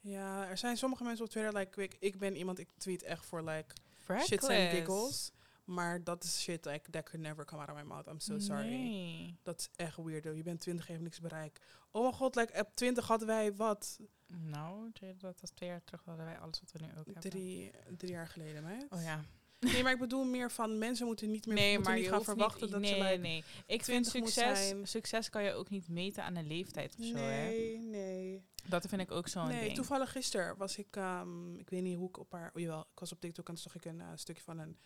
Ja, 0.00 0.48
er 0.48 0.58
zijn 0.58 0.76
sommige 0.76 1.04
mensen 1.04 1.24
op 1.24 1.30
Twitter, 1.30 1.52
like, 1.54 1.82
ik, 1.82 1.96
ik 1.98 2.18
ben 2.18 2.36
iemand, 2.36 2.58
ik 2.58 2.68
tweet 2.76 3.02
echt 3.02 3.26
voor, 3.26 3.42
like, 3.42 3.74
shits 3.98 4.28
Reckless. 4.28 4.48
and 4.48 4.70
giggles. 4.70 5.32
Maar 5.66 6.04
dat 6.04 6.24
is 6.24 6.42
shit, 6.42 6.64
like, 6.64 6.90
that 6.90 7.04
could 7.04 7.26
never 7.26 7.44
come 7.44 7.60
out 7.60 7.70
of 7.70 7.76
my 7.76 7.82
mouth. 7.82 8.06
I'm 8.06 8.20
so 8.20 8.38
sorry. 8.38 8.66
Nee. 8.68 9.38
Dat 9.42 9.58
is 9.58 9.68
echt 9.76 9.96
weirdo. 9.96 10.32
Je 10.32 10.42
bent 10.42 10.60
20 10.60 10.86
en 10.86 10.92
hebt 10.92 11.04
niks 11.04 11.20
bereikt. 11.20 11.64
Oh 11.90 12.02
mijn 12.02 12.14
god, 12.14 12.34
like, 12.34 12.60
op 12.60 12.70
20 12.74 13.06
hadden 13.06 13.26
wij 13.28 13.54
wat? 13.54 14.00
Nou, 14.26 14.92
dat 15.18 15.40
was 15.40 15.50
twee 15.50 15.68
jaar 15.68 15.84
terug. 15.84 16.04
hadden 16.04 16.24
wij 16.24 16.38
alles 16.38 16.60
wat 16.60 16.72
we 16.72 16.78
nu 16.78 16.90
ook 16.98 17.04
hebben. 17.04 17.30
Drie, 17.30 17.70
drie 17.96 18.10
jaar 18.12 18.28
geleden, 18.28 18.62
meid. 18.62 18.86
Oh 18.90 19.02
ja. 19.02 19.24
Nee, 19.60 19.82
maar 19.82 19.92
ik 19.92 19.98
bedoel 19.98 20.24
meer 20.24 20.50
van, 20.50 20.78
mensen 20.78 21.06
moeten 21.06 21.30
niet 21.30 21.46
meer 21.46 21.54
Nee, 21.54 21.74
moeten 21.74 21.92
maar 21.92 22.00
niet 22.00 22.10
gaan 22.10 22.24
verwachten 22.24 22.62
niet, 22.62 22.70
dat 22.70 22.80
nee, 22.80 22.94
ze, 22.94 23.02
like, 23.02 23.16
nee. 23.16 23.44
Ik 23.66 23.84
vind 23.84 24.10
20 24.10 24.20
moet 24.20 24.30
succes, 24.30 24.90
succes 24.90 25.30
kan 25.30 25.42
je 25.42 25.52
ook 25.52 25.70
niet 25.70 25.88
meten 25.88 26.24
aan 26.24 26.36
een 26.36 26.46
leeftijd 26.46 26.96
of 26.98 27.04
zo, 27.04 27.14
hè? 27.16 27.46
Nee, 27.46 27.78
nee. 27.78 28.42
Dat 28.68 28.86
vind 28.86 29.00
ik 29.00 29.10
ook 29.10 29.28
zo'n 29.28 29.48
Nee, 29.48 29.60
ding. 29.60 29.74
toevallig 29.74 30.12
gisteren 30.12 30.56
was 30.56 30.76
ik, 30.78 30.96
ehm, 30.96 31.56
ik 31.56 31.70
weet 31.70 31.82
niet 31.82 31.96
hoe 31.96 32.08
ik 32.08 32.18
op 32.18 32.32
haar, 32.32 32.50
oh 32.54 32.60
jawel, 32.60 32.80
ik 32.80 32.98
was 32.98 33.12
op 33.12 33.20
TikTok 33.20 33.48
en 33.48 33.54
toen 33.54 33.62
zag 33.62 33.74
ik 33.74 33.84
een 33.84 34.00
eh, 34.00 34.08
stukje 34.14 34.42
van 34.42 34.58
een 34.58 34.78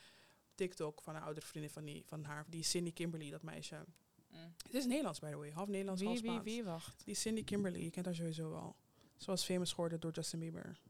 TikTok 0.60 1.02
van 1.02 1.14
een 1.16 1.22
oudere 1.22 1.46
vriendin 1.46 1.70
van, 1.70 1.84
die, 1.84 2.02
van 2.06 2.24
haar, 2.24 2.44
die 2.48 2.62
Cindy 2.62 2.92
Kimberly, 2.92 3.30
dat 3.30 3.42
meisje. 3.42 3.84
Mm. 4.30 4.54
Het 4.62 4.74
is 4.74 4.86
Nederlands, 4.86 5.18
by 5.18 5.30
the 5.30 5.36
way, 5.36 5.50
half 5.50 5.68
Nederlands, 5.68 6.02
half 6.02 6.12
Wie, 6.12 6.22
wie, 6.22 6.30
Spaans. 6.30 6.50
wie, 6.54 6.64
wacht. 6.64 7.02
Die 7.04 7.14
Cindy 7.14 7.44
Kimberly, 7.44 7.82
je 7.82 7.90
kent 7.90 8.06
haar 8.06 8.14
sowieso 8.14 8.50
wel. 8.50 8.76
Ze 9.16 9.26
was 9.30 9.44
famous 9.44 9.70
geworden 9.72 10.00
door 10.00 10.12
Justin 10.12 10.38
Bieber. 10.38 10.80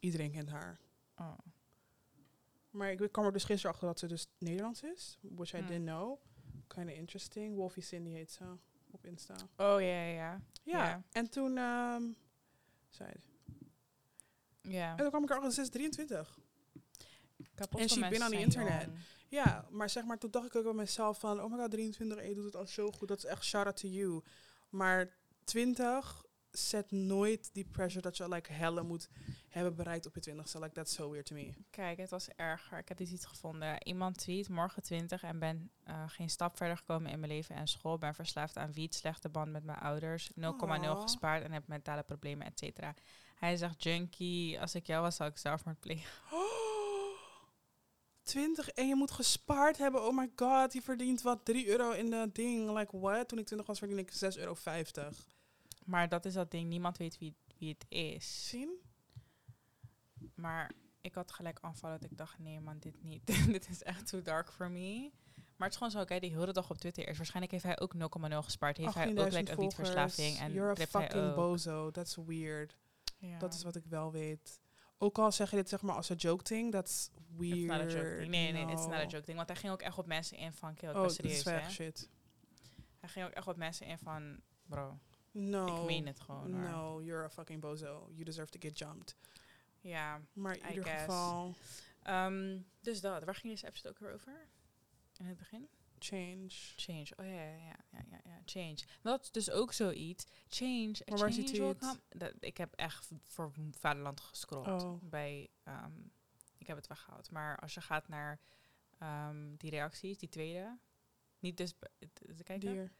Iedereen 0.00 0.30
kent 0.32 0.48
haar. 0.48 0.78
Oh. 1.16 1.38
Maar 2.70 2.90
ik 2.92 3.12
kwam 3.12 3.24
er 3.24 3.32
dus 3.32 3.44
gisteren 3.44 3.70
achter 3.72 3.88
dat 3.88 3.98
ze 3.98 4.06
dus 4.06 4.26
Nederlands 4.38 4.82
is, 4.82 5.18
which 5.20 5.52
I 5.52 5.56
Hmm. 5.56 5.66
didn't 5.66 5.86
know. 5.86 6.18
Kinda 6.66 6.92
interesting. 6.92 7.54
Wolfie 7.54 7.82
Cindy 7.82 8.10
heet 8.10 8.30
ze 8.30 8.44
op 8.90 9.04
Insta. 9.06 9.34
Oh, 9.56 9.80
ja, 9.80 10.04
ja, 10.04 10.40
ja. 10.64 11.02
En 11.12 11.30
toen, 11.30 11.56
ehm 11.56 12.02
zei 12.88 13.10
Ja. 14.62 14.90
en 14.90 14.96
toen 14.96 15.08
kwam 15.08 15.22
ik 15.22 15.30
erachter, 15.30 15.52
ze 15.52 15.60
is 15.60 15.68
23. 15.68 16.37
Kapot 17.54 17.80
En 17.80 18.00
mensen 18.00 18.02
on 18.02 18.10
the 18.10 18.16
zijn 18.16 18.32
internet. 18.32 18.84
jong. 18.84 18.98
Ja, 19.28 19.66
maar 19.70 19.90
zeg 19.90 20.04
maar, 20.04 20.18
toen 20.18 20.30
dacht 20.30 20.46
ik 20.46 20.54
ook 20.56 20.64
bij 20.64 20.72
mezelf 20.72 21.18
van, 21.18 21.42
oh 21.42 21.50
my 21.50 21.58
god, 21.58 21.70
23, 21.70 22.18
en 22.18 22.28
je 22.28 22.34
doet 22.34 22.44
het 22.44 22.56
al 22.56 22.66
zo 22.66 22.90
goed, 22.90 23.08
dat 23.08 23.18
is 23.18 23.24
echt 23.24 23.44
shout 23.44 23.66
out 23.66 23.76
to 23.76 23.88
you. 23.88 24.22
Maar 24.68 25.16
20 25.44 26.24
zet 26.50 26.90
nooit 26.90 27.50
die 27.52 27.64
pressure 27.64 28.02
dat 28.02 28.16
je 28.16 28.28
like 28.28 28.52
helle 28.52 28.82
moet 28.82 29.08
hebben 29.48 29.76
bereikt 29.76 30.06
op 30.06 30.14
je 30.14 30.32
20ste. 30.32 30.58
Like, 30.60 30.72
that's 30.72 30.94
so 30.94 31.10
weird 31.10 31.26
to 31.26 31.34
me. 31.34 31.52
Kijk, 31.70 31.98
het 31.98 32.10
was 32.10 32.28
erger. 32.28 32.78
Ik 32.78 32.88
heb 32.88 32.96
dit 32.96 33.10
iets 33.10 33.24
gevonden. 33.26 33.84
Iemand 33.86 34.18
tweet, 34.18 34.48
morgen 34.48 34.82
20 34.82 35.22
en 35.22 35.38
ben 35.38 35.70
eh, 35.84 36.02
geen 36.06 36.30
stap 36.30 36.56
verder 36.56 36.76
gekomen 36.76 37.10
in 37.10 37.20
mijn 37.20 37.32
leven 37.32 37.54
en 37.54 37.66
school. 37.66 37.98
Ben 37.98 38.14
verslaafd 38.14 38.56
aan 38.56 38.72
wiet, 38.72 38.94
slechte 38.94 39.28
band 39.28 39.52
met 39.52 39.64
mijn 39.64 39.78
ouders, 39.78 40.30
0,0 40.30 40.34
Aw. 40.40 41.00
gespaard 41.00 41.44
en 41.44 41.52
heb 41.52 41.66
mentale 41.66 42.02
problemen, 42.02 42.46
et 42.46 42.58
cetera. 42.58 42.94
Hij 43.34 43.56
zegt, 43.56 43.82
junkie, 43.82 44.60
als 44.60 44.74
ik 44.74 44.86
jou 44.86 45.02
was, 45.02 45.16
zou 45.16 45.30
ik 45.30 45.38
zelfmoord 45.38 45.80
plegen. 45.80 46.10
20 48.28 48.68
en 48.68 48.88
je 48.88 48.94
moet 48.94 49.10
gespaard 49.10 49.78
hebben. 49.78 50.06
Oh 50.06 50.16
my 50.16 50.30
god, 50.36 50.72
je 50.72 50.82
verdient 50.82 51.22
wat 51.22 51.44
3 51.44 51.68
euro 51.68 51.90
in 51.90 52.10
dat 52.10 52.34
ding. 52.34 52.78
Like 52.78 52.98
what? 52.98 53.28
Toen 53.28 53.38
ik 53.38 53.46
20 53.46 53.66
was, 53.66 53.78
verdiende 53.78 54.02
ik 54.02 54.34
6,50 54.34 54.38
euro. 54.38 54.56
Maar 55.84 56.08
dat 56.08 56.24
is 56.24 56.34
dat 56.34 56.50
ding, 56.50 56.68
niemand 56.68 56.96
weet 56.96 57.18
wie, 57.18 57.34
wie 57.58 57.68
het 57.68 57.86
is. 57.88 58.48
Zien? 58.48 58.70
Maar 60.34 60.72
ik 61.00 61.14
had 61.14 61.32
gelijk 61.32 61.58
aanvallen 61.60 62.00
dat 62.00 62.10
ik 62.10 62.16
dacht, 62.16 62.38
nee 62.38 62.60
man, 62.60 62.78
dit 62.78 63.02
niet. 63.02 63.26
dit 63.56 63.68
is 63.68 63.82
echt 63.82 64.06
too 64.06 64.22
dark 64.22 64.52
for 64.52 64.70
me. 64.70 65.10
Maar 65.34 65.68
het 65.68 65.76
is 65.76 65.76
gewoon 65.76 65.90
zo, 65.90 66.04
kijk, 66.04 66.20
die 66.20 66.30
hele 66.30 66.52
dag 66.52 66.70
op 66.70 66.78
Twitter 66.78 67.08
is. 67.08 67.16
Waarschijnlijk 67.16 67.52
heeft 67.52 67.64
hij 67.64 67.80
ook 67.80 67.94
0,0 67.94 68.36
gespaard. 68.36 68.76
Heeft 68.76 68.94
hij 68.94 69.10
ook 69.10 69.18
18.000 69.18 69.32
like, 69.32 69.52
een 69.52 69.58
wietverslaving. 69.58 70.38
En 70.38 70.52
You're 70.52 70.82
a 70.82 70.86
fucking 70.86 71.34
bozo. 71.34 71.90
That's 71.90 72.16
weird. 72.26 72.76
Ja. 73.18 73.38
Dat 73.38 73.54
is 73.54 73.62
wat 73.62 73.76
ik 73.76 73.84
wel 73.84 74.12
weet. 74.12 74.60
Ook 74.98 75.18
al 75.18 75.32
zeg 75.32 75.50
je 75.50 75.56
dit 75.56 75.68
zeg 75.68 75.82
maar 75.82 75.94
als 75.94 76.08
een 76.08 76.16
joke 76.16 76.42
thing, 76.42 76.72
that's 76.72 77.10
weird. 77.36 77.56
It's 77.56 77.66
not 77.66 77.80
a 77.80 77.84
joke 77.86 78.16
thing. 78.18 78.30
Nee, 78.30 78.52
nee, 78.52 78.62
it's 78.66 78.84
not 78.86 78.92
a 78.94 79.02
No. 79.02 79.08
joke 79.08 79.24
thing. 79.24 79.36
Want 79.36 79.48
hij 79.48 79.56
ging 79.56 79.72
ook 79.72 79.82
echt 79.82 79.98
op 79.98 80.06
mensen 80.06 80.36
in 80.36 80.52
van, 80.52 80.74
kill, 80.74 80.88
Oh, 80.88 80.94
dat 80.94 81.12
serieus, 81.14 81.36
is 81.36 81.42
weg 81.42 81.70
shit. 81.70 82.08
Hij 83.00 83.08
ging 83.08 83.26
ook 83.26 83.32
echt 83.32 83.46
op 83.48 83.56
mensen 83.56 83.86
in 83.86 83.98
van, 83.98 84.40
bro, 84.66 84.98
No. 85.30 85.66
ik 85.80 85.86
meen 85.86 86.06
het 86.06 86.20
gewoon. 86.20 86.52
hoor. 86.52 86.70
No, 86.70 87.02
you're 87.02 87.24
a 87.24 87.30
fucking 87.30 87.60
bozo. 87.60 88.08
You 88.12 88.24
deserve 88.24 88.50
to 88.50 88.58
get 88.60 88.78
jumped. 88.78 89.16
Ja, 89.80 90.20
Maar 90.32 90.56
in 90.56 90.64
I 90.64 90.68
ieder 90.68 90.84
guess. 90.84 91.00
geval, 91.04 91.54
Ehm, 92.02 92.58
dus 92.80 93.00
dat. 93.00 93.24
Waar 93.24 93.34
ging 93.34 93.52
deze 93.52 93.66
episode 93.66 93.88
ook 93.88 93.98
weer 93.98 94.12
over? 94.12 94.48
In 95.16 95.26
het 95.26 95.36
begin? 95.36 95.68
Change. 95.98 96.48
Change. 96.76 97.06
Oh 97.16 97.26
ja, 97.26 97.42
ja, 97.42 97.76
ja, 97.90 98.04
ja, 98.10 98.20
ja. 98.24 98.40
Change. 98.44 98.78
Dat 99.02 99.22
is 99.22 99.30
dus 99.30 99.50
ook 99.50 99.72
zoiets. 99.72 100.26
Change. 100.48 100.94
Maar 101.06 101.18
waar 101.18 101.30
come. 101.30 102.00
Dat, 102.08 102.32
ik 102.40 102.56
heb 102.56 102.74
echt 102.74 103.10
voor 103.26 103.52
Vaderland 103.70 104.20
gescrolld. 104.20 104.82
Oh. 104.82 105.02
Bij, 105.02 105.50
ehm, 105.62 105.92
ik 106.58 106.66
heb 106.66 106.76
het 106.76 106.86
weggehaald. 106.86 107.30
Maar 107.30 107.58
als 107.58 107.74
je 107.74 107.80
gaat 107.80 108.08
naar 108.08 108.40
ehm, 108.98 109.54
die 109.56 109.70
reacties, 109.70 110.18
die 110.18 110.28
tweede. 110.28 110.78
Niet 111.38 111.56
dus 111.56 111.74
kijken. 112.44 112.60
Dier. 112.60 112.92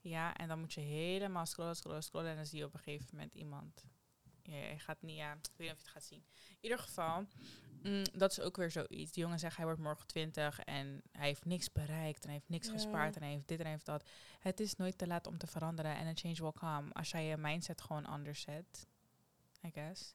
Ja, 0.00 0.36
en 0.36 0.48
dan 0.48 0.58
moet 0.58 0.72
je 0.72 0.80
helemaal 0.80 1.46
scrollen, 1.46 1.76
scrollen, 1.76 2.02
scrollen. 2.02 2.30
En 2.30 2.36
dan 2.36 2.46
zie 2.46 2.58
je 2.58 2.64
op 2.64 2.74
een 2.74 2.80
gegeven 2.80 3.08
moment 3.12 3.34
iemand. 3.34 3.84
Ja, 4.42 4.56
je 4.56 4.78
gaat 4.78 5.02
niet, 5.02 5.16
ja, 5.16 5.32
ik 5.32 5.38
weet 5.56 5.58
niet 5.58 5.70
of 5.70 5.76
je 5.76 5.82
het 5.82 5.92
gaat 5.92 6.04
zien. 6.04 6.24
In 6.48 6.58
ieder 6.60 6.78
geval, 6.78 7.26
mm, 7.82 8.02
dat 8.12 8.30
is 8.30 8.40
ook 8.40 8.56
weer 8.56 8.70
zoiets. 8.70 9.12
Die 9.12 9.22
jongen 9.22 9.38
zegt, 9.38 9.56
hij 9.56 9.64
wordt 9.64 9.80
morgen 9.80 10.06
20 10.06 10.58
en 10.60 11.02
hij 11.12 11.26
heeft 11.26 11.44
niks 11.44 11.72
bereikt 11.72 12.20
en 12.22 12.28
hij 12.28 12.32
heeft 12.32 12.48
niks 12.48 12.66
Ja. 12.66 12.72
gespaard 12.72 13.16
en 13.16 13.22
hij 13.22 13.30
heeft 13.32 13.48
dit 13.48 13.58
en 13.58 13.64
hij 13.64 13.72
heeft 13.72 13.86
dat. 13.86 14.08
Het 14.40 14.60
is 14.60 14.76
nooit 14.76 14.98
te 14.98 15.06
laat 15.06 15.26
om 15.26 15.38
te 15.38 15.46
veranderen 15.46 15.96
en 15.96 16.06
een 16.06 16.16
change 16.16 16.34
will 16.34 16.52
come. 16.52 16.92
Als 16.92 17.10
jij 17.10 17.24
je 17.24 17.36
mindset 17.36 17.80
gewoon 17.80 18.06
anders 18.06 18.40
zet, 18.40 18.86
I 19.66 19.70
guess. 19.70 20.14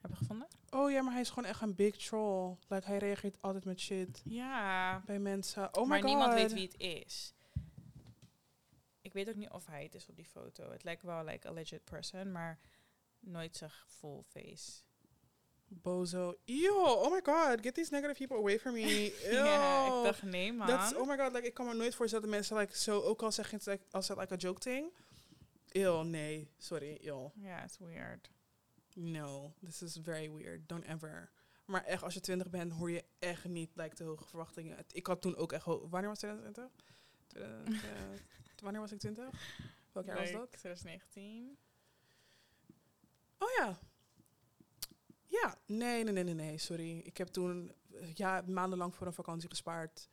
Heb 0.00 0.10
je 0.10 0.16
gevonden? 0.16 0.48
Oh 0.70 0.90
ja, 0.90 1.02
maar 1.02 1.12
hij 1.12 1.20
is 1.20 1.28
gewoon 1.28 1.48
echt 1.48 1.60
een 1.60 1.74
big 1.74 1.96
troll. 1.96 2.56
Like, 2.68 2.86
hij 2.86 2.98
reageert 2.98 3.42
altijd 3.42 3.64
met 3.64 3.80
shit 3.80 4.20
Ja, 4.24 5.02
bij 5.04 5.18
mensen. 5.18 5.74
Oh 5.76 5.82
my 5.82 5.88
maar 5.88 6.02
niemand 6.02 6.34
weet 6.34 6.52
wie 6.52 6.66
het 6.66 6.80
is. 6.80 7.34
Ik 9.00 9.12
weet 9.12 9.28
ook 9.28 9.34
niet 9.34 9.50
of 9.50 9.66
hij 9.66 9.82
het 9.82 9.94
is 9.94 10.08
op 10.08 10.16
die 10.16 10.26
foto. 10.26 10.70
Het 10.70 10.84
lijkt 10.84 11.02
wel 11.02 11.24
like 11.24 11.48
a 11.48 11.52
legit 11.52 11.84
person, 11.84 12.32
maar 12.32 12.58
nooit 13.20 13.56
zijn 13.56 13.70
full 13.86 14.22
face. 14.22 14.82
Bozo. 15.68 16.34
Yo, 16.44 16.74
oh 16.74 17.10
my 17.10 17.20
god, 17.20 17.62
get 17.62 17.74
these 17.74 17.90
negative 17.90 18.18
people 18.18 18.36
away 18.36 18.58
from 18.58 18.72
me. 18.72 19.12
Ja, 19.30 19.86
ik 19.86 20.04
dacht 20.04 20.22
nee 20.22 20.52
man. 20.52 20.66
That's, 20.66 20.94
oh 20.94 21.06
my 21.06 21.16
god, 21.16 21.32
like, 21.32 21.46
ik 21.46 21.54
kan 21.54 21.66
me 21.66 21.74
nooit 21.74 21.94
voorstellen 21.94 22.24
dat 22.24 22.34
mensen 22.34 22.56
like, 22.56 22.78
zo, 22.78 23.00
ook 23.00 23.22
al 23.22 23.32
zeggen 23.32 23.60
like, 23.64 23.84
als 23.90 24.08
het 24.08 24.18
like 24.18 24.34
a 24.34 24.36
joke 24.36 24.60
thing. 24.60 24.92
Ew, 25.68 26.02
nee, 26.02 26.50
sorry, 26.56 26.98
ew. 27.02 27.28
Ja, 27.34 27.64
it's 27.64 27.78
weird. 27.78 28.30
No, 28.94 29.52
this 29.64 29.82
is 29.82 29.98
very 30.02 30.32
weird. 30.32 30.68
Don't 30.68 30.84
ever. 30.84 31.30
Maar 31.64 31.84
echt, 31.84 32.02
als 32.02 32.14
je 32.14 32.20
20 32.20 32.50
bent, 32.50 32.72
hoor 32.72 32.90
je 32.90 33.04
echt 33.18 33.44
niet 33.44 33.70
like, 33.74 33.94
de 33.94 34.04
hoge 34.04 34.24
verwachtingen. 34.24 34.78
Ik 34.92 35.06
had 35.06 35.22
toen 35.22 35.36
ook 35.36 35.52
echt... 35.52 35.64
Wanneer 35.64 36.08
was 36.08 36.18
2020? 36.18 36.70
20, 37.26 37.84
eh, 37.84 37.90
wanneer 38.62 38.80
was 38.80 38.92
ik 38.92 38.98
20? 38.98 39.24
Welk 39.92 40.06
jaar 40.06 40.16
was 40.16 40.30
dat? 40.30 40.52
2019. 40.52 41.58
Oh 43.38 43.48
ja. 43.58 43.78
Ja, 45.30 45.58
nee, 45.66 46.04
nee, 46.04 46.12
nee, 46.12 46.24
nee, 46.24 46.34
nee, 46.34 46.58
sorry. 46.58 46.98
Ik 46.98 47.16
heb 47.16 47.28
toen 47.28 47.72
eh, 47.94 48.14
ja, 48.14 48.42
maandenlang 48.46 48.94
voor 48.94 49.06
een 49.06 49.12
vakantie 49.12 49.48
gespaard. 49.48 50.08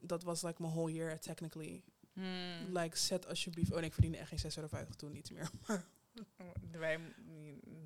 Dat 0.00 0.22
was 0.22 0.42
like 0.42 0.62
mijn 0.62 0.72
whole 0.72 0.92
year, 0.92 1.18
technically. 1.20 1.82
Hmm. 2.12 2.76
Like, 2.78 2.96
zet 2.96 3.26
alsjeblieft... 3.26 3.70
Oh 3.72 3.76
nee, 3.76 3.86
ik 3.86 3.92
verdiende 3.92 4.18
echt 4.18 4.28
geen 4.40 4.52
6,50 4.64 4.70
euro 4.70 4.90
toen, 4.96 5.12
niet 5.12 5.30
meer. 5.30 5.50
Oh, 6.36 6.46
Wij 6.70 7.00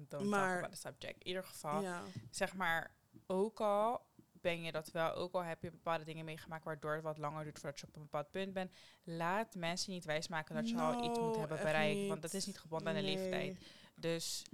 don't 0.08 0.28
Maar- 0.28 0.60
talk 0.60 0.70
the 0.70 0.76
subject. 0.76 1.20
In 1.20 1.26
ieder 1.26 1.44
geval, 1.44 1.82
ja. 1.82 2.02
zeg 2.30 2.54
maar, 2.54 2.94
ook 3.26 3.60
al 3.60 4.00
ben 4.40 4.62
je 4.62 4.72
dat 4.72 4.90
wel, 4.90 5.12
ook 5.14 5.32
al 5.34 5.42
heb 5.42 5.62
je 5.62 5.70
bepaalde 5.70 6.04
dingen 6.04 6.24
meegemaakt 6.24 6.64
waardoor 6.64 6.94
het 6.94 7.02
wat 7.02 7.18
langer 7.18 7.44
duurt 7.44 7.58
voordat 7.58 7.80
je 7.80 7.86
op 7.86 7.96
een 7.96 8.02
bepaald 8.02 8.30
punt 8.30 8.52
bent, 8.52 8.72
laat 9.04 9.54
mensen 9.54 9.92
niet 9.92 10.04
wijsmaken 10.04 10.54
dat 10.54 10.68
je 10.68 10.76
al 10.76 11.04
iets 11.04 11.18
moet 11.18 11.36
hebben 11.36 11.56
bereikt, 11.56 12.08
want 12.08 12.22
dat 12.22 12.34
is 12.34 12.46
niet 12.46 12.58
gebonden 12.58 12.88
aan 12.88 12.94
de 12.94 13.02
leeftijd. 13.02 13.58
Dus 13.94 14.44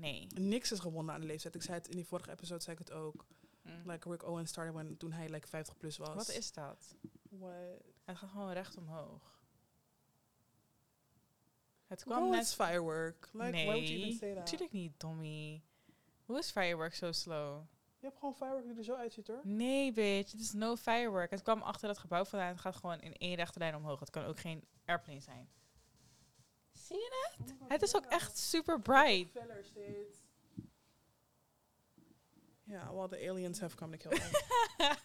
nee. 0.00 0.26
Niks 0.34 0.72
is 0.72 0.78
gebonden 0.78 1.14
aan 1.14 1.20
de 1.20 1.26
leeftijd. 1.26 1.54
Ik 1.54 1.62
zei 1.62 1.78
het 1.78 1.88
in 1.88 1.96
die 1.96 2.06
vorige 2.06 2.30
episode, 2.30 2.62
zei 2.62 2.76
ik 2.76 2.86
het 2.86 2.96
ook. 2.96 3.26
Mm. 3.62 3.90
Like 3.90 4.10
Rick 4.10 4.26
Owens 4.26 4.50
started 4.50 4.74
when, 4.74 4.96
toen 4.96 5.12
hij 5.12 5.28
like 5.28 5.46
50 5.48 5.76
plus 5.76 5.96
was. 5.96 6.14
Wat 6.14 6.28
is 6.28 6.52
dat? 6.52 6.94
What? 7.30 7.52
Het 8.04 8.16
gaat 8.16 8.30
gewoon 8.30 8.52
recht 8.52 8.76
omhoog. 8.76 9.38
Het 11.86 12.04
kwam 12.04 12.30
net... 12.30 12.54
firework. 12.54 13.28
Like, 13.32 13.50
why 13.50 13.64
would 13.64 13.88
you 13.88 13.98
even 13.98 14.08
Nee, 14.08 14.16
say 14.16 14.28
that? 14.28 14.38
natuurlijk 14.38 14.72
niet, 14.72 14.98
Tommy. 14.98 15.62
Hoe 16.24 16.38
is 16.38 16.50
firework 16.50 16.94
zo 16.94 17.12
slow? 17.12 17.62
Je 17.98 18.06
hebt 18.06 18.18
gewoon 18.18 18.34
firework 18.34 18.66
die 18.66 18.76
er 18.76 18.84
zo 18.84 18.94
uitziet 18.94 19.26
hoor. 19.26 19.40
Nee, 19.42 19.92
bitch. 19.92 20.32
Het 20.32 20.40
is 20.40 20.52
no 20.52 20.76
firework. 20.76 21.30
Het 21.30 21.42
kwam 21.42 21.62
achter 21.62 21.88
dat 21.88 21.98
gebouw 21.98 22.24
vandaan. 22.24 22.48
Het 22.48 22.60
gaat 22.60 22.76
gewoon 22.76 23.00
in 23.00 23.16
één 23.16 23.34
rechte 23.34 23.58
lijn 23.58 23.76
omhoog. 23.76 24.00
Het 24.00 24.10
kan 24.10 24.24
ook 24.24 24.38
geen 24.38 24.64
airplane 24.84 25.20
zijn. 25.20 25.48
Zie 26.90 26.98
je 26.98 27.34
het? 27.38 27.54
Het 27.68 27.82
is 27.82 27.94
ook 27.96 28.04
echt 28.04 28.38
super 28.38 28.80
bright. 28.80 29.32
Ja, 32.64 32.92
well, 32.94 33.08
the 33.08 33.28
aliens 33.28 33.60
have 33.60 33.76
come 33.76 33.96
to 33.96 34.08
kill 34.08 34.18
them. 34.18 34.30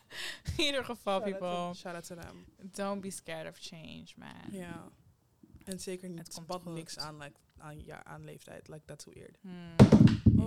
in 0.58 0.64
ieder 0.66 0.86
geval, 0.86 1.20
Shout 1.20 1.34
out 1.34 1.40
to- 1.40 1.46
people. 1.48 1.74
Shout 1.74 1.96
out 1.96 2.06
to 2.06 2.16
them. 2.16 2.46
Don't 2.72 3.02
be 3.02 3.10
scared 3.12 3.48
of 3.48 3.58
change, 3.60 4.06
man. 4.16 4.52
Ja. 4.52 4.92
En 5.64 5.80
zeker 5.80 6.08
Het 6.08 6.18
niet 6.18 6.34
komt 6.34 6.48
wat 6.48 6.62
goed. 6.62 6.74
niks 6.74 6.98
aan, 6.98 7.18
like, 7.18 7.40
aan, 7.58 7.86
ja, 7.86 8.04
aan 8.04 8.24
leeftijd. 8.24 8.68
Like, 8.68 8.86
that's 8.86 9.06
weird. 9.06 9.38
Hmm. 9.42 9.76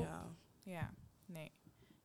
Ja. 0.01 0.23
Oh. 0.25 0.31
Ja, 0.63 0.95
nee. 1.27 1.53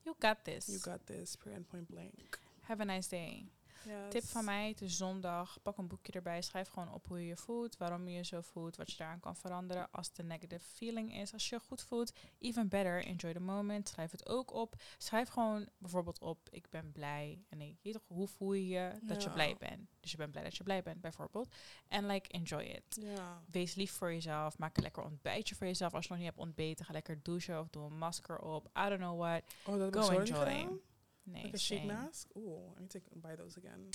You 0.01 0.15
got 0.19 0.37
this. 0.43 0.65
You 0.65 0.79
got 0.79 1.05
this, 1.05 1.35
point 1.67 1.87
blank. 1.87 2.39
Have 2.61 2.81
a 2.81 2.85
nice 2.85 3.09
day. 3.09 3.51
Yes. 3.85 3.95
Tip 4.09 4.23
van 4.23 4.45
mij, 4.45 4.67
het 4.67 4.81
is 4.81 4.97
zondag. 4.97 5.57
Pak 5.61 5.77
een 5.77 5.87
boekje 5.87 6.11
erbij. 6.11 6.41
Schrijf 6.41 6.67
gewoon 6.67 6.93
op 6.93 7.07
hoe 7.07 7.19
je 7.19 7.27
je 7.27 7.37
voelt. 7.37 7.77
Waarom 7.77 8.07
je 8.07 8.15
je 8.15 8.23
zo 8.23 8.41
voelt. 8.41 8.75
Wat 8.75 8.91
je 8.91 8.97
daaraan 8.97 9.19
kan 9.19 9.35
veranderen. 9.35 9.91
Als 9.91 10.07
het 10.07 10.17
een 10.17 10.27
negative 10.27 10.65
feeling 10.65 11.15
is. 11.15 11.33
Als 11.33 11.49
je 11.49 11.55
je 11.55 11.61
goed 11.61 11.81
voelt. 11.81 12.13
Even 12.39 12.67
better. 12.67 13.05
Enjoy 13.05 13.33
the 13.33 13.39
moment. 13.39 13.89
Schrijf 13.89 14.11
het 14.11 14.29
ook 14.29 14.53
op. 14.53 14.75
Schrijf 14.97 15.29
gewoon 15.29 15.69
bijvoorbeeld 15.77 16.19
op. 16.19 16.49
Ik 16.49 16.69
ben 16.69 16.91
blij. 16.91 17.43
En 17.49 17.61
ik 17.61 17.77
weet 17.81 17.93
toch, 17.93 18.03
hoe 18.07 18.27
voel 18.27 18.53
je 18.53 18.67
je 18.67 18.91
dat 19.01 19.23
je 19.23 19.29
blij 19.29 19.55
bent. 19.59 19.89
Dus 19.99 20.11
je 20.11 20.17
bent 20.17 20.31
blij 20.31 20.43
dat 20.43 20.57
je 20.57 20.63
blij 20.63 20.83
bent 20.83 21.01
bijvoorbeeld. 21.01 21.55
En 21.87 22.05
like, 22.05 22.29
enjoy 22.29 22.61
it. 22.61 22.97
Ja. 23.01 23.41
Wees 23.51 23.75
lief 23.75 23.91
voor 23.91 24.11
jezelf. 24.11 24.57
Maak 24.57 24.77
een 24.77 24.83
lekker 24.83 25.03
ontbijtje 25.03 25.55
voor 25.55 25.67
jezelf. 25.67 25.93
Als 25.93 26.03
je 26.03 26.09
nog 26.09 26.19
niet 26.19 26.27
hebt 26.27 26.39
ontbeten, 26.39 26.85
ga 26.85 26.93
lekker 26.93 27.19
douchen 27.23 27.59
of 27.59 27.69
doe 27.69 27.85
een 27.85 27.97
masker 27.97 28.39
op. 28.39 28.65
I 28.65 28.89
don't 28.89 28.99
know 28.99 29.19
what. 29.19 29.43
Oh, 29.65 29.77
dat 29.77 29.95
Go 29.95 30.19
enjoy. 30.19 30.81
Nee, 31.23 31.43
Like 31.43 31.55
a 31.55 31.59
sheet 31.59 31.83
mask? 31.83 32.35
Oeh, 32.35 32.75
I 32.77 32.79
need 32.79 32.91
to 32.91 32.99
buy 33.13 33.35
those 33.35 33.59
again. 33.59 33.89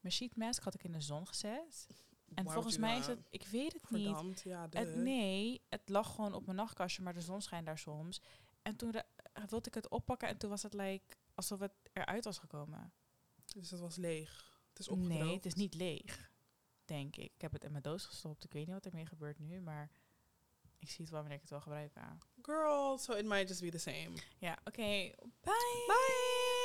Mijn 0.00 0.14
sheet 0.14 0.36
mask 0.36 0.62
had 0.62 0.74
ik 0.74 0.84
in 0.84 0.92
de 0.92 1.00
zon 1.00 1.26
gezet. 1.26 1.86
En 2.34 2.44
Why 2.44 2.52
volgens 2.52 2.78
mij 2.78 2.98
is 2.98 3.06
het, 3.06 3.26
ik 3.30 3.46
weet 3.46 3.72
het 3.72 3.90
niet. 3.90 4.40
Ja. 4.42 4.66
Het, 4.70 4.94
nee, 4.94 5.62
het 5.68 5.88
lag 5.88 6.14
gewoon 6.14 6.34
op 6.34 6.44
mijn 6.44 6.56
nachtkastje, 6.56 7.02
maar 7.02 7.14
de 7.14 7.20
zon 7.20 7.42
schijnt 7.42 7.66
daar 7.66 7.78
soms. 7.78 8.20
En 8.62 8.76
toen 8.76 8.94
wilde 9.48 9.68
ik 9.68 9.74
het 9.74 9.88
oppakken 9.88 10.28
en 10.28 10.36
toen 10.36 10.50
was 10.50 10.62
het 10.62 10.74
like, 10.74 11.16
alsof 11.34 11.60
het 11.60 11.72
eruit 11.92 12.24
was 12.24 12.38
gekomen. 12.38 12.92
Dus 13.56 13.70
het 13.70 13.80
was 13.80 13.96
leeg. 13.96 14.60
Het 14.68 14.78
is 14.78 14.88
opgedroogd. 14.88 15.24
Nee, 15.24 15.34
het 15.34 15.46
is 15.46 15.54
niet 15.54 15.74
leeg, 15.74 16.32
denk 16.84 17.16
ik. 17.16 17.32
Ik 17.34 17.40
heb 17.40 17.52
het 17.52 17.64
in 17.64 17.70
mijn 17.70 17.82
doos 17.82 18.04
gestopt. 18.04 18.44
Ik 18.44 18.52
weet 18.52 18.66
niet 18.66 18.74
wat 18.74 18.86
ermee 18.86 19.06
gebeurt 19.06 19.38
nu, 19.38 19.60
maar 19.60 19.90
ik 20.78 20.88
zie 20.88 21.00
het 21.00 21.10
wel 21.10 21.20
wanneer 21.20 21.36
ik 21.36 21.42
het 21.42 21.50
wil 21.50 21.60
gebruiken. 21.60 22.18
Girl, 22.42 22.98
so 22.98 23.12
it 23.12 23.26
might 23.26 23.48
just 23.48 23.60
be 23.60 23.70
the 23.70 23.78
same. 23.78 24.12
Ja, 24.38 24.58
oké. 24.64 25.14
Bye! 25.40 25.84
Bye! 25.86 26.55